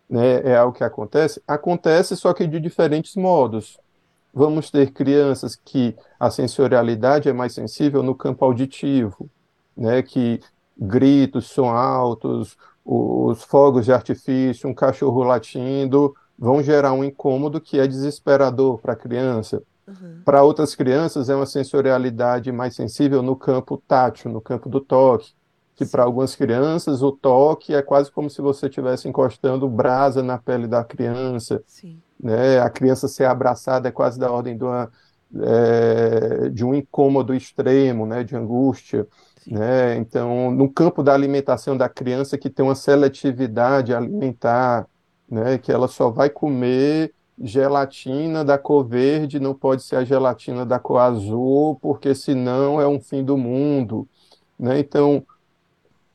né, 0.09 0.41
é 0.43 0.55
algo 0.55 0.75
que 0.75 0.83
acontece? 0.83 1.41
Acontece, 1.45 2.15
só 2.15 2.33
que 2.33 2.47
de 2.47 2.59
diferentes 2.59 3.15
modos. 3.15 3.77
Vamos 4.33 4.71
ter 4.71 4.91
crianças 4.91 5.55
que 5.55 5.95
a 6.19 6.29
sensorialidade 6.29 7.27
é 7.27 7.33
mais 7.33 7.53
sensível 7.53 8.01
no 8.01 8.15
campo 8.15 8.45
auditivo, 8.45 9.29
né, 9.75 10.01
que 10.01 10.39
gritos, 10.77 11.47
som 11.47 11.69
altos, 11.69 12.57
os 12.85 13.43
fogos 13.43 13.85
de 13.85 13.91
artifício, 13.91 14.69
um 14.69 14.73
cachorro 14.73 15.23
latindo, 15.23 16.15
vão 16.37 16.63
gerar 16.63 16.93
um 16.93 17.03
incômodo 17.03 17.59
que 17.59 17.77
é 17.77 17.85
desesperador 17.85 18.79
para 18.79 18.93
a 18.93 18.95
criança. 18.95 19.61
Uhum. 19.85 20.21
Para 20.23 20.43
outras 20.43 20.73
crianças, 20.73 21.29
é 21.29 21.35
uma 21.35 21.45
sensorialidade 21.45 22.51
mais 22.51 22.75
sensível 22.75 23.21
no 23.21 23.35
campo 23.35 23.77
tátil, 23.87 24.31
no 24.31 24.39
campo 24.39 24.69
do 24.69 24.79
toque. 24.79 25.33
Que 25.85 25.91
para 25.91 26.03
algumas 26.03 26.35
crianças, 26.35 27.01
o 27.01 27.11
toque 27.11 27.73
é 27.73 27.81
quase 27.81 28.11
como 28.11 28.29
se 28.29 28.41
você 28.41 28.67
estivesse 28.67 29.07
encostando 29.07 29.67
brasa 29.67 30.21
na 30.21 30.37
pele 30.37 30.67
da 30.67 30.83
criança. 30.83 31.63
Sim 31.65 31.99
né? 32.21 32.59
A 32.59 32.69
criança 32.69 33.07
ser 33.07 33.25
abraçada 33.25 33.87
é 33.87 33.91
quase 33.91 34.19
da 34.19 34.31
ordem 34.31 34.57
de, 34.57 34.63
uma, 34.63 34.91
é, 35.41 36.49
de 36.49 36.65
um 36.65 36.75
incômodo 36.75 37.33
extremo, 37.33 38.05
né? 38.05 38.23
De 38.23 38.35
angústia, 38.35 39.07
né? 39.47 39.95
Então, 39.97 40.51
no 40.51 40.69
campo 40.71 41.01
da 41.01 41.13
alimentação 41.13 41.77
da 41.77 41.87
criança 41.87 42.37
que 42.37 42.49
tem 42.49 42.65
uma 42.65 42.75
seletividade 42.75 43.93
alimentar, 43.93 44.87
né? 45.29 45.57
Que 45.57 45.71
ela 45.71 45.87
só 45.87 46.09
vai 46.09 46.29
comer 46.29 47.13
gelatina 47.41 48.43
da 48.43 48.57
cor 48.57 48.85
verde, 48.85 49.39
não 49.39 49.53
pode 49.53 49.81
ser 49.83 49.95
a 49.95 50.03
gelatina 50.03 50.65
da 50.65 50.77
cor 50.77 50.97
azul, 50.97 51.77
porque 51.81 52.13
senão 52.13 52.81
é 52.81 52.87
um 52.87 52.99
fim 52.99 53.23
do 53.23 53.37
mundo, 53.37 54.05
né? 54.57 54.77
Então, 54.79 55.25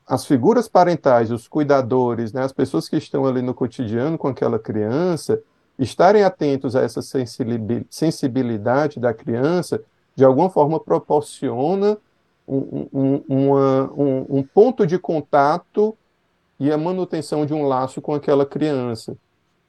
as 0.07 0.25
figuras 0.25 0.67
parentais, 0.67 1.31
os 1.31 1.47
cuidadores, 1.47 2.31
né, 2.31 2.43
as 2.43 2.53
pessoas 2.53 2.87
que 2.87 2.97
estão 2.97 3.25
ali 3.25 3.41
no 3.41 3.53
cotidiano 3.53 4.17
com 4.17 4.27
aquela 4.27 4.59
criança, 4.59 5.41
estarem 5.79 6.23
atentos 6.23 6.75
a 6.75 6.81
essa 6.81 7.01
sensibilidade 7.89 8.99
da 8.99 9.13
criança, 9.13 9.81
de 10.15 10.23
alguma 10.23 10.49
forma 10.49 10.79
proporciona 10.79 11.97
um, 12.47 12.87
um, 12.93 13.23
uma, 13.27 13.91
um, 13.93 14.25
um 14.37 14.43
ponto 14.43 14.85
de 14.85 14.99
contato 14.99 15.97
e 16.59 16.71
a 16.71 16.77
manutenção 16.77 17.45
de 17.45 17.53
um 17.53 17.67
laço 17.67 18.01
com 18.01 18.13
aquela 18.13 18.45
criança, 18.45 19.17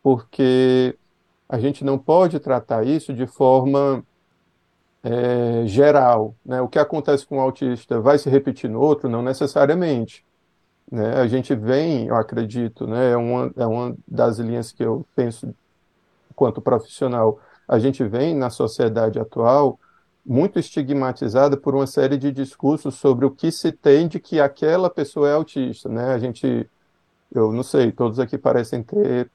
porque 0.02 0.96
a 1.48 1.58
gente 1.58 1.82
não 1.82 1.98
pode 1.98 2.38
tratar 2.38 2.86
isso 2.86 3.14
de 3.14 3.26
forma 3.26 4.04
é, 5.02 5.66
geral. 5.66 6.34
Né? 6.44 6.60
O 6.60 6.68
que 6.68 6.78
acontece 6.78 7.24
com 7.24 7.38
o 7.38 7.40
autista 7.40 8.00
vai 8.00 8.18
se 8.18 8.28
repetir 8.28 8.68
no 8.68 8.80
outro? 8.80 9.08
Não 9.08 9.22
necessariamente. 9.22 10.25
Né? 10.90 11.14
A 11.14 11.26
gente 11.26 11.54
vem, 11.54 12.06
eu 12.06 12.16
acredito, 12.16 12.86
né? 12.86 13.12
é, 13.12 13.16
uma, 13.16 13.52
é 13.56 13.66
uma 13.66 13.96
das 14.06 14.38
linhas 14.38 14.72
que 14.72 14.84
eu 14.84 15.04
penso 15.14 15.54
quanto 16.34 16.60
profissional, 16.60 17.40
a 17.66 17.78
gente 17.78 18.04
vem 18.04 18.34
na 18.34 18.50
sociedade 18.50 19.18
atual 19.18 19.78
muito 20.24 20.58
estigmatizada 20.58 21.56
por 21.56 21.74
uma 21.74 21.86
série 21.86 22.16
de 22.16 22.32
discursos 22.32 22.96
sobre 22.96 23.24
o 23.24 23.30
que 23.30 23.52
se 23.52 23.70
tem 23.70 24.08
de 24.08 24.18
que 24.18 24.40
aquela 24.40 24.90
pessoa 24.90 25.28
é 25.28 25.34
autista, 25.34 25.88
né? 25.88 26.12
A 26.12 26.18
gente, 26.18 26.68
eu 27.32 27.52
não 27.52 27.62
sei, 27.62 27.92
todos 27.92 28.18
aqui 28.18 28.36
parecem 28.36 28.82
ter 28.82 29.30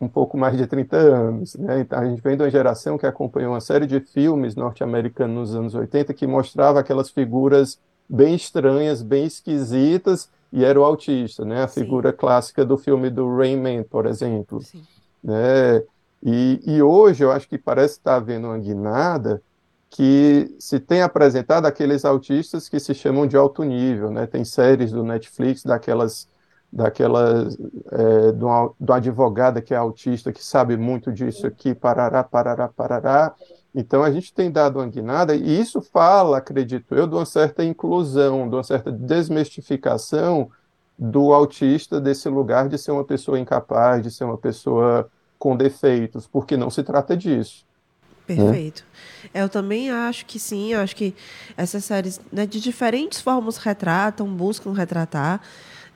um 0.00 0.08
pouco 0.08 0.38
mais 0.38 0.56
de 0.56 0.66
30 0.66 0.96
anos, 0.96 1.56
né? 1.56 1.80
Então, 1.80 1.98
a 1.98 2.04
gente 2.04 2.22
vem 2.22 2.36
de 2.36 2.42
uma 2.44 2.50
geração 2.50 2.96
que 2.96 3.06
acompanhou 3.06 3.52
uma 3.52 3.60
série 3.60 3.86
de 3.86 3.98
filmes 4.00 4.54
norte-americanos 4.54 5.50
nos 5.50 5.54
anos 5.56 5.74
80 5.74 6.14
que 6.14 6.26
mostrava 6.26 6.78
aquelas 6.78 7.10
figuras 7.10 7.80
bem 8.08 8.36
estranhas, 8.36 9.02
bem 9.02 9.24
esquisitas, 9.26 10.30
e 10.52 10.64
era 10.64 10.80
o 10.80 10.84
autista, 10.84 11.44
né? 11.44 11.62
A 11.62 11.68
Sim. 11.68 11.82
figura 11.82 12.12
clássica 12.12 12.64
do 12.64 12.76
filme 12.76 13.10
do 13.10 13.36
Rain 13.36 13.56
Man, 13.56 13.82
por 13.82 14.06
exemplo. 14.06 14.60
Sim. 14.62 14.82
Né? 15.22 15.82
E, 16.22 16.60
e 16.66 16.82
hoje 16.82 17.24
eu 17.24 17.30
acho 17.30 17.48
que 17.48 17.58
parece 17.58 17.94
estar 17.94 18.16
havendo 18.16 18.48
uma 18.48 18.58
guinada 18.58 19.42
que 19.90 20.54
se 20.58 20.78
tem 20.78 21.02
apresentado 21.02 21.66
aqueles 21.66 22.04
autistas 22.04 22.68
que 22.68 22.78
se 22.78 22.94
chamam 22.94 23.26
de 23.26 23.36
alto 23.36 23.62
nível, 23.62 24.10
né? 24.10 24.26
Tem 24.26 24.44
séries 24.44 24.92
do 24.92 25.02
Netflix 25.02 25.62
daquelas 25.62 26.28
daquelas 26.70 27.56
é, 27.90 28.32
de 28.32 28.44
uma 28.44 28.70
advogada 28.90 29.62
que 29.62 29.72
é 29.72 29.76
autista 29.76 30.30
que 30.30 30.44
sabe 30.44 30.76
muito 30.76 31.10
disso 31.10 31.46
aqui, 31.46 31.74
parará, 31.74 32.22
parará, 32.22 32.68
parará. 32.68 33.34
Então 33.74 34.02
a 34.02 34.10
gente 34.10 34.32
tem 34.32 34.50
dado 34.50 34.78
uma 34.78 34.86
guinada 34.86 35.34
e 35.34 35.60
isso 35.60 35.80
fala, 35.80 36.38
acredito 36.38 36.94
eu, 36.94 37.06
de 37.06 37.14
uma 37.14 37.26
certa 37.26 37.64
inclusão, 37.64 38.48
de 38.48 38.54
uma 38.54 38.64
certa 38.64 38.90
desmistificação 38.90 40.50
do 40.98 41.32
autista 41.32 42.00
desse 42.00 42.28
lugar 42.28 42.68
de 42.68 42.76
ser 42.76 42.90
uma 42.90 43.04
pessoa 43.04 43.38
incapaz, 43.38 44.02
de 44.02 44.10
ser 44.10 44.24
uma 44.24 44.36
pessoa 44.36 45.08
com 45.38 45.56
defeitos, 45.56 46.26
porque 46.26 46.56
não 46.56 46.70
se 46.70 46.82
trata 46.82 47.16
disso. 47.16 47.64
Perfeito. 48.26 48.84
Né? 49.32 49.42
Eu 49.42 49.48
também 49.48 49.90
acho 49.90 50.26
que 50.26 50.38
sim, 50.38 50.72
eu 50.72 50.80
acho 50.80 50.94
que 50.94 51.14
essas 51.56 51.84
séries 51.84 52.20
né, 52.30 52.46
de 52.46 52.60
diferentes 52.60 53.20
formas 53.20 53.56
retratam, 53.56 54.26
buscam 54.26 54.72
retratar. 54.72 55.40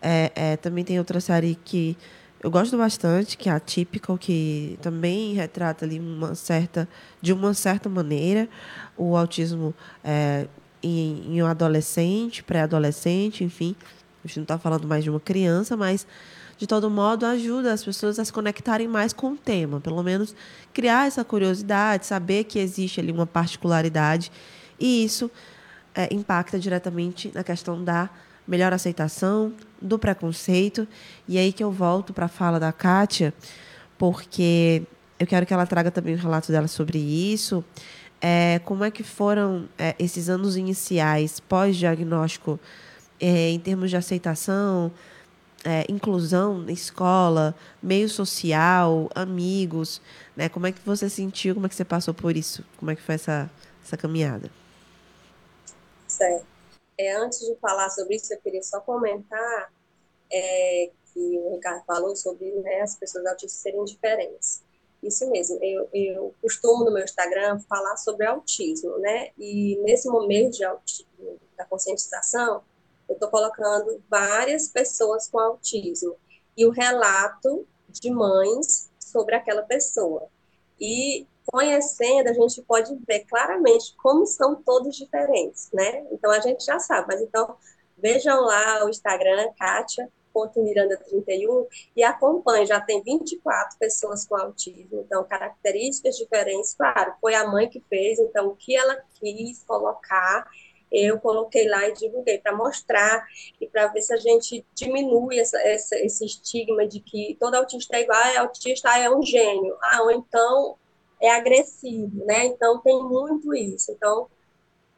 É, 0.00 0.32
é, 0.34 0.56
também 0.56 0.82
tem 0.82 0.98
outra 0.98 1.20
série 1.20 1.56
que 1.56 1.96
eu 2.42 2.50
gosto 2.50 2.76
bastante, 2.76 3.38
que 3.38 3.48
é 3.48 3.52
a 3.52 3.60
Typical, 3.60 4.18
que 4.18 4.76
também 4.82 5.32
retrata 5.32 5.84
ali 5.84 6.00
uma 6.00 6.34
certa, 6.34 6.88
de 7.20 7.32
uma 7.32 7.54
certa 7.54 7.88
maneira 7.88 8.48
o 8.96 9.16
autismo 9.16 9.72
é, 10.02 10.48
em, 10.82 11.36
em 11.36 11.42
um 11.42 11.46
adolescente, 11.46 12.42
pré-adolescente, 12.42 13.44
enfim. 13.44 13.76
A 14.24 14.26
gente 14.26 14.38
não 14.38 14.42
está 14.42 14.58
falando 14.58 14.88
mais 14.88 15.04
de 15.04 15.10
uma 15.10 15.20
criança, 15.20 15.76
mas 15.76 16.04
de 16.58 16.66
todo 16.66 16.90
modo 16.90 17.24
ajuda 17.26 17.72
as 17.72 17.84
pessoas 17.84 18.18
a 18.18 18.24
se 18.24 18.32
conectarem 18.32 18.88
mais 18.88 19.12
com 19.12 19.32
o 19.32 19.36
tema, 19.36 19.80
pelo 19.80 20.02
menos 20.02 20.34
criar 20.72 21.06
essa 21.06 21.24
curiosidade, 21.24 22.06
saber 22.06 22.44
que 22.44 22.58
existe 22.58 23.00
ali 23.00 23.12
uma 23.12 23.26
particularidade 23.26 24.32
e 24.78 25.04
isso 25.04 25.30
é, 25.94 26.12
impacta 26.12 26.58
diretamente 26.58 27.30
na 27.34 27.44
questão 27.44 27.82
da 27.82 28.10
melhor 28.46 28.72
aceitação, 28.72 29.52
do 29.80 29.98
preconceito. 29.98 30.86
E 31.28 31.38
aí 31.38 31.52
que 31.52 31.62
eu 31.62 31.70
volto 31.70 32.12
para 32.12 32.26
a 32.26 32.28
fala 32.28 32.58
da 32.58 32.72
Kátia, 32.72 33.34
porque 33.98 34.82
eu 35.18 35.26
quero 35.26 35.46
que 35.46 35.54
ela 35.54 35.66
traga 35.66 35.90
também 35.90 36.14
o 36.14 36.18
relato 36.18 36.50
dela 36.50 36.68
sobre 36.68 36.98
isso. 36.98 37.64
É, 38.20 38.60
como 38.64 38.84
é 38.84 38.90
que 38.90 39.02
foram 39.02 39.68
é, 39.76 39.94
esses 39.98 40.28
anos 40.28 40.56
iniciais 40.56 41.40
pós-diagnóstico 41.40 42.58
é, 43.20 43.50
em 43.50 43.58
termos 43.58 43.90
de 43.90 43.96
aceitação, 43.96 44.92
é, 45.64 45.84
inclusão 45.88 46.58
na 46.58 46.72
escola, 46.72 47.54
meio 47.82 48.08
social, 48.08 49.08
amigos, 49.14 50.00
né? 50.36 50.48
Como 50.48 50.66
é 50.66 50.72
que 50.72 50.80
você 50.84 51.08
sentiu? 51.08 51.54
Como 51.54 51.66
é 51.66 51.68
que 51.68 51.74
você 51.74 51.84
passou 51.84 52.12
por 52.12 52.36
isso? 52.36 52.64
Como 52.78 52.90
é 52.90 52.96
que 52.96 53.02
foi 53.02 53.14
essa, 53.14 53.50
essa 53.84 53.96
caminhada? 53.96 54.50
Certo. 56.06 56.51
É, 57.02 57.16
antes 57.16 57.40
de 57.40 57.56
falar 57.56 57.90
sobre 57.90 58.16
isso, 58.16 58.32
eu 58.32 58.40
queria 58.40 58.62
só 58.62 58.80
comentar 58.80 59.72
é, 60.32 60.90
que 61.12 61.38
o 61.38 61.54
Ricardo 61.54 61.84
falou 61.84 62.14
sobre 62.14 62.50
né, 62.60 62.80
as 62.80 62.96
pessoas 62.96 63.26
autistas 63.26 63.60
serem 63.60 63.84
diferentes. 63.84 64.62
Isso 65.02 65.28
mesmo, 65.30 65.58
eu, 65.60 65.88
eu 65.92 66.34
costumo 66.40 66.84
no 66.84 66.92
meu 66.92 67.02
Instagram 67.02 67.58
falar 67.68 67.96
sobre 67.96 68.24
autismo, 68.24 68.98
né? 68.98 69.30
E 69.36 69.76
nesse 69.82 70.08
momento 70.08 70.58
de 70.58 70.64
autismo, 70.64 71.40
da 71.56 71.64
conscientização, 71.64 72.62
eu 73.08 73.14
estou 73.14 73.28
colocando 73.28 74.00
várias 74.08 74.68
pessoas 74.68 75.26
com 75.26 75.40
autismo 75.40 76.16
e 76.56 76.64
o 76.64 76.70
relato 76.70 77.66
de 77.88 78.12
mães 78.12 78.90
sobre 79.00 79.34
aquela 79.34 79.62
pessoa. 79.62 80.28
E 80.80 81.26
conhecendo, 81.46 82.28
a 82.28 82.32
gente 82.32 82.62
pode 82.62 82.94
ver 83.06 83.20
claramente 83.24 83.94
como 83.96 84.26
são 84.26 84.54
todos 84.54 84.96
diferentes, 84.96 85.70
né? 85.72 86.06
Então 86.12 86.30
a 86.30 86.40
gente 86.40 86.64
já 86.64 86.78
sabe, 86.78 87.08
mas 87.08 87.20
então 87.20 87.56
vejam 87.98 88.40
lá 88.40 88.84
o 88.84 88.88
Instagram, 88.88 89.52
Kátia, 89.58 90.08
Miranda31 90.34 91.66
e 91.94 92.02
acompanhe, 92.02 92.66
já 92.66 92.80
tem 92.80 93.02
24 93.02 93.78
pessoas 93.78 94.26
com 94.26 94.36
autismo, 94.36 95.00
então 95.00 95.24
características 95.24 96.16
diferentes, 96.16 96.74
claro, 96.74 97.14
foi 97.20 97.34
a 97.34 97.46
mãe 97.46 97.68
que 97.68 97.80
fez, 97.88 98.18
então 98.18 98.48
o 98.48 98.56
que 98.56 98.74
ela 98.74 98.96
quis 99.20 99.62
colocar, 99.64 100.48
eu 100.90 101.18
coloquei 101.20 101.68
lá 101.68 101.88
e 101.88 101.92
divulguei 101.92 102.38
para 102.38 102.54
mostrar 102.54 103.26
e 103.60 103.66
para 103.66 103.86
ver 103.88 104.02
se 104.02 104.12
a 104.12 104.18
gente 104.18 104.64
diminui 104.74 105.38
essa, 105.38 105.58
essa, 105.60 105.96
esse 105.96 106.24
estigma 106.24 106.86
de 106.86 107.00
que 107.00 107.36
todo 107.40 107.54
autista 107.54 107.96
é 107.96 108.02
igual, 108.02 108.20
é 108.20 108.36
autista, 108.38 108.90
ah, 108.90 108.98
é 108.98 109.10
um 109.10 109.22
gênio, 109.22 109.76
ah, 109.80 110.02
ou 110.02 110.10
então 110.10 110.76
é 111.22 111.30
agressivo, 111.30 112.24
né? 112.26 112.46
Então 112.46 112.80
tem 112.80 113.02
muito 113.02 113.54
isso. 113.54 113.92
Então 113.92 114.28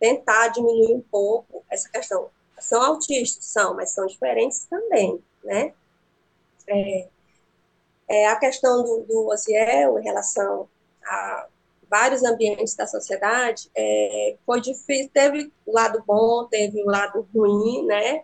tentar 0.00 0.48
diminuir 0.48 0.94
um 0.94 1.00
pouco 1.02 1.64
essa 1.70 1.88
questão. 1.88 2.28
São 2.58 2.82
autistas, 2.82 3.44
são, 3.44 3.74
mas 3.74 3.92
são 3.92 4.06
diferentes 4.06 4.64
também, 4.64 5.22
né? 5.44 5.72
É, 6.66 7.08
é 8.08 8.28
a 8.28 8.36
questão 8.36 8.82
do, 8.82 9.04
do 9.06 9.28
Osiel 9.28 9.98
em 9.98 10.04
relação 10.04 10.68
a 11.04 11.46
vários 11.90 12.24
ambientes 12.24 12.74
da 12.74 12.86
sociedade 12.86 13.70
é, 13.76 14.36
foi 14.44 14.60
difícil, 14.60 15.10
teve 15.12 15.52
o 15.66 15.72
lado 15.72 16.02
bom, 16.06 16.46
teve 16.46 16.82
o 16.82 16.86
lado 16.86 17.28
ruim, 17.34 17.84
né? 17.86 18.22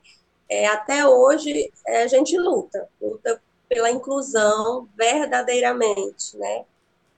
É, 0.48 0.66
até 0.66 1.06
hoje 1.06 1.70
é, 1.86 2.02
a 2.02 2.06
gente 2.06 2.36
luta, 2.36 2.88
luta 3.00 3.40
pela 3.68 3.90
inclusão 3.90 4.88
verdadeiramente, 4.96 6.36
né? 6.36 6.64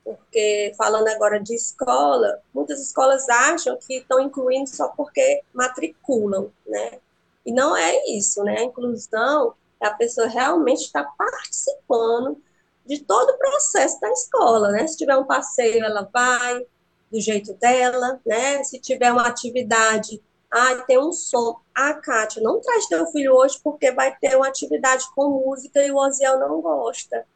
Porque 0.05 0.72
falando 0.76 1.09
agora 1.09 1.38
de 1.38 1.55
escola, 1.55 2.40
muitas 2.53 2.80
escolas 2.80 3.28
acham 3.28 3.76
que 3.76 3.98
estão 3.98 4.20
incluindo 4.20 4.68
só 4.68 4.88
porque 4.88 5.42
matriculam, 5.53 6.50
né? 6.66 6.98
E 7.44 7.53
não 7.53 7.76
é 7.76 8.09
isso, 8.09 8.42
né? 8.42 8.59
A 8.59 8.64
inclusão 8.64 9.55
é 9.80 9.86
a 9.86 9.94
pessoa 9.94 10.26
realmente 10.26 10.82
estar 10.82 11.05
participando 11.16 12.40
de 12.84 13.00
todo 13.00 13.30
o 13.30 13.38
processo 13.38 14.00
da 14.00 14.11
escola, 14.11 14.70
né? 14.70 14.86
Se 14.86 14.96
tiver 14.96 15.16
um 15.16 15.24
passeio, 15.24 15.84
ela 15.84 16.09
vai 16.12 16.66
do 17.11 17.20
jeito 17.20 17.53
dela, 17.55 18.20
né? 18.24 18.62
Se 18.64 18.80
tiver 18.80 19.12
uma 19.12 19.26
atividade, 19.26 20.20
ah, 20.50 20.76
tem 20.86 20.98
um 20.98 21.12
som. 21.12 21.61
Ah, 21.74 21.94
Kátia, 21.94 22.42
não 22.42 22.61
traz 22.61 22.86
teu 22.86 23.07
filho 23.09 23.34
hoje 23.34 23.59
porque 23.62 23.90
vai 23.92 24.16
ter 24.16 24.36
uma 24.36 24.48
atividade 24.48 25.05
com 25.14 25.28
música 25.28 25.84
e 25.84 25.90
o 25.90 25.96
Oziel 25.96 26.38
não 26.38 26.61
gosta. 26.61 27.26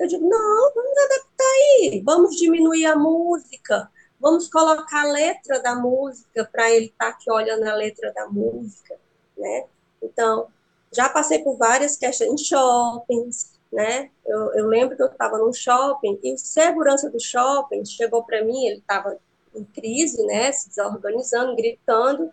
Eu 0.00 0.06
digo, 0.06 0.26
não, 0.26 0.72
vamos 0.74 0.98
adaptar 0.98 1.44
aí, 1.44 2.02
vamos 2.02 2.36
diminuir 2.36 2.86
a 2.86 2.96
música, 2.96 3.90
vamos 4.18 4.48
colocar 4.48 5.02
a 5.02 5.12
letra 5.12 5.60
da 5.60 5.74
música 5.74 6.48
para 6.50 6.70
ele 6.70 6.86
estar 6.86 7.04
tá 7.04 7.10
aqui 7.10 7.30
olhando 7.30 7.64
a 7.64 7.74
letra 7.74 8.10
da 8.14 8.26
música, 8.26 8.98
né? 9.36 9.66
Então, 10.02 10.48
já 10.90 11.06
passei 11.10 11.40
por 11.40 11.58
várias 11.58 11.98
questões 11.98 12.32
em 12.32 12.38
shoppings, 12.38 13.52
né? 13.70 14.10
Eu, 14.24 14.54
eu 14.54 14.66
lembro 14.68 14.96
que 14.96 15.02
eu 15.02 15.08
estava 15.08 15.36
num 15.36 15.52
shopping 15.52 16.18
e 16.22 16.32
o 16.32 16.38
segurança 16.38 17.10
do 17.10 17.20
shopping 17.20 17.84
chegou 17.84 18.24
para 18.24 18.42
mim, 18.42 18.68
ele 18.68 18.78
estava 18.78 19.18
em 19.54 19.64
crise, 19.64 20.24
né? 20.24 20.50
Se 20.50 20.70
desorganizando, 20.70 21.54
gritando, 21.54 22.30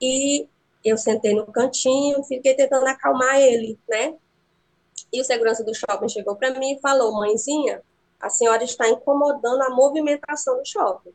e 0.00 0.48
eu 0.84 0.98
sentei 0.98 1.36
no 1.36 1.46
cantinho, 1.46 2.24
fiquei 2.24 2.54
tentando 2.56 2.88
acalmar 2.88 3.38
ele, 3.38 3.78
né? 3.88 4.16
E 5.12 5.20
o 5.20 5.24
segurança 5.24 5.64
do 5.64 5.74
shopping 5.74 6.08
chegou 6.08 6.36
para 6.36 6.52
mim 6.58 6.74
e 6.74 6.80
falou: 6.80 7.12
Mãezinha, 7.12 7.82
a 8.20 8.28
senhora 8.28 8.62
está 8.62 8.88
incomodando 8.88 9.62
a 9.62 9.70
movimentação 9.70 10.58
do 10.58 10.66
shopping. 10.66 11.12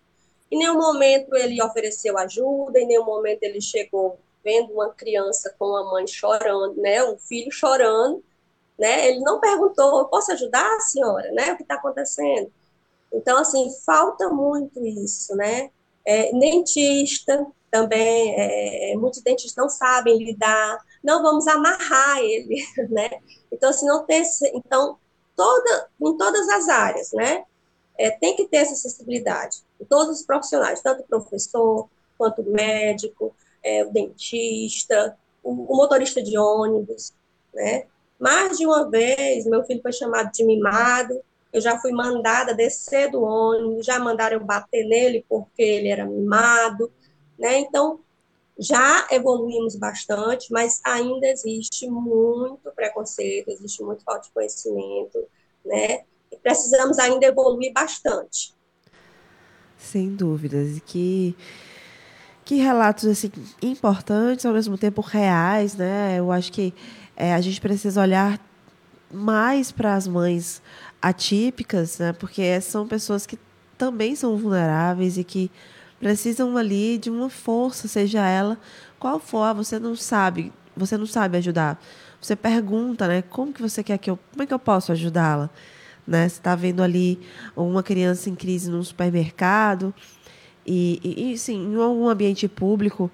Em 0.51 0.59
nenhum 0.59 0.77
momento 0.77 1.35
ele 1.35 1.61
ofereceu 1.61 2.17
ajuda, 2.17 2.79
em 2.79 2.87
nenhum 2.87 3.05
momento 3.05 3.43
ele 3.43 3.61
chegou 3.61 4.19
vendo 4.43 4.73
uma 4.73 4.91
criança 4.91 5.53
com 5.57 5.75
a 5.75 5.83
mãe 5.91 6.05
chorando, 6.05 6.79
né, 6.79 7.03
um 7.03 7.17
filho 7.17 7.51
chorando, 7.51 8.23
né, 8.77 9.09
ele 9.09 9.19
não 9.21 9.39
perguntou, 9.39 10.05
posso 10.05 10.31
ajudar 10.33 10.67
a 10.75 10.79
senhora, 10.81 11.31
né, 11.31 11.51
o 11.51 11.57
que 11.57 11.63
está 11.63 11.75
acontecendo? 11.75 12.51
Então, 13.11 13.39
assim, 13.39 13.71
falta 13.83 14.29
muito 14.29 14.85
isso, 14.85 15.35
né, 15.35 15.71
é, 16.05 16.31
dentista 16.31 17.47
também, 17.71 18.35
é, 18.37 18.95
muitos 18.95 19.21
dentistas 19.21 19.55
não 19.55 19.67
sabem 19.67 20.23
lidar, 20.23 20.77
não 21.05 21.21
vamos 21.21 21.47
amarrar 21.47 22.17
ele, 22.19 22.55
né, 22.89 23.09
então, 23.51 23.71
se 23.71 23.85
não 23.85 24.05
tem, 24.05 24.23
então, 24.53 24.97
toda, 25.35 25.87
em 26.01 26.17
todas 26.17 26.47
as 26.49 26.67
áreas, 26.69 27.11
né? 27.13 27.43
É, 27.97 28.11
tem 28.11 28.35
que 28.35 28.47
ter 28.47 28.57
essa 28.57 28.73
acessibilidade, 28.73 29.63
todos 29.87 30.19
os 30.19 30.25
profissionais, 30.25 30.81
tanto 30.81 31.03
o 31.03 31.07
professor, 31.07 31.89
quanto 32.17 32.41
o 32.41 32.51
médico, 32.51 33.33
é, 33.63 33.85
o 33.85 33.91
dentista, 33.91 35.17
o, 35.41 35.51
o, 35.51 35.77
motorista 35.77 36.21
de 36.21 36.37
ônibus, 36.37 37.13
né? 37.53 37.85
Mais 38.19 38.57
de 38.57 38.65
uma 38.65 38.89
vez, 38.89 39.45
meu 39.45 39.63
filho 39.63 39.81
foi 39.81 39.93
chamado 39.93 40.31
de 40.31 40.43
mimado, 40.43 41.21
eu 41.53 41.61
já 41.61 41.79
fui 41.79 41.93
mandada 41.93 42.53
descer 42.53 43.09
do 43.09 43.23
ônibus, 43.23 43.85
já 43.85 43.97
mandaram 43.97 44.37
eu 44.37 44.45
bater 44.45 44.85
nele 44.85 45.25
porque 45.29 45.61
ele 45.61 45.87
era 45.87 46.05
mimado, 46.05 46.91
né? 47.39 47.59
Então, 47.59 48.01
já 48.57 49.07
evoluímos 49.11 49.75
bastante, 49.75 50.51
mas 50.51 50.79
ainda 50.83 51.27
existe 51.27 51.89
muito 51.89 52.71
preconceito, 52.75 53.49
existe 53.49 53.83
muito 53.83 54.03
falta 54.03 54.27
de 54.27 54.31
conhecimento, 54.31 55.19
né? 55.65 56.03
E 56.31 56.37
precisamos 56.37 56.97
ainda 56.97 57.25
evoluir 57.25 57.73
bastante. 57.73 58.53
Sem 59.77 60.15
dúvidas. 60.15 60.77
E 60.77 60.79
que, 60.79 61.35
que 62.45 62.55
relatos 62.55 63.05
assim, 63.05 63.31
importantes, 63.61 64.45
ao 64.45 64.53
mesmo 64.53 64.77
tempo 64.77 65.01
reais, 65.01 65.75
né? 65.75 66.17
Eu 66.17 66.31
acho 66.31 66.51
que 66.51 66.73
é, 67.15 67.33
a 67.33 67.41
gente 67.41 67.59
precisa 67.59 68.01
olhar 68.01 68.39
mais 69.11 69.71
para 69.71 69.95
as 69.95 70.07
mães 70.07 70.61
atípicas, 71.01 71.99
né? 71.99 72.13
Porque 72.13 72.59
são 72.61 72.87
pessoas 72.87 73.25
que 73.25 73.37
também 73.77 74.15
são 74.15 74.37
vulneráveis 74.37 75.17
e 75.17 75.23
que 75.23 75.51
precisam 75.99 76.55
ali 76.57 76.97
de 76.97 77.09
uma 77.09 77.29
força, 77.29 77.87
seja 77.87 78.27
ela 78.27 78.57
qual 78.99 79.19
for, 79.19 79.43
ah, 79.43 79.53
você 79.53 79.77
não 79.79 79.95
sabe, 79.95 80.51
você 80.75 80.97
não 80.97 81.05
sabe 81.05 81.37
ajudar. 81.37 81.81
Você 82.19 82.35
pergunta, 82.35 83.07
né? 83.07 83.21
Como 83.21 83.53
que 83.53 83.61
você 83.61 83.83
quer 83.83 83.97
que 83.97 84.09
eu, 84.09 84.17
como 84.31 84.43
é 84.43 84.45
que 84.47 84.53
eu 84.53 84.59
posso 84.59 84.91
ajudá-la? 84.91 85.49
Né? 86.07 86.27
Você 86.27 86.37
está 86.37 86.55
vendo 86.55 86.81
ali 86.81 87.19
uma 87.55 87.83
criança 87.83 88.29
em 88.29 88.35
crise 88.35 88.69
num 88.69 88.83
supermercado 88.83 89.93
e, 90.65 90.99
e, 91.03 91.33
e 91.33 91.37
sim, 91.37 91.73
em 91.73 91.75
algum 91.75 92.09
ambiente 92.09 92.47
público, 92.47 93.11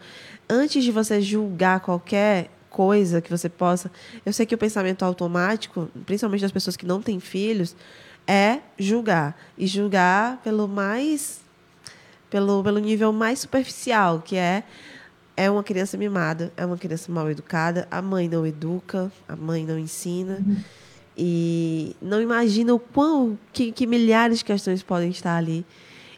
antes 0.49 0.83
de 0.83 0.91
você 0.91 1.21
julgar 1.21 1.81
qualquer 1.81 2.49
coisa 2.69 3.19
que 3.21 3.29
você 3.29 3.49
possa, 3.49 3.91
eu 4.25 4.31
sei 4.31 4.45
que 4.45 4.55
o 4.55 4.57
pensamento 4.57 5.03
automático, 5.03 5.89
principalmente 6.05 6.41
das 6.41 6.51
pessoas 6.51 6.77
que 6.77 6.85
não 6.85 7.01
têm 7.01 7.19
filhos, 7.19 7.75
é 8.25 8.59
julgar 8.79 9.37
e 9.57 9.67
julgar 9.67 10.37
pelo 10.41 10.67
mais 10.67 11.40
pelo, 12.31 12.63
pelo 12.63 12.79
nível 12.79 13.13
mais 13.13 13.39
superficial, 13.39 14.21
que 14.21 14.35
é 14.35 14.63
é 15.35 15.49
uma 15.49 15.63
criança 15.63 15.97
mimada, 15.97 16.51
é 16.57 16.65
uma 16.65 16.77
criança 16.77 17.11
mal 17.11 17.29
educada, 17.29 17.87
a 17.89 18.01
mãe 18.01 18.27
não 18.27 18.45
educa, 18.45 19.11
a 19.27 19.35
mãe 19.35 19.65
não 19.65 19.79
ensina. 19.79 20.43
Uhum. 20.45 20.57
E 21.17 21.95
não 22.01 22.21
imagina 22.21 22.73
o 22.73 22.79
quão 22.79 23.37
que, 23.51 23.71
que, 23.71 23.87
milhares 23.87 24.39
de 24.39 24.45
questões 24.45 24.83
podem 24.83 25.09
estar 25.09 25.35
ali 25.35 25.65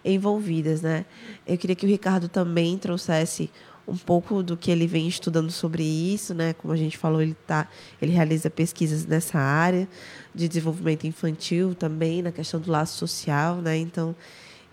envolvidas, 0.04 0.82
né? 0.82 1.06
Eu 1.48 1.58
queria 1.58 1.76
que 1.76 1.86
o 1.86 1.90
Ricardo 1.90 2.28
também 2.28 2.78
trouxesse 2.78 3.50
um 3.88 3.98
pouco 3.98 4.42
do 4.42 4.56
que 4.56 4.72
ele 4.72 4.88
vem 4.88 5.08
estudando 5.08 5.52
sobre 5.52 5.84
isso, 5.84 6.34
né? 6.34 6.54
Como 6.54 6.74
a 6.74 6.78
gente 6.78 6.98
falou, 6.98 7.22
ele 7.22 7.36
tá, 7.48 7.68
ele 8.02 8.12
realiza 8.12 8.50
pesquisas 8.50 9.06
nessa 9.06 9.40
área 9.40 9.88
de 10.34 10.48
desenvolvimento 10.48 11.06
infantil 11.06 11.76
também, 11.76 12.22
na 12.22 12.32
questão 12.32 12.60
do 12.60 12.72
laço 12.72 12.98
social, 12.98 13.58
né? 13.58 13.78
Então, 13.78 14.16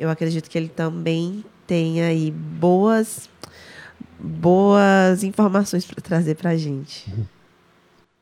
eu 0.00 0.08
acredito 0.08 0.48
que 0.48 0.56
ele 0.56 0.68
também 0.68 1.44
tem 1.66 2.02
aí 2.02 2.30
boas 2.30 3.28
boas 4.18 5.22
informações 5.22 5.84
para 5.86 6.00
trazer 6.02 6.36
para 6.36 6.50
a 6.50 6.56
gente. 6.56 7.12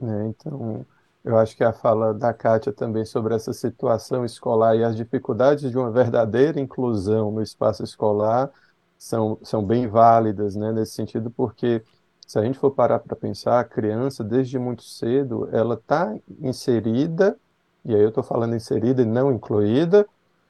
É, 0.00 0.26
então, 0.26 0.84
eu 1.24 1.36
acho 1.38 1.56
que 1.56 1.64
a 1.64 1.72
fala 1.72 2.12
da 2.14 2.32
Kátia 2.32 2.72
também 2.72 3.04
sobre 3.04 3.34
essa 3.34 3.52
situação 3.52 4.24
escolar 4.24 4.76
e 4.76 4.84
as 4.84 4.96
dificuldades 4.96 5.70
de 5.70 5.76
uma 5.76 5.90
verdadeira 5.90 6.60
inclusão 6.60 7.30
no 7.30 7.42
espaço 7.42 7.82
escolar 7.84 8.50
são, 8.96 9.38
são 9.42 9.64
bem 9.64 9.86
válidas, 9.88 10.56
né, 10.56 10.72
nesse 10.72 10.92
sentido, 10.92 11.30
porque 11.30 11.82
se 12.26 12.38
a 12.38 12.42
gente 12.42 12.58
for 12.58 12.72
parar 12.72 12.98
para 12.98 13.16
pensar, 13.16 13.60
a 13.60 13.64
criança, 13.64 14.22
desde 14.22 14.58
muito 14.58 14.82
cedo, 14.82 15.48
ela 15.52 15.74
está 15.74 16.14
inserida, 16.40 17.36
e 17.84 17.94
aí 17.94 18.02
eu 18.02 18.08
estou 18.10 18.22
falando 18.22 18.54
inserida 18.54 19.02
e 19.02 19.04
não 19.06 19.32
incluída, 19.32 20.06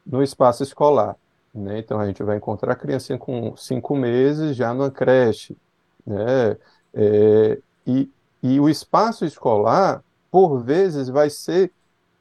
no 0.06 0.22
espaço 0.22 0.62
escolar. 0.62 1.16
Né? 1.54 1.78
Então, 1.78 1.98
a 1.98 2.06
gente 2.06 2.22
vai 2.22 2.36
encontrar 2.36 2.76
criancinha 2.76 3.18
com 3.18 3.56
cinco 3.56 3.96
meses 3.96 4.56
já 4.56 4.72
numa 4.72 4.90
creche. 4.90 5.56
Né? 6.06 6.56
É, 6.94 7.58
e, 7.86 8.10
e 8.42 8.60
o 8.60 8.68
espaço 8.68 9.24
escolar, 9.24 10.02
por 10.30 10.58
vezes, 10.58 11.08
vai 11.08 11.30
ser 11.30 11.72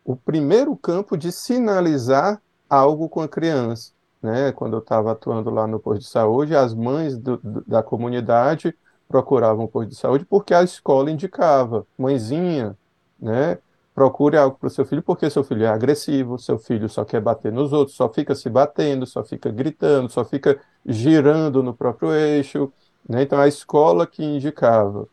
o 0.04 0.16
primeiro 0.16 0.76
campo 0.76 1.18
de 1.18 1.32
sinalizar 1.32 2.42
algo 2.70 3.10
com 3.10 3.22
a 3.22 3.28
criança 3.28 3.92
né, 4.22 4.52
quando 4.52 4.74
eu 4.74 4.80
estava 4.80 5.12
atuando 5.12 5.50
lá 5.50 5.68
no 5.68 5.80
posto 5.80 6.02
de 6.02 6.08
saúde, 6.08 6.56
as 6.56 6.74
mães 6.74 7.18
do, 7.18 7.40
da 7.66 7.84
comunidade 7.84 8.76
procuravam 9.08 9.66
o 9.66 9.68
posto 9.68 9.90
de 9.90 9.96
saúde 9.96 10.26
porque 10.26 10.54
a 10.54 10.64
escola 10.64 11.12
indicava, 11.12 11.86
mãezinha, 11.98 12.76
né, 13.20 13.58
procure 13.98 14.38
algo 14.38 14.60
para 14.60 14.68
o 14.68 14.70
seu 14.70 14.86
filho 14.86 15.02
porque 15.02 15.28
seu 15.28 15.44
filho 15.44 15.64
é 15.66 15.68
agressivo, 15.70 16.38
seu 16.38 16.60
filho 16.60 16.88
só 16.88 17.04
quer 17.04 17.20
bater 17.20 17.52
nos 17.52 17.74
outros, 17.74 17.98
só 17.98 18.08
fica 18.08 18.36
se 18.36 18.48
batendo, 18.48 19.08
só 19.08 19.24
fica 19.24 19.50
gritando, 19.50 20.08
só 20.08 20.24
fica 20.24 20.62
girando 20.86 21.64
no 21.64 21.74
próprio 21.74 22.14
eixo, 22.14 22.72
né, 23.10 23.24
então 23.24 23.40
a 23.40 23.48
escola 23.48 24.06
que 24.06 24.24
indicava, 24.24 25.08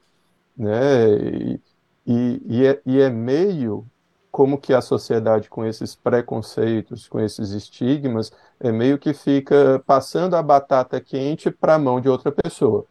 né, 0.54 1.08
e, 1.16 1.60
e, 2.06 2.42
e, 2.44 2.66
é, 2.66 2.82
e 2.84 3.00
é 3.00 3.08
meio 3.08 3.86
como 4.30 4.58
que 4.58 4.74
a 4.74 4.82
sociedade 4.82 5.48
com 5.48 5.64
esses 5.64 5.94
preconceitos, 5.94 7.08
com 7.08 7.18
esses 7.18 7.52
estigmas, 7.52 8.30
é 8.60 8.70
meio 8.70 8.98
que 8.98 9.14
fica 9.14 9.82
passando 9.86 10.34
a 10.34 10.42
batata 10.42 11.00
quente 11.00 11.50
para 11.50 11.76
a 11.76 11.78
mão 11.78 12.02
de 12.02 12.10
outra 12.10 12.30
pessoa. 12.30 12.84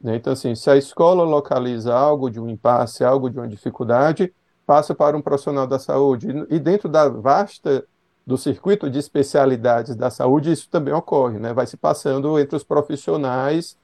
Né? 0.00 0.14
Então, 0.14 0.32
assim, 0.32 0.54
se 0.54 0.70
a 0.70 0.76
escola 0.76 1.24
localiza 1.24 1.92
algo 1.92 2.30
de 2.30 2.38
um 2.38 2.48
impasse, 2.48 3.02
algo 3.02 3.28
de 3.28 3.36
uma 3.36 3.48
dificuldade, 3.48 4.32
passa 4.66 4.94
para 4.94 5.16
um 5.16 5.22
profissional 5.22 5.66
da 5.66 5.78
saúde. 5.78 6.28
E 6.50 6.58
dentro 6.58 6.88
da 6.88 7.08
vasta 7.08 7.86
do 8.26 8.38
circuito 8.38 8.88
de 8.88 8.98
especialidades 8.98 9.94
da 9.94 10.10
saúde, 10.10 10.52
isso 10.52 10.68
também 10.70 10.94
ocorre, 10.94 11.38
né? 11.38 11.52
Vai 11.52 11.66
se 11.66 11.76
passando 11.76 12.38
entre 12.38 12.56
os 12.56 12.64
profissionais 12.64 13.76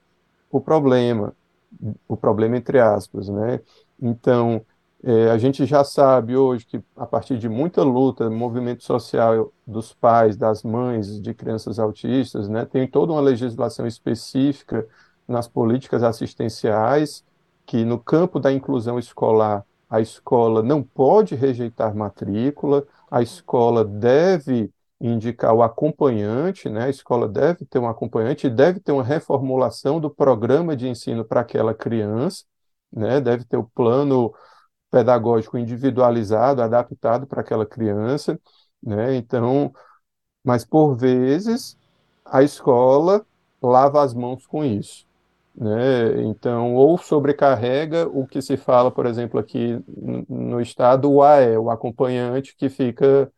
o 0.50 0.60
problema, 0.60 1.32
o 2.08 2.16
problema 2.16 2.56
entre 2.56 2.80
aspas, 2.80 3.28
né? 3.28 3.60
Então, 4.00 4.64
é, 5.02 5.30
a 5.30 5.38
gente 5.38 5.64
já 5.64 5.82
sabe 5.82 6.36
hoje 6.36 6.66
que, 6.66 6.82
a 6.96 7.06
partir 7.06 7.38
de 7.38 7.48
muita 7.48 7.82
luta, 7.82 8.28
movimento 8.28 8.84
social 8.84 9.52
dos 9.66 9.94
pais, 9.94 10.36
das 10.36 10.62
mães 10.62 11.20
de 11.20 11.32
crianças 11.32 11.78
autistas, 11.78 12.48
né, 12.48 12.66
tem 12.66 12.86
toda 12.86 13.12
uma 13.12 13.20
legislação 13.20 13.86
específica 13.86 14.86
nas 15.26 15.48
políticas 15.48 16.02
assistenciais, 16.02 17.24
que 17.64 17.84
no 17.84 17.98
campo 17.98 18.38
da 18.38 18.52
inclusão 18.52 18.98
escolar, 18.98 19.64
a 19.90 20.00
escola 20.00 20.62
não 20.62 20.82
pode 20.82 21.34
rejeitar 21.34 21.94
matrícula, 21.94 22.86
a 23.10 23.22
escola 23.22 23.84
deve 23.84 24.72
indicar 25.00 25.54
o 25.54 25.62
acompanhante, 25.62 26.68
né, 26.68 26.84
a 26.84 26.90
escola 26.90 27.26
deve 27.28 27.64
ter 27.66 27.78
um 27.78 27.88
acompanhante 27.88 28.48
deve 28.50 28.80
ter 28.80 28.92
uma 28.92 29.02
reformulação 29.02 29.98
do 30.00 30.10
programa 30.10 30.76
de 30.76 30.88
ensino 30.88 31.24
para 31.24 31.40
aquela 31.40 31.74
criança, 31.74 32.44
né, 32.92 33.20
deve 33.20 33.44
ter 33.44 33.56
o 33.56 33.64
plano 33.64 34.32
pedagógico 34.90 35.56
individualizado, 35.58 36.62
adaptado 36.62 37.26
para 37.26 37.40
aquela 37.40 37.64
criança, 37.66 38.38
né? 38.82 39.14
Então, 39.16 39.72
mas 40.44 40.64
por 40.64 40.96
vezes 40.96 41.78
a 42.24 42.42
escola 42.42 43.24
lava 43.62 44.02
as 44.02 44.14
mãos 44.14 44.46
com 44.46 44.64
isso, 44.64 45.06
né? 45.60 46.22
Então, 46.24 46.74
ou 46.74 46.96
sobrecarrega 46.98 48.08
o 48.08 48.26
que 48.26 48.40
se 48.42 48.56
fala, 48.56 48.90
por 48.90 49.06
exemplo, 49.06 49.38
aqui 49.38 49.78
no 50.28 50.60
estado, 50.60 51.12
o 51.12 51.22
AE, 51.22 51.58
o 51.58 51.70
acompanhante 51.70 52.56
que 52.56 52.70
fica 52.70 53.30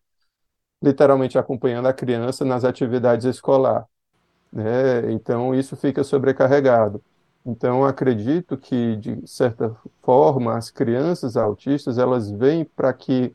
literalmente 0.83 1.39
acompanhando 1.39 1.89
a 1.89 1.93
criança 1.95 2.45
nas 2.45 2.65
atividades 2.65 3.27
escolares, 3.27 3.87
né? 4.53 5.13
Então, 5.13 5.55
isso 5.55 5.77
fica 5.77 6.05
sobrecarregado. 6.05 7.03
Então, 7.47 7.85
acredito 7.85 8.57
que, 8.59 8.97
de 8.97 9.27
certa 9.27 9.77
forma, 10.03 10.57
as 10.57 10.71
crianças 10.71 11.37
autistas, 11.37 11.99
elas 11.99 12.31
vêm 12.31 12.65
para 12.65 12.93
que 12.93 13.35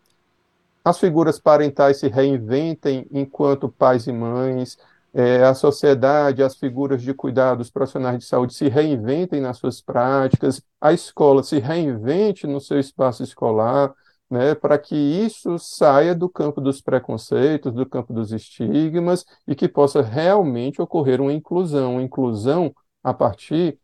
as 0.83 0.99
figuras 0.99 1.39
parentais 1.39 1.99
se 1.99 2.07
reinventem 2.07 3.07
enquanto 3.11 3.69
pais 3.69 4.07
e 4.07 4.13
mães, 4.13 4.77
é, 5.17 5.43
a 5.43 5.55
sociedade, 5.55 6.43
as 6.43 6.55
figuras 6.57 7.01
de 7.01 7.11
cuidado, 7.11 7.61
os 7.61 7.71
profissionais 7.71 8.19
de 8.19 8.25
saúde 8.25 8.53
se 8.53 8.67
reinventem 8.69 9.41
nas 9.41 9.57
suas 9.57 9.81
práticas, 9.81 10.61
a 10.79 10.93
escola 10.93 11.41
se 11.41 11.57
reinvente 11.57 12.45
no 12.45 12.61
seu 12.61 12.79
espaço 12.79 13.23
escolar, 13.23 13.91
né, 14.29 14.53
para 14.53 14.77
que 14.77 14.95
isso 14.95 15.57
saia 15.57 16.13
do 16.13 16.29
campo 16.29 16.61
dos 16.61 16.81
preconceitos, 16.81 17.73
do 17.73 17.83
campo 17.83 18.13
dos 18.13 18.31
estigmas 18.31 19.25
e 19.47 19.55
que 19.55 19.67
possa 19.67 20.03
realmente 20.03 20.79
ocorrer 20.79 21.19
uma 21.19 21.33
inclusão, 21.33 21.93
uma 21.93 22.03
inclusão 22.03 22.71
a 23.03 23.11
partir 23.11 23.79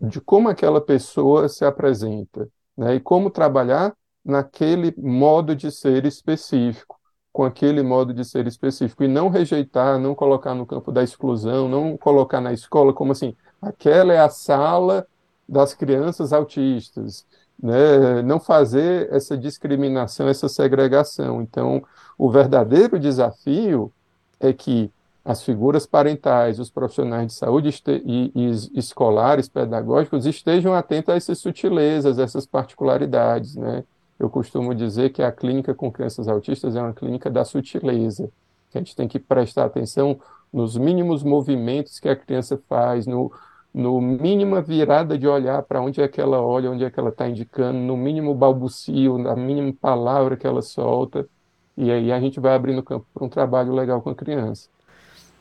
de 0.00 0.22
como 0.22 0.48
aquela 0.48 0.80
pessoa 0.80 1.48
se 1.50 1.64
apresenta, 1.66 2.48
né? 2.76 2.94
E 2.96 3.00
como 3.00 3.30
trabalhar 3.30 3.94
naquele 4.24 4.94
modo 4.98 5.54
de 5.54 5.70
ser 5.70 6.04
específico, 6.06 6.98
com 7.32 7.44
aquele 7.44 7.82
modo 7.82 8.12
de 8.12 8.24
ser 8.24 8.46
específico, 8.46 9.02
e 9.02 9.08
não 9.08 9.28
rejeitar, 9.28 9.98
não 9.98 10.14
colocar 10.14 10.54
no 10.54 10.66
campo 10.66 10.92
da 10.92 11.02
exclusão, 11.02 11.68
não 11.68 11.96
colocar 11.96 12.40
na 12.40 12.52
escola 12.52 12.92
como 12.92 13.12
assim, 13.12 13.34
aquela 13.60 14.12
é 14.12 14.18
a 14.18 14.28
sala 14.28 15.06
das 15.48 15.74
crianças 15.74 16.32
autistas, 16.32 17.26
né? 17.62 18.22
Não 18.22 18.40
fazer 18.40 19.08
essa 19.12 19.36
discriminação, 19.36 20.28
essa 20.28 20.48
segregação. 20.48 21.40
Então, 21.42 21.82
o 22.18 22.30
verdadeiro 22.30 22.98
desafio 22.98 23.92
é 24.40 24.52
que 24.52 24.90
as 25.24 25.44
figuras 25.44 25.86
parentais, 25.86 26.58
os 26.58 26.70
profissionais 26.70 27.28
de 27.28 27.32
saúde 27.34 27.68
e, 28.04 28.32
e, 28.34 28.78
escolares, 28.78 29.48
pedagógicos, 29.48 30.26
estejam 30.26 30.74
atentos 30.74 31.14
a 31.14 31.16
essas 31.16 31.38
sutilezas, 31.38 32.18
essas 32.18 32.44
particularidades, 32.44 33.54
né? 33.54 33.84
Eu 34.22 34.30
costumo 34.30 34.72
dizer 34.72 35.10
que 35.10 35.20
a 35.20 35.32
clínica 35.32 35.74
com 35.74 35.90
crianças 35.90 36.28
autistas 36.28 36.76
é 36.76 36.80
uma 36.80 36.92
clínica 36.92 37.28
da 37.28 37.44
sutileza, 37.44 38.30
que 38.70 38.78
a 38.78 38.80
gente 38.80 38.94
tem 38.94 39.08
que 39.08 39.18
prestar 39.18 39.64
atenção 39.64 40.20
nos 40.52 40.76
mínimos 40.76 41.24
movimentos 41.24 41.98
que 41.98 42.08
a 42.08 42.14
criança 42.14 42.56
faz, 42.68 43.04
no, 43.04 43.32
no 43.74 44.00
mínima 44.00 44.62
virada 44.62 45.18
de 45.18 45.26
olhar 45.26 45.60
para 45.64 45.80
onde 45.82 46.00
é 46.00 46.06
que 46.06 46.20
ela 46.20 46.40
olha, 46.40 46.70
onde 46.70 46.84
é 46.84 46.90
que 46.90 47.00
ela 47.00 47.08
está 47.08 47.28
indicando, 47.28 47.80
no 47.80 47.96
mínimo 47.96 48.32
balbucio, 48.32 49.18
na 49.18 49.34
mínima 49.34 49.74
palavra 49.80 50.36
que 50.36 50.46
ela 50.46 50.62
solta, 50.62 51.28
e 51.76 51.90
aí 51.90 52.12
a 52.12 52.20
gente 52.20 52.38
vai 52.38 52.54
abrindo 52.54 52.80
campo 52.80 53.04
para 53.12 53.24
um 53.24 53.28
trabalho 53.28 53.74
legal 53.74 54.00
com 54.00 54.10
a 54.10 54.14
criança. 54.14 54.68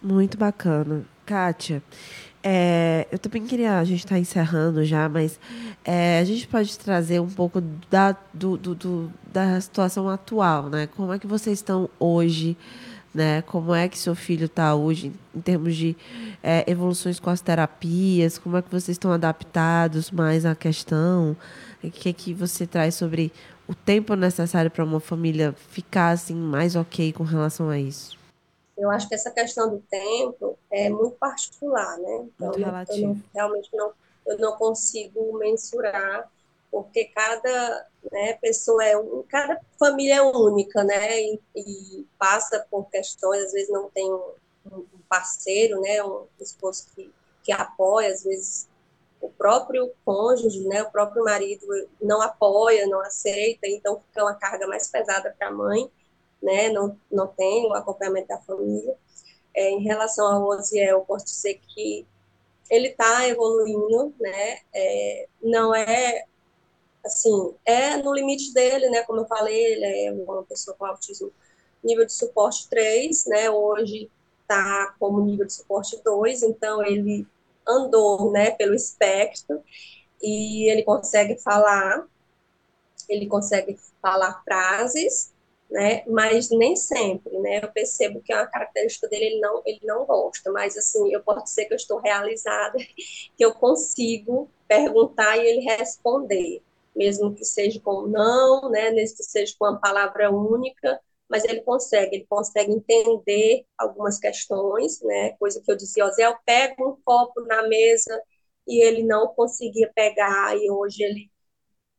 Muito 0.01 0.39
bacana. 0.39 1.05
Kátia, 1.23 1.84
é, 2.43 3.07
eu 3.11 3.19
também 3.19 3.45
queria, 3.45 3.77
a 3.77 3.83
gente 3.83 3.99
está 3.99 4.17
encerrando 4.17 4.83
já, 4.83 5.07
mas 5.07 5.39
é, 5.85 6.19
a 6.19 6.23
gente 6.23 6.47
pode 6.47 6.77
trazer 6.79 7.19
um 7.19 7.29
pouco 7.29 7.61
da, 7.89 8.15
do, 8.33 8.57
do, 8.57 8.73
do, 8.73 9.11
da 9.31 9.61
situação 9.61 10.09
atual, 10.09 10.69
né? 10.69 10.87
Como 10.87 11.13
é 11.13 11.19
que 11.19 11.27
vocês 11.27 11.59
estão 11.59 11.87
hoje, 11.99 12.57
né? 13.13 13.43
Como 13.43 13.75
é 13.75 13.87
que 13.87 13.97
seu 13.97 14.15
filho 14.15 14.45
está 14.45 14.73
hoje 14.73 15.11
em 15.35 15.41
termos 15.41 15.75
de 15.75 15.95
é, 16.41 16.63
evoluções 16.69 17.19
com 17.19 17.29
as 17.29 17.41
terapias? 17.41 18.39
Como 18.39 18.57
é 18.57 18.61
que 18.61 18.71
vocês 18.71 18.95
estão 18.95 19.11
adaptados 19.11 20.09
mais 20.09 20.43
à 20.43 20.55
questão? 20.55 21.37
O 21.83 21.91
que 21.91 22.09
é 22.09 22.13
que 22.13 22.33
você 22.33 22.65
traz 22.65 22.95
sobre 22.95 23.31
o 23.67 23.75
tempo 23.75 24.15
necessário 24.15 24.71
para 24.71 24.83
uma 24.83 24.99
família 24.99 25.53
ficar 25.69 26.09
assim 26.09 26.35
mais 26.35 26.75
ok 26.75 27.13
com 27.13 27.23
relação 27.23 27.69
a 27.69 27.79
isso? 27.79 28.20
Eu 28.78 28.89
acho 28.89 29.07
que 29.07 29.15
essa 29.15 29.32
questão 29.32 29.69
do 29.69 29.80
tempo 29.89 30.57
é 30.69 30.89
muito 30.89 31.15
particular, 31.17 31.97
né? 31.97 32.28
Então. 32.36 32.53
Eu 32.53 32.59
não, 32.59 33.22
realmente 33.34 33.69
não, 33.74 33.93
eu 34.26 34.38
não 34.38 34.57
consigo 34.57 35.38
mensurar, 35.38 36.30
porque 36.72 37.05
cada 37.05 37.88
né, 38.11 38.34
pessoa 38.34 38.84
é 38.84 38.97
um, 38.97 39.24
cada 39.28 39.59
família 39.78 40.15
é 40.15 40.22
única, 40.22 40.84
né? 40.84 41.22
E, 41.22 41.39
e, 41.55 42.07
passa 42.17 42.65
por 42.72 42.89
questões, 42.89 43.43
às 43.45 43.51
vezes 43.51 43.69
não 43.69 43.89
tem 43.89 44.11
um, 44.11 44.34
um 44.72 44.86
parceiro, 45.09 45.82
né? 45.82 46.03
Um 46.03 46.26
esposo 46.39 46.88
que, 46.95 47.11
que 47.43 47.51
apoia, 47.51 48.11
às 48.11 48.24
vezes 48.24 48.69
o 49.22 49.30
próprio 49.30 49.91
cônjuge, 50.03 50.67
né, 50.67 50.82
o 50.82 50.91
próprio 50.91 51.24
marido 51.24 51.65
não 52.01 52.22
apoia, 52.22 52.88
não 52.88 52.99
aceita, 53.01 53.67
então 53.67 54.01
fica 54.07 54.24
uma 54.24 54.34
carga 54.34 54.65
mais 54.65 54.88
pesada 54.88 55.34
para 55.38 55.49
a 55.49 55.51
mãe, 55.51 55.89
né, 56.41 56.69
não, 56.69 56.97
não 57.11 57.27
tem 57.27 57.67
o 57.67 57.73
acompanhamento 57.73 58.27
da 58.27 58.39
família. 58.39 58.95
É, 59.53 59.69
em 59.71 59.83
relação 59.83 60.25
ao 60.25 60.47
Osiel, 60.47 60.99
eu 60.99 61.05
posso 61.05 61.25
dizer 61.25 61.59
que 61.67 62.05
ele 62.69 62.87
está 62.87 63.27
evoluindo, 63.27 64.13
né, 64.19 64.59
é, 64.73 65.27
não 65.43 65.75
é, 65.75 66.25
assim, 67.05 67.53
é 67.65 67.97
no 67.97 68.13
limite 68.13 68.53
dele, 68.53 68.89
né, 68.89 69.03
como 69.03 69.19
eu 69.19 69.27
falei, 69.27 69.73
ele 69.73 69.85
é 69.85 70.11
uma 70.11 70.43
pessoa 70.43 70.75
com 70.77 70.85
autismo 70.85 71.31
nível 71.83 72.05
de 72.05 72.13
suporte 72.13 72.69
3, 72.69 73.25
né, 73.25 73.49
hoje 73.49 74.09
está 74.41 74.95
como 74.99 75.21
nível 75.21 75.45
de 75.45 75.53
suporte 75.53 76.01
2, 76.03 76.43
então 76.43 76.81
ele 76.85 77.27
andou, 77.67 78.31
né, 78.31 78.51
pelo 78.51 78.73
espectro 78.73 79.61
e 80.21 80.69
ele 80.71 80.83
consegue 80.83 81.37
falar, 81.41 82.07
ele 83.09 83.27
consegue 83.27 83.77
falar 84.01 84.41
frases, 84.43 85.33
né, 85.72 86.03
mas 86.05 86.49
nem 86.49 86.76
sempre, 86.76 87.38
né, 87.39 87.61
eu 87.63 87.72
percebo 87.72 88.22
que 88.22 88.34
é 88.34 88.36
uma 88.38 88.47
característica 88.47 89.07
dele, 89.07 89.26
ele 89.26 89.39
não, 89.39 89.61
ele 89.65 89.80
não 89.84 90.05
gosta, 90.05 90.51
mas 90.51 90.78
assim, 90.78 91.13
eu 91.13 91.24
posso 91.24 91.45
dizer 91.45 91.65
que 91.65 91.74
eu 91.74 91.78
estou 91.78 91.99
realizada, 91.99 92.78
que 93.38 93.45
eu 93.45 93.53
consigo 93.53 94.49
perguntar 94.67 95.38
e 95.38 95.47
ele 95.47 95.61
responder, 95.61 96.61
mesmo 96.95 97.34
que 97.34 97.45
seja 97.45 97.80
com 97.80 98.05
não, 98.07 98.69
né, 98.69 98.91
mesmo 98.91 99.17
que 99.17 99.24
seja 99.24 99.55
com 99.57 99.65
uma 99.65 99.80
palavra 99.80 100.30
única, 100.30 100.99
mas 101.30 101.45
ele 101.45 101.61
consegue, 101.61 102.17
ele 102.17 102.26
consegue 102.30 102.74
entender 102.74 103.65
algumas 103.78 104.19
questões, 104.19 105.01
né? 105.01 105.32
Coisa 105.39 105.61
que 105.63 105.72
eu 105.72 105.78
dizia, 105.78 106.09
Zé, 106.11 106.26
eu 106.26 106.36
pego 106.45 106.89
um 106.89 106.97
copo 107.05 107.39
na 107.45 107.65
mesa 107.69 108.22
e 108.67 108.84
ele 108.86 109.03
não 109.03 109.28
conseguia 109.30 109.89
pegar, 109.95 110.57
e 110.57 110.69
hoje 110.69 111.03
ele 111.03 111.30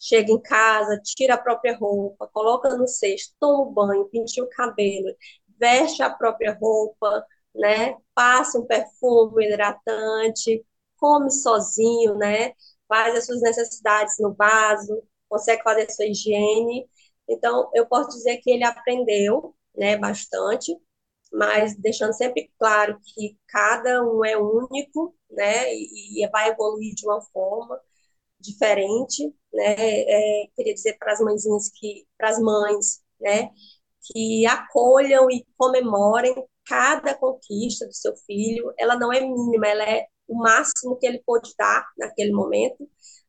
chega 0.03 0.33
em 0.33 0.41
casa, 0.41 1.01
tira 1.03 1.35
a 1.35 1.39
própria 1.39 1.77
roupa, 1.77 2.29
coloca 2.33 2.77
no 2.77 2.87
cesto, 2.89 3.35
toma 3.41 3.63
um 3.71 3.73
banho, 3.73 4.05
pinta 4.07 4.43
o 4.43 4.49
cabelo, 4.49 5.15
veste 5.59 6.03
a 6.03 6.11
própria 6.11 6.57
roupa, 6.61 7.25
né? 7.55 7.97
Passa 8.15 8.59
um 8.59 8.67
perfume 8.67 9.47
hidratante, 9.47 10.65
come 10.99 11.31
sozinho, 11.31 12.17
né? 12.17 12.53
Faz 12.89 13.17
as 13.17 13.27
suas 13.27 13.41
necessidades 13.43 14.17
no 14.19 14.35
vaso, 14.35 15.03
consegue 15.29 15.63
fazer 15.63 15.91
sua 15.91 16.07
higiene 16.07 16.89
então, 17.29 17.71
eu 17.75 17.87
posso 17.87 18.11
dizer 18.11 18.39
que 18.39 18.51
ele 18.51 18.65
aprendeu, 18.65 19.55
né, 19.77 19.97
bastante, 19.97 20.77
mas 21.33 21.75
deixando 21.77 22.13
sempre 22.13 22.51
claro 22.59 22.99
que 23.05 23.39
cada 23.49 24.03
um 24.05 24.25
é 24.25 24.37
único, 24.37 25.15
né, 25.31 25.73
e, 25.75 26.23
e 26.25 26.29
vai 26.31 26.51
evoluir 26.51 26.95
de 26.95 27.07
uma 27.07 27.21
forma 27.33 27.81
diferente, 28.43 29.35
né, 29.53 29.75
é, 29.79 30.47
queria 30.57 30.75
dizer 30.75 30.97
para 30.99 31.13
as 31.13 31.21
mãezinhas 31.21 31.71
que, 31.71 32.07
para 32.19 32.31
as 32.31 32.39
mães, 32.41 33.01
né, 33.21 33.51
que 34.03 34.47
acolham 34.47 35.31
e 35.31 35.47
comemorem 35.57 36.35
cada 36.67 37.15
conquista 37.15 37.87
do 37.87 37.95
seu 37.95 38.17
filho, 38.27 38.73
ela 38.79 38.97
não 38.97 39.13
é 39.13 39.21
mínima, 39.21 39.67
ela 39.67 39.85
é 39.85 40.07
o 40.29 40.37
máximo 40.37 40.97
que 40.97 41.07
ele 41.07 41.23
pode 41.25 41.53
dar 41.59 41.85
naquele 41.99 42.33
momento, 42.33 42.89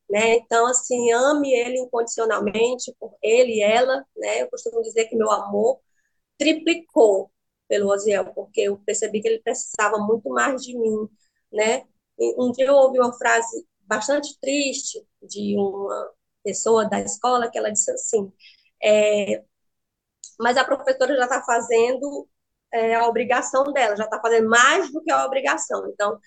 né? 0.09 0.35
Então, 0.35 0.67
assim, 0.67 1.11
ame 1.11 1.53
ele 1.53 1.79
incondicionalmente, 1.79 2.95
por 2.99 3.15
ele 3.21 3.53
e 3.57 3.61
ela, 3.63 4.05
né? 4.15 4.41
Eu 4.43 4.49
costumo 4.49 4.81
dizer 4.81 5.05
que 5.05 5.15
meu 5.15 5.31
amor 5.31 5.79
triplicou 6.37 7.31
pelo 7.67 7.91
Osiel, 7.91 8.33
porque 8.33 8.61
eu 8.61 8.77
percebi 8.85 9.21
que 9.21 9.27
ele 9.27 9.41
precisava 9.41 9.97
muito 9.99 10.29
mais 10.29 10.61
de 10.61 10.77
mim, 10.77 11.09
né? 11.51 11.83
Um 12.37 12.51
dia 12.51 12.67
eu 12.67 12.75
ouvi 12.75 12.99
uma 12.99 13.13
frase 13.17 13.65
bastante 13.85 14.37
triste 14.39 15.05
de 15.21 15.55
uma 15.57 16.11
pessoa 16.43 16.87
da 16.89 16.99
escola 17.01 17.49
que 17.49 17.57
ela 17.57 17.71
disse 17.71 17.91
assim: 17.91 18.31
é, 18.83 19.43
mas 20.39 20.57
a 20.57 20.65
professora 20.65 21.15
já 21.15 21.23
está 21.23 21.43
fazendo 21.43 22.27
é, 22.71 22.95
a 22.95 23.07
obrigação 23.07 23.63
dela, 23.71 23.95
já 23.95 24.05
está 24.05 24.19
fazendo 24.19 24.49
mais 24.49 24.91
do 24.91 25.01
que 25.03 25.11
a 25.11 25.25
obrigação. 25.25 25.87
Então, 25.89 26.19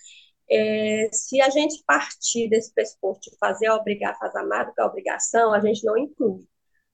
é, 0.50 1.08
se 1.12 1.40
a 1.40 1.50
gente 1.50 1.82
partir 1.86 2.48
desse 2.48 2.72
pressuposto 2.72 3.30
de 3.30 3.36
fazer 3.38 3.66
a 3.66 3.76
obrigar, 3.76 4.18
fazer 4.18 4.42
mais 4.44 4.66
do 4.66 4.74
que 4.74 4.80
a 4.80 4.86
obrigação, 4.86 5.52
a 5.52 5.60
gente 5.60 5.84
não 5.84 5.96
inclui. 5.98 6.46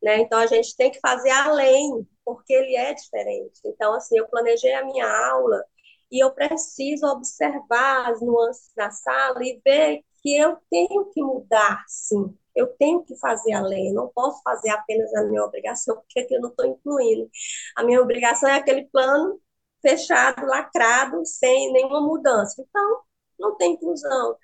Né? 0.02 0.18
Então, 0.20 0.38
a 0.38 0.46
gente 0.46 0.74
tem 0.76 0.90
que 0.90 1.00
fazer 1.00 1.30
além, 1.30 2.06
porque 2.24 2.52
ele 2.52 2.76
é 2.76 2.94
diferente. 2.94 3.60
Então, 3.64 3.94
assim, 3.94 4.18
eu 4.18 4.28
planejei 4.28 4.72
a 4.74 4.84
minha 4.84 5.06
aula 5.30 5.64
e 6.10 6.22
eu 6.22 6.30
preciso 6.32 7.06
observar 7.06 8.10
as 8.10 8.20
nuances 8.20 8.72
da 8.76 8.90
sala 8.90 9.38
e 9.42 9.60
ver 9.64 10.02
que 10.22 10.36
eu 10.36 10.56
tenho 10.70 11.06
que 11.12 11.22
mudar, 11.22 11.84
sim. 11.88 12.36
Eu 12.54 12.66
tenho 12.78 13.02
que 13.04 13.16
fazer 13.18 13.52
além, 13.54 13.88
eu 13.88 13.94
não 13.94 14.08
posso 14.14 14.42
fazer 14.42 14.70
apenas 14.70 15.12
a 15.14 15.24
minha 15.24 15.44
obrigação, 15.44 15.96
porque 15.96 16.20
aqui 16.20 16.34
eu 16.34 16.40
não 16.40 16.50
estou 16.50 16.66
incluindo. 16.66 17.30
A 17.76 17.82
minha 17.84 18.00
obrigação 18.00 18.48
é 18.48 18.56
aquele 18.56 18.84
plano 18.86 19.40
fechado, 19.80 20.46
lacrado, 20.46 21.24
sem 21.26 21.72
nenhuma 21.72 22.00
mudança. 22.00 22.62
Então, 22.62 23.00
não 23.38 23.56
tem 23.56 23.72
inclusão, 23.72 24.36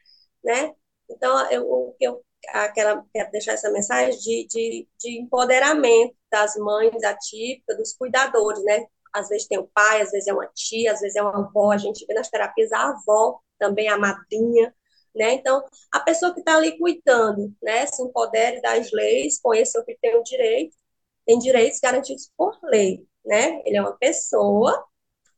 né? 0.45 0.75
Então, 1.11 1.51
eu, 1.51 1.97
eu 2.01 2.25
aquela, 2.49 3.05
quero 3.13 3.31
deixar 3.31 3.53
essa 3.53 3.71
mensagem 3.71 4.19
de, 4.19 4.47
de, 4.49 4.89
de 4.99 5.21
empoderamento 5.21 6.15
das 6.31 6.57
mães 6.57 7.03
atípicas, 7.05 7.77
dos 7.77 7.93
cuidadores, 7.95 8.63
né? 8.65 8.87
Às 9.15 9.29
vezes 9.29 9.47
tem 9.49 9.59
o 9.59 9.69
pai, 9.69 10.03
às 10.03 10.11
vezes 10.11 10.29
é 10.29 10.33
uma 10.33 10.47
tia, 10.55 10.93
às 10.93 11.01
vezes 11.01 11.17
é 11.17 11.23
uma 11.23 11.39
avó, 11.39 11.73
a 11.73 11.79
gente 11.79 12.05
vê 12.07 12.15
nas 12.15 12.29
terapias 12.31 12.71
a 12.73 12.91
avó, 12.91 13.41
também 13.59 13.89
a 13.89 13.99
madrinha, 13.99 14.75
né? 15.15 15.33
Então, 15.35 15.65
a 15.93 16.01
pessoa 16.01 16.33
que 16.35 16.41
está 16.41 16.57
ali 16.57 16.79
cuidando, 16.79 17.55
né, 17.63 17.87
se 17.87 18.03
empodere 18.03 18.61
das 18.61 18.91
leis, 18.93 19.41
conheça 19.41 19.81
o 19.81 19.85
que 19.85 19.97
tem 20.01 20.17
o 20.17 20.23
direito, 20.23 20.77
tem 21.27 21.39
direitos 21.39 21.81
garantidos 21.81 22.31
por 22.37 22.59
lei, 22.65 23.07
né? 23.25 23.61
Ele 23.65 23.77
é 23.77 23.81
uma 23.81 23.97
pessoa 23.97 24.85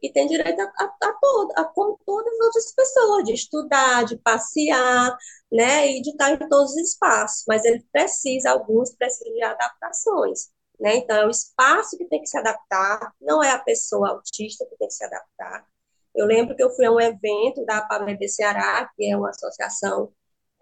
e 0.03 0.11
tem 0.13 0.27
direito 0.27 0.61
a, 0.61 0.65
a, 0.65 0.85
a, 0.85 1.13
todo, 1.21 1.53
a 1.57 1.65
como 1.65 1.99
todas 2.07 2.33
as 2.33 2.41
outras 2.47 2.73
pessoas, 2.75 3.25
de 3.25 3.35
estudar, 3.35 4.05
de 4.05 4.17
passear, 4.19 5.17
né, 5.53 5.89
e 5.91 6.03
de 6.03 6.11
estar 6.11 6.33
em 6.33 6.49
todos 6.49 6.73
os 6.73 6.77
espaços, 6.79 7.45
mas 7.47 7.65
ele 7.65 7.85
precisa, 7.93 8.51
alguns 8.51 8.95
precisam 8.95 9.33
de 9.35 9.43
adaptações, 9.43 10.49
né, 10.79 10.97
então 10.97 11.17
é 11.17 11.27
o 11.27 11.31
espaço 11.31 11.99
que 11.99 12.07
tem 12.07 12.21
que 12.21 12.29
se 12.29 12.39
adaptar, 12.39 13.13
não 13.21 13.43
é 13.43 13.51
a 13.53 13.59
pessoa 13.59 14.11
autista 14.11 14.65
que 14.67 14.77
tem 14.77 14.89
que 14.89 14.95
se 14.95 15.05
adaptar. 15.05 15.67
Eu 16.15 16.27
lembro 16.27 16.57
que 16.57 16.63
eu 16.63 16.71
fui 16.71 16.85
a 16.87 16.93
um 16.93 17.01
evento 17.01 17.65
da 17.65 17.83
PAMEB 17.83 18.29
Ceará, 18.29 18.91
que 18.97 19.11
é 19.11 19.17
uma 19.17 19.31
associação 19.31 20.13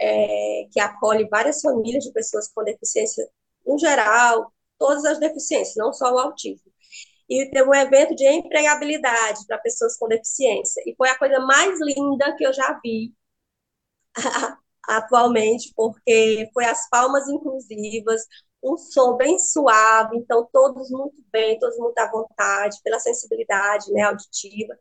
é, 0.00 0.66
que 0.72 0.80
acolhe 0.80 1.28
várias 1.28 1.60
famílias 1.60 2.04
de 2.04 2.12
pessoas 2.12 2.48
com 2.48 2.64
deficiência, 2.64 3.28
no 3.66 3.78
geral, 3.78 4.52
todas 4.78 5.04
as 5.04 5.18
deficiências, 5.18 5.76
não 5.76 5.92
só 5.92 6.12
o 6.12 6.18
autismo 6.18 6.70
e 7.28 7.50
teve 7.50 7.68
um 7.68 7.74
evento 7.74 8.14
de 8.14 8.26
empregabilidade 8.26 9.46
para 9.46 9.58
pessoas 9.58 9.96
com 9.98 10.08
deficiência. 10.08 10.82
E 10.86 10.94
foi 10.96 11.10
a 11.10 11.18
coisa 11.18 11.38
mais 11.40 11.78
linda 11.80 12.34
que 12.36 12.44
eu 12.46 12.52
já 12.52 12.78
vi 12.82 13.12
atualmente, 14.88 15.72
porque 15.76 16.48
foi 16.52 16.64
as 16.64 16.88
palmas 16.88 17.28
inclusivas, 17.28 18.22
um 18.62 18.76
som 18.76 19.16
bem 19.16 19.38
suave, 19.38 20.16
então 20.16 20.48
todos 20.52 20.90
muito 20.90 21.22
bem, 21.30 21.58
todos 21.58 21.76
muito 21.78 21.98
à 21.98 22.10
vontade, 22.10 22.78
pela 22.82 22.98
sensibilidade 22.98 23.92
né, 23.92 24.02
auditiva. 24.02 24.74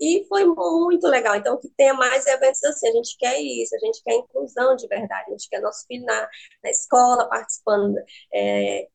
E 0.00 0.24
foi 0.28 0.44
muito 0.46 1.06
legal. 1.06 1.36
Então, 1.36 1.58
que 1.60 1.68
tenha 1.76 1.94
mais 1.94 2.26
eventos 2.26 2.62
assim. 2.64 2.88
A 2.88 2.92
gente 2.92 3.16
quer 3.18 3.38
isso, 3.40 3.74
a 3.76 3.78
gente 3.78 4.02
quer 4.02 4.14
inclusão 4.14 4.76
de 4.76 4.86
verdade, 4.88 5.26
a 5.28 5.30
gente 5.32 5.48
quer 5.48 5.60
nosso 5.60 5.86
filho 5.86 6.04
na, 6.04 6.28
na 6.64 6.70
escola 6.70 7.28
participando 7.28 7.96
é, 8.34 8.88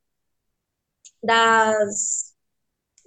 das 1.24 2.36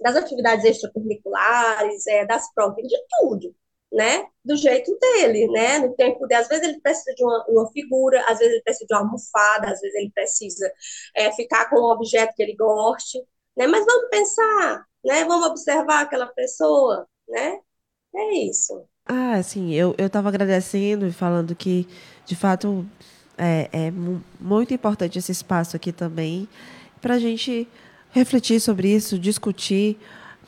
das 0.01 0.15
atividades 0.17 0.65
extracurriculares, 0.65 2.07
é, 2.07 2.25
das 2.25 2.53
provas, 2.53 2.83
de 2.87 2.97
tudo, 3.21 3.55
né? 3.91 4.27
Do 4.45 4.55
jeito 4.57 4.97
dele, 4.99 5.47
né? 5.49 5.79
No 5.79 5.95
tempo 5.95 6.27
dele. 6.27 6.41
Às 6.41 6.47
vezes 6.49 6.67
ele 6.67 6.81
precisa 6.81 7.13
de 7.15 7.23
uma, 7.23 7.45
uma 7.49 7.71
figura, 7.71 8.21
às 8.29 8.39
vezes 8.39 8.53
ele 8.53 8.63
precisa 8.63 8.87
de 8.87 8.93
uma 8.95 9.01
almofada, 9.01 9.71
às 9.71 9.79
vezes 9.81 9.95
ele 9.95 10.11
precisa 10.13 10.71
é, 11.15 11.31
ficar 11.33 11.69
com 11.69 11.77
um 11.77 11.91
objeto 11.91 12.33
que 12.35 12.43
ele 12.43 12.55
goste, 12.55 13.19
né? 13.57 13.67
Mas 13.67 13.85
vamos 13.85 14.09
pensar, 14.09 14.85
né? 15.05 15.25
Vamos 15.25 15.47
observar 15.47 16.01
aquela 16.01 16.27
pessoa, 16.27 17.07
né? 17.29 17.59
É 18.13 18.33
isso. 18.49 18.85
Ah, 19.05 19.41
sim, 19.43 19.73
eu 19.73 19.95
estava 19.97 20.29
agradecendo 20.29 21.05
e 21.07 21.11
falando 21.11 21.55
que, 21.55 21.87
de 22.25 22.35
fato, 22.35 22.85
é, 23.37 23.69
é 23.73 23.91
muito 24.39 24.73
importante 24.73 25.17
esse 25.19 25.31
espaço 25.31 25.75
aqui 25.75 25.91
também 25.91 26.47
para 27.01 27.15
a 27.15 27.19
gente 27.19 27.67
refletir 28.11 28.59
sobre 28.61 28.93
isso, 28.95 29.17
discutir, 29.19 29.97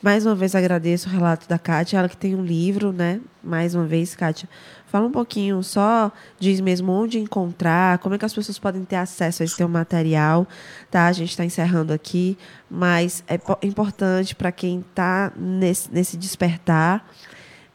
Mais 0.02 0.26
uma 0.26 0.36
vez 0.36 0.54
agradeço 0.54 1.08
o 1.08 1.12
relato 1.12 1.48
da 1.48 1.58
Kátia, 1.58 1.98
ela 1.98 2.08
que 2.10 2.16
tem 2.18 2.34
um 2.36 2.44
livro, 2.44 2.92
né? 2.92 3.20
Mais 3.42 3.74
uma 3.74 3.86
vez, 3.86 4.14
Kátia, 4.16 4.48
fala 4.86 5.06
um 5.06 5.12
pouquinho, 5.12 5.62
só 5.64 6.12
diz 6.38 6.60
mesmo 6.60 6.92
onde 6.92 7.18
encontrar, 7.20 7.98
como 8.00 8.14
é 8.14 8.18
que 8.18 8.26
as 8.26 8.34
pessoas 8.34 8.58
podem 8.60 8.84
ter 8.84 8.96
acesso 8.96 9.42
a 9.42 9.46
esse 9.46 9.56
teu 9.56 9.68
material, 9.68 10.46
tá? 10.90 11.06
A 11.08 11.12
gente 11.12 11.30
está 11.30 11.44
encerrando 11.44 11.92
aqui, 11.92 12.38
mas 12.70 13.24
é 13.28 13.40
importante 13.66 14.36
para 14.36 14.52
quem 14.52 14.80
está 14.80 15.32
nesse, 15.36 15.92
nesse 15.92 16.16
despertar 16.18 17.06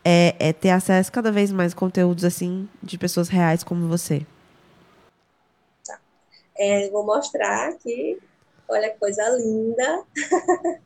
é, 0.04 0.36
é 0.40 0.54
ter 0.54 0.70
acesso 0.70 1.10
a 1.10 1.14
cada 1.14 1.32
vez 1.32 1.52
mais 1.52 1.74
conteúdos 1.74 2.24
assim 2.24 2.68
de 2.82 2.98
pessoas 2.98 3.30
reais 3.30 3.64
como 3.64 3.88
você. 3.88 4.26
Tá. 5.86 6.00
É, 6.58 6.90
vou 6.90 7.06
mostrar 7.06 7.70
aqui 7.70 8.18
Olha 8.70 8.92
que 8.92 9.00
coisa 9.00 9.28
linda. 9.30 10.06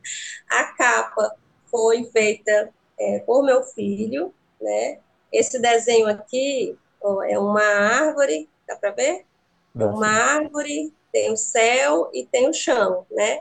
a 0.50 0.64
capa 0.72 1.36
foi 1.70 2.04
feita 2.04 2.72
é, 2.98 3.18
por 3.20 3.44
meu 3.44 3.62
filho, 3.62 4.34
né? 4.58 4.98
Esse 5.30 5.60
desenho 5.60 6.08
aqui 6.08 6.78
ó, 7.02 7.22
é 7.22 7.38
uma 7.38 7.62
árvore, 7.62 8.48
dá 8.66 8.74
para 8.76 8.92
ver? 8.92 9.26
Uma 9.74 10.08
árvore, 10.08 10.94
tem 11.12 11.30
o 11.30 11.36
céu 11.36 12.08
e 12.14 12.24
tem 12.24 12.48
o 12.48 12.54
chão, 12.54 13.04
né? 13.10 13.40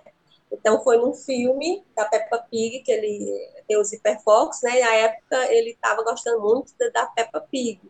Então 0.53 0.83
foi 0.83 0.97
num 0.97 1.13
filme 1.13 1.83
da 1.95 2.05
Peppa 2.05 2.45
Pig 2.49 2.81
que 2.83 2.91
ele 2.91 3.49
tem 3.67 3.77
os 3.77 3.91
Hiperfox, 3.91 4.61
né? 4.61 4.79
Na 4.79 4.93
época 4.93 5.51
ele 5.51 5.71
estava 5.71 6.03
gostando 6.03 6.41
muito 6.41 6.73
da 6.93 7.07
Peppa 7.07 7.41
Pig. 7.41 7.81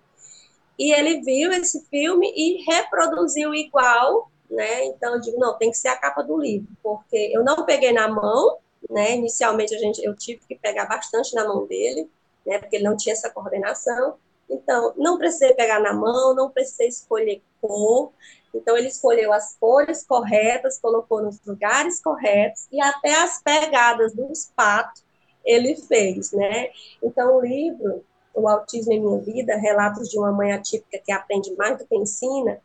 E 0.80 0.92
ele 0.92 1.22
viu 1.22 1.52
esse 1.52 1.86
filme 1.90 2.32
e 2.36 2.64
reproduziu 2.64 3.54
igual 3.54 4.32
né? 4.54 4.86
Então 4.86 5.16
eu 5.16 5.22
digo, 5.22 5.40
não, 5.40 5.58
tem 5.58 5.72
que 5.72 5.78
ser 5.78 5.90
a 5.90 5.98
capa 5.98 6.22
do 6.22 6.38
livro, 6.38 6.68
porque 6.82 7.32
eu 7.34 7.44
não 7.44 7.66
peguei 7.66 7.92
na 7.92 8.08
mão, 8.08 8.58
né? 8.90 9.16
Inicialmente 9.16 9.74
a 9.76 9.80
gente, 9.80 10.04
eu 10.04 10.16
tive 10.16 10.42
que 10.48 10.56
pegar 10.56 10.86
bastante 10.86 11.34
na 11.34 11.48
mão 11.48 11.66
dele, 11.66 12.10
né? 12.46 12.60
Porque 12.60 12.76
ele 12.78 12.86
não 12.86 12.96
tinha 12.96 13.14
essa 13.14 13.30
coordenação. 13.30 14.16
Então, 14.50 14.94
não 14.98 15.18
precisei 15.18 15.54
pegar 15.54 15.80
na 15.80 15.94
mão, 15.94 16.36
não 16.36 16.50
precisei 16.50 16.88
escolher 16.88 17.42
cor. 17.60 18.12
Então, 18.54 18.78
ele 18.78 18.88
escolheu 18.88 19.34
as 19.34 19.56
cores 19.58 20.06
corretas, 20.06 20.80
colocou 20.80 21.22
nos 21.22 21.40
lugares 21.46 22.02
corretos 22.02 22.68
e 22.72 22.82
até 22.82 23.16
as 23.16 23.42
pegadas 23.42 24.14
dos 24.14 24.52
patos 24.56 25.04
ele 25.44 25.76
fez, 25.76 26.32
né? 26.32 26.70
Então, 27.02 27.38
o 27.38 27.42
livro, 27.42 28.06
O 28.34 28.48
Autismo 28.48 28.94
em 28.94 29.02
Minha 29.02 29.20
Vida, 29.20 29.58
Relatos 29.58 30.10
de 30.10 30.18
uma 30.18 30.32
Mãe 30.32 30.54
Atípica 30.54 31.02
que 31.04 31.12
Aprende 31.12 31.54
Mais 31.56 31.78
do 31.78 31.86
que 31.86 31.96
Ensina, 31.96 32.62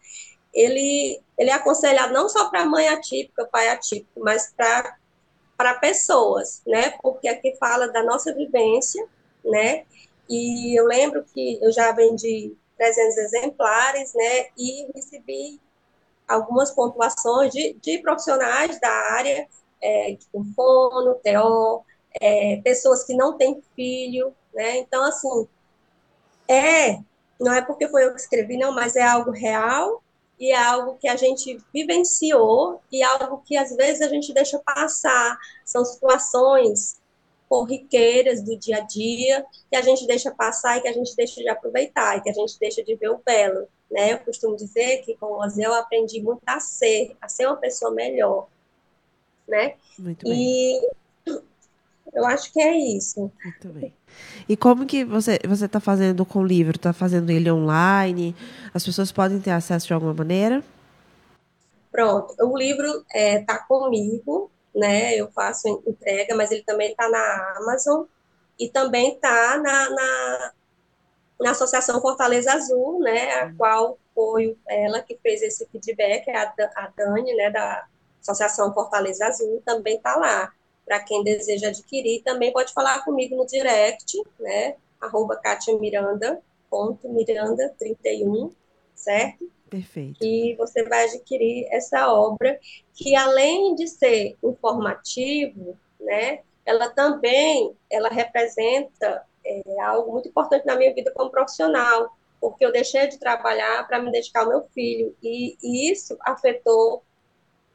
ele, 0.52 1.20
ele 1.36 1.50
é 1.50 1.52
aconselhado 1.52 2.12
não 2.12 2.28
só 2.28 2.48
para 2.48 2.64
mãe 2.64 2.88
atípica, 2.88 3.46
pai 3.46 3.68
atípico, 3.68 4.20
mas 4.20 4.52
para 5.56 5.74
pessoas, 5.74 6.62
né? 6.66 6.94
Porque 7.02 7.28
aqui 7.28 7.54
fala 7.60 7.88
da 7.88 8.02
nossa 8.02 8.34
vivência, 8.34 9.06
né? 9.44 9.84
E 10.28 10.78
eu 10.78 10.86
lembro 10.86 11.24
que 11.24 11.58
eu 11.62 11.72
já 11.72 11.92
vendi 11.92 12.56
300 12.76 13.16
exemplares, 13.18 14.14
né? 14.14 14.46
E 14.56 14.90
recebi 14.94 15.60
algumas 16.28 16.70
pontuações 16.70 17.52
de, 17.52 17.74
de 17.80 17.98
profissionais 17.98 18.78
da 18.80 18.90
área, 18.90 19.48
é, 19.82 20.16
fono, 20.54 21.14
TO, 21.14 21.84
é, 22.20 22.60
pessoas 22.62 23.04
que 23.04 23.14
não 23.14 23.36
têm 23.36 23.62
filho, 23.74 24.34
né? 24.54 24.78
Então, 24.78 25.04
assim, 25.04 25.48
é, 26.46 26.98
não 27.40 27.52
é 27.52 27.62
porque 27.62 27.88
foi 27.88 28.04
eu 28.04 28.14
que 28.14 28.20
escrevi, 28.20 28.56
não, 28.56 28.72
mas 28.72 28.96
é 28.96 29.02
algo 29.02 29.30
real, 29.30 30.02
e 30.38 30.52
é 30.52 30.56
algo 30.56 30.96
que 30.98 31.08
a 31.08 31.16
gente 31.16 31.58
vivenciou 31.74 32.80
e 32.92 33.02
algo 33.02 33.42
que 33.44 33.56
às 33.56 33.74
vezes 33.74 34.02
a 34.02 34.08
gente 34.08 34.32
deixa 34.32 34.58
passar. 34.60 35.36
São 35.64 35.84
situações 35.84 37.00
corriqueiras 37.48 38.42
do 38.42 38.56
dia 38.56 38.78
a 38.78 38.80
dia 38.80 39.44
que 39.70 39.76
a 39.76 39.82
gente 39.82 40.06
deixa 40.06 40.30
passar 40.30 40.76
e 40.76 40.82
que 40.82 40.88
a 40.88 40.92
gente 40.92 41.16
deixa 41.16 41.40
de 41.40 41.48
aproveitar 41.48 42.16
e 42.16 42.20
que 42.20 42.30
a 42.30 42.32
gente 42.32 42.58
deixa 42.58 42.84
de 42.84 42.94
ver 42.94 43.08
o 43.08 43.20
belo, 43.24 43.68
né? 43.90 44.12
Eu 44.12 44.18
costumo 44.18 44.56
dizer 44.56 44.98
que 44.98 45.16
com 45.16 45.26
o 45.26 45.60
eu 45.60 45.74
aprendi 45.74 46.20
muito 46.20 46.42
a 46.46 46.60
ser, 46.60 47.16
a 47.20 47.28
ser 47.28 47.46
uma 47.46 47.56
pessoa 47.56 47.90
melhor, 47.90 48.48
né? 49.46 49.74
Muito 49.98 50.24
bem. 50.24 50.34
E 50.34 50.90
eu 52.12 52.24
acho 52.26 52.52
que 52.52 52.60
é 52.60 52.76
isso. 52.76 53.30
Muito 53.44 53.68
bem. 53.68 53.94
E 54.48 54.56
como 54.56 54.86
que 54.86 55.04
você 55.04 55.38
você 55.46 55.66
está 55.66 55.80
fazendo 55.80 56.24
com 56.24 56.40
o 56.40 56.46
livro? 56.46 56.76
Está 56.76 56.92
fazendo 56.92 57.30
ele 57.30 57.50
online? 57.50 58.34
As 58.72 58.84
pessoas 58.84 59.12
podem 59.12 59.40
ter 59.40 59.50
acesso 59.50 59.86
de 59.86 59.92
alguma 59.92 60.14
maneira? 60.14 60.62
Pronto, 61.90 62.34
o 62.40 62.56
livro 62.56 62.86
está 62.86 63.18
é, 63.18 63.42
tá 63.42 63.58
comigo, 63.58 64.50
né? 64.74 65.14
Eu 65.16 65.30
faço 65.32 65.82
entrega, 65.86 66.36
mas 66.36 66.50
ele 66.50 66.62
também 66.62 66.90
está 66.90 67.08
na 67.08 67.54
Amazon 67.56 68.04
e 68.58 68.68
também 68.68 69.14
está 69.14 69.58
na, 69.58 69.90
na, 69.90 70.52
na, 71.40 71.50
Associação 71.50 72.00
Fortaleza 72.00 72.52
Azul, 72.52 73.00
né? 73.00 73.32
A 73.34 73.52
qual 73.54 73.98
foi 74.14 74.56
ela 74.68 75.00
que 75.02 75.16
fez 75.22 75.42
esse 75.42 75.66
feedback, 75.66 76.28
a, 76.30 76.52
a 76.76 76.92
Dani, 76.96 77.34
né? 77.34 77.50
Da 77.50 77.86
Associação 78.20 78.72
Fortaleza 78.72 79.26
Azul, 79.26 79.62
também 79.64 79.96
está 79.96 80.16
lá 80.16 80.52
para 80.84 81.00
quem 81.00 81.22
deseja 81.22 81.68
adquirir. 81.68 82.22
Também 82.22 82.52
pode 82.52 82.72
falar 82.72 83.04
comigo 83.04 83.36
no 83.36 83.46
direct, 83.46 84.22
né? 84.40 84.76
Arroba 85.00 85.36
Kátia 85.36 85.76
Miranda, 85.78 86.40
ponto 86.70 87.08
Miranda 87.08 87.74
31, 87.78 88.50
certo? 88.94 89.50
Perfeito. 89.68 90.24
E 90.24 90.54
você 90.56 90.82
vai 90.82 91.04
adquirir 91.04 91.66
essa 91.70 92.12
obra, 92.12 92.58
que 92.94 93.14
além 93.14 93.74
de 93.74 93.86
ser 93.86 94.36
informativo, 94.42 95.76
né? 96.00 96.40
Ela 96.64 96.88
também, 96.90 97.74
ela 97.90 98.08
representa 98.08 99.24
é, 99.48 99.80
algo 99.80 100.12
muito 100.12 100.28
importante 100.28 100.66
na 100.66 100.76
minha 100.76 100.94
vida 100.94 101.12
como 101.14 101.30
profissional, 101.30 102.16
porque 102.40 102.64
eu 102.64 102.72
deixei 102.72 103.08
de 103.08 103.18
trabalhar 103.18 103.86
para 103.86 104.00
me 104.00 104.12
dedicar 104.12 104.42
ao 104.42 104.48
meu 104.48 104.62
filho, 104.74 105.14
e, 105.22 105.56
e 105.62 105.90
isso 105.90 106.16
afetou 106.20 107.02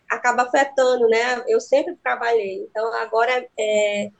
acaba 0.09 0.43
afetando, 0.43 1.07
né? 1.07 1.43
Eu 1.47 1.59
sempre 1.59 1.95
trabalhei, 1.95 2.67
então 2.69 2.93
agora 3.01 3.45
é, 3.59 4.11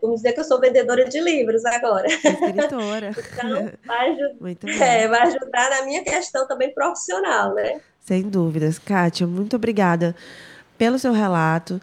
vamos 0.00 0.16
dizer 0.16 0.32
que 0.32 0.40
eu 0.40 0.44
sou 0.44 0.60
vendedora 0.60 1.08
de 1.08 1.20
livros 1.20 1.64
agora. 1.64 2.06
Escritora. 2.06 3.10
então, 3.34 3.72
vai, 3.84 4.16
é, 4.80 5.08
vai 5.08 5.22
ajudar 5.22 5.70
na 5.70 5.82
minha 5.84 6.04
questão 6.04 6.46
também 6.46 6.72
profissional, 6.72 7.54
né? 7.54 7.80
Sem 8.00 8.22
dúvidas. 8.22 8.78
Kátia, 8.78 9.26
muito 9.26 9.56
obrigada 9.56 10.14
pelo 10.78 10.98
seu 10.98 11.12
relato. 11.12 11.80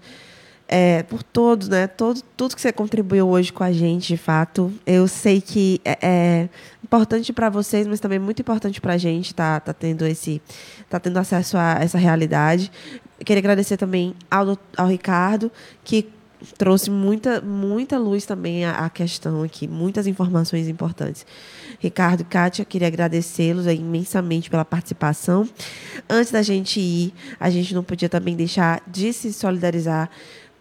É, 0.72 1.02
por 1.02 1.24
todos, 1.24 1.68
né? 1.68 1.88
Todo, 1.88 2.22
tudo 2.38 2.56
que 2.56 2.62
você 2.62 2.72
contribuiu 2.72 3.28
hoje 3.28 3.52
com 3.52 3.64
a 3.64 3.72
gente, 3.72 4.10
de 4.10 4.18
fato. 4.18 4.72
Eu 4.86 5.08
sei 5.08 5.42
que 5.42 5.82
é, 5.84 5.98
é 6.00 6.50
importante 6.84 7.34
para 7.34 7.50
vocês, 7.50 7.88
mas 7.88 8.00
também 8.00 8.20
muito 8.20 8.40
importante 8.40 8.80
para 8.80 8.94
a 8.94 8.98
gente 8.98 9.34
tá, 9.34 9.60
tá 9.60 9.74
tendo 9.74 10.06
esse, 10.06 10.40
tá 10.88 11.00
tendo 11.00 11.18
acesso 11.18 11.58
a 11.58 11.80
essa 11.82 11.98
realidade. 11.98 12.72
Queria 13.26 13.40
agradecer 13.40 13.78
também 13.78 14.14
ao, 14.30 14.56
ao 14.78 14.88
Ricardo, 14.88 15.52
que 15.84 16.08
trouxe 16.58 16.90
muita, 16.90 17.42
muita 17.42 17.98
luz 17.98 18.26
também 18.26 18.64
à, 18.66 18.86
à 18.86 18.90
questão 18.90 19.44
aqui, 19.44 19.68
muitas 19.68 20.08
informações 20.08 20.68
importantes. 20.68 21.26
Ricardo 21.80 22.24
Kátia, 22.24 22.64
queria 22.64 22.88
agradecê-los 22.88 23.66
imensamente 23.68 24.50
pela 24.50 24.66
participação. 24.66 25.48
Antes 26.10 26.32
da 26.32 26.42
gente 26.42 26.80
ir, 26.80 27.14
a 27.40 27.50
gente 27.50 27.74
não 27.74 27.84
podia 27.84 28.10
também 28.10 28.36
deixar 28.36 28.82
de 28.88 29.12
se 29.14 29.34
solidarizar 29.34 30.10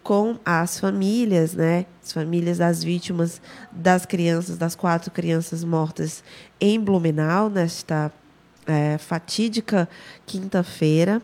com 0.03 0.37
as 0.45 0.79
famílias, 0.79 1.53
né? 1.53 1.85
As 2.03 2.11
famílias 2.11 2.57
das 2.57 2.83
vítimas 2.83 3.41
das 3.71 4.05
crianças, 4.05 4.57
das 4.57 4.75
quatro 4.75 5.11
crianças 5.11 5.63
mortas 5.63 6.23
em 6.59 6.79
Blumenau, 6.79 7.49
nesta 7.49 8.11
é, 8.65 8.97
fatídica 8.97 9.89
quinta-feira. 10.25 11.21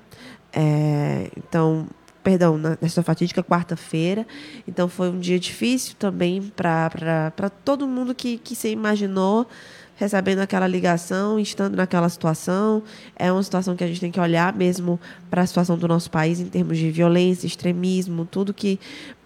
É, 0.51 1.29
então, 1.37 1.87
perdão, 2.23 2.57
nesta 2.81 3.03
fatídica 3.03 3.43
quarta-feira. 3.43 4.25
Então, 4.67 4.89
foi 4.89 5.09
um 5.09 5.19
dia 5.19 5.39
difícil 5.39 5.95
também 5.97 6.41
para 6.55 7.49
todo 7.63 7.87
mundo 7.87 8.15
que, 8.15 8.37
que 8.37 8.55
se 8.55 8.69
imaginou 8.69 9.47
recebendo 9.95 10.39
aquela 10.39 10.67
ligação, 10.67 11.39
estando 11.39 11.75
naquela 11.75 12.09
situação. 12.09 12.83
É 13.15 13.31
uma 13.31 13.43
situação 13.43 13.75
que 13.75 13.83
a 13.83 13.87
gente 13.87 13.99
tem 13.99 14.11
que 14.11 14.19
olhar 14.19 14.53
mesmo 14.53 14.99
para 15.29 15.41
a 15.41 15.47
situação 15.47 15.77
do 15.77 15.87
nosso 15.87 16.11
país 16.11 16.39
em 16.39 16.47
termos 16.47 16.77
de 16.77 16.91
violência, 16.91 17.47
extremismo, 17.47 18.25
tudo 18.25 18.53
que 18.53 18.79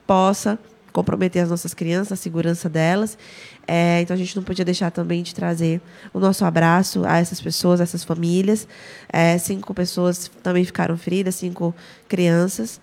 possa 0.05 0.57
comprometer 0.91 1.43
as 1.43 1.49
nossas 1.49 1.74
crianças, 1.74 2.13
a 2.13 2.15
segurança 2.15 2.67
delas. 2.67 3.17
É, 3.67 4.01
então 4.01 4.13
a 4.15 4.17
gente 4.17 4.36
não 4.36 4.43
podia 4.43 4.65
deixar 4.65 4.91
também 4.91 5.22
de 5.22 5.34
trazer 5.36 5.82
o 6.13 6.20
nosso 6.20 6.43
abraço 6.43 7.05
a 7.05 7.17
essas 7.17 7.39
pessoas, 7.39 7.80
a 7.80 7.84
essas 7.84 8.03
famílias. 8.03 8.67
É, 9.11 9.38
cinco 9.38 9.74
pessoas 9.74 10.30
também 10.41 10.63
ficaram 10.65 10.97
feridas, 10.97 11.36
cinco 11.36 11.76
crianças. 12.07 12.82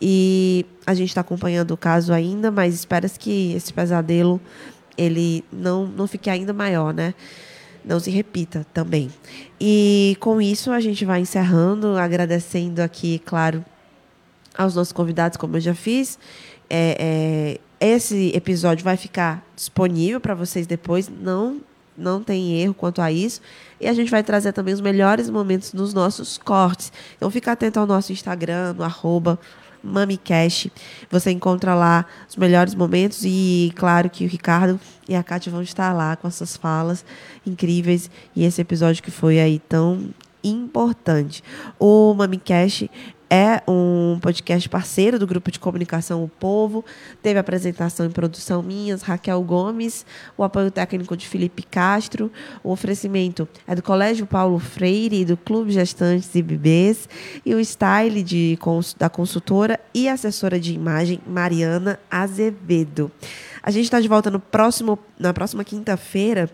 E 0.00 0.64
a 0.86 0.94
gente 0.94 1.08
está 1.10 1.20
acompanhando 1.20 1.72
o 1.72 1.76
caso 1.76 2.12
ainda, 2.12 2.50
mas 2.50 2.74
espera 2.74 3.08
que 3.08 3.52
esse 3.52 3.72
pesadelo 3.72 4.40
ele 5.00 5.42
não, 5.50 5.86
não 5.86 6.06
fique 6.06 6.28
ainda 6.28 6.52
maior, 6.52 6.92
né? 6.92 7.14
Não 7.82 7.98
se 7.98 8.10
repita 8.10 8.66
também. 8.74 9.10
E 9.58 10.14
com 10.20 10.42
isso 10.42 10.70
a 10.70 10.78
gente 10.78 11.06
vai 11.06 11.20
encerrando, 11.20 11.96
agradecendo 11.96 12.80
aqui, 12.80 13.18
claro, 13.24 13.64
aos 14.56 14.74
nossos 14.74 14.92
convidados, 14.92 15.38
como 15.38 15.56
eu 15.56 15.60
já 15.60 15.74
fiz. 15.74 16.18
É, 16.68 17.58
é, 17.80 17.94
esse 17.94 18.30
episódio 18.34 18.84
vai 18.84 18.98
ficar 18.98 19.42
disponível 19.56 20.20
para 20.20 20.34
vocês 20.34 20.66
depois, 20.66 21.08
não 21.08 21.62
não 21.96 22.22
tem 22.22 22.58
erro 22.58 22.72
quanto 22.72 23.02
a 23.02 23.12
isso. 23.12 23.42
E 23.78 23.86
a 23.86 23.92
gente 23.92 24.10
vai 24.10 24.22
trazer 24.22 24.52
também 24.52 24.72
os 24.72 24.80
melhores 24.80 25.28
momentos 25.28 25.74
nos 25.74 25.92
nossos 25.92 26.38
cortes. 26.38 26.90
Então 27.16 27.30
fica 27.30 27.52
atento 27.52 27.78
ao 27.78 27.86
nosso 27.86 28.10
Instagram, 28.10 28.72
no 28.72 28.82
arroba 28.82 29.38
MamiCast. 29.82 30.72
Você 31.10 31.30
encontra 31.30 31.74
lá 31.74 32.06
os 32.28 32.36
melhores 32.36 32.74
momentos 32.74 33.22
e 33.24 33.72
claro 33.76 34.08
que 34.08 34.24
o 34.24 34.28
Ricardo 34.28 34.78
e 35.08 35.14
a 35.14 35.22
Kátia 35.22 35.50
vão 35.50 35.62
estar 35.62 35.92
lá 35.92 36.16
com 36.16 36.28
essas 36.28 36.56
falas 36.56 37.04
incríveis 37.46 38.10
e 38.34 38.44
esse 38.44 38.60
episódio 38.60 39.02
que 39.02 39.10
foi 39.10 39.40
aí 39.40 39.58
tão 39.58 40.10
importante. 40.42 41.42
O 41.78 42.14
MamiCast 42.14 42.90
é 43.30 43.62
um 43.68 44.18
podcast 44.20 44.68
parceiro 44.68 45.16
do 45.16 45.26
grupo 45.26 45.52
de 45.52 45.60
comunicação 45.60 46.24
O 46.24 46.28
Povo. 46.28 46.84
Teve 47.22 47.38
apresentação 47.38 48.04
e 48.04 48.08
produção 48.08 48.60
minhas, 48.60 49.02
Raquel 49.02 49.40
Gomes, 49.42 50.04
o 50.36 50.42
apoio 50.42 50.68
técnico 50.68 51.16
de 51.16 51.28
Felipe 51.28 51.62
Castro. 51.62 52.32
O 52.64 52.72
oferecimento 52.72 53.48
é 53.68 53.74
do 53.76 53.82
Colégio 53.82 54.26
Paulo 54.26 54.58
Freire, 54.58 55.24
do 55.24 55.36
Clube 55.36 55.70
Gestantes 55.70 56.34
e 56.34 56.42
Bebês, 56.42 57.08
e 57.46 57.54
o 57.54 57.60
style 57.60 58.24
de, 58.24 58.58
da 58.98 59.08
consultora 59.08 59.78
e 59.94 60.08
assessora 60.08 60.58
de 60.58 60.74
imagem 60.74 61.20
Mariana 61.24 62.00
Azevedo. 62.10 63.12
A 63.62 63.70
gente 63.70 63.84
está 63.84 64.00
de 64.00 64.08
volta 64.08 64.30
no 64.30 64.40
próximo, 64.40 64.98
na 65.16 65.32
próxima 65.32 65.62
quinta-feira 65.62 66.50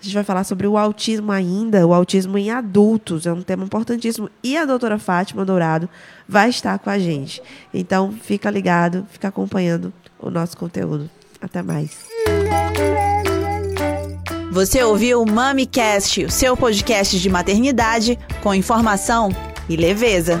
a 0.00 0.04
gente 0.04 0.14
vai 0.14 0.22
falar 0.22 0.44
sobre 0.44 0.66
o 0.66 0.78
autismo 0.78 1.32
ainda, 1.32 1.84
o 1.86 1.92
autismo 1.92 2.38
em 2.38 2.50
adultos, 2.50 3.26
é 3.26 3.32
um 3.32 3.42
tema 3.42 3.64
importantíssimo. 3.64 4.30
E 4.42 4.56
a 4.56 4.64
doutora 4.64 4.98
Fátima 4.98 5.44
Dourado 5.44 5.88
vai 6.28 6.50
estar 6.50 6.78
com 6.78 6.88
a 6.88 6.98
gente. 6.98 7.42
Então, 7.74 8.12
fica 8.12 8.48
ligado, 8.50 9.06
fica 9.10 9.28
acompanhando 9.28 9.92
o 10.18 10.30
nosso 10.30 10.56
conteúdo. 10.56 11.10
Até 11.40 11.62
mais. 11.62 12.06
Você 14.50 14.82
ouviu 14.82 15.22
o 15.22 15.30
MamiCast, 15.30 16.24
o 16.24 16.30
seu 16.30 16.56
podcast 16.56 17.18
de 17.18 17.28
maternidade 17.28 18.18
com 18.42 18.54
informação 18.54 19.30
e 19.68 19.76
leveza. 19.76 20.40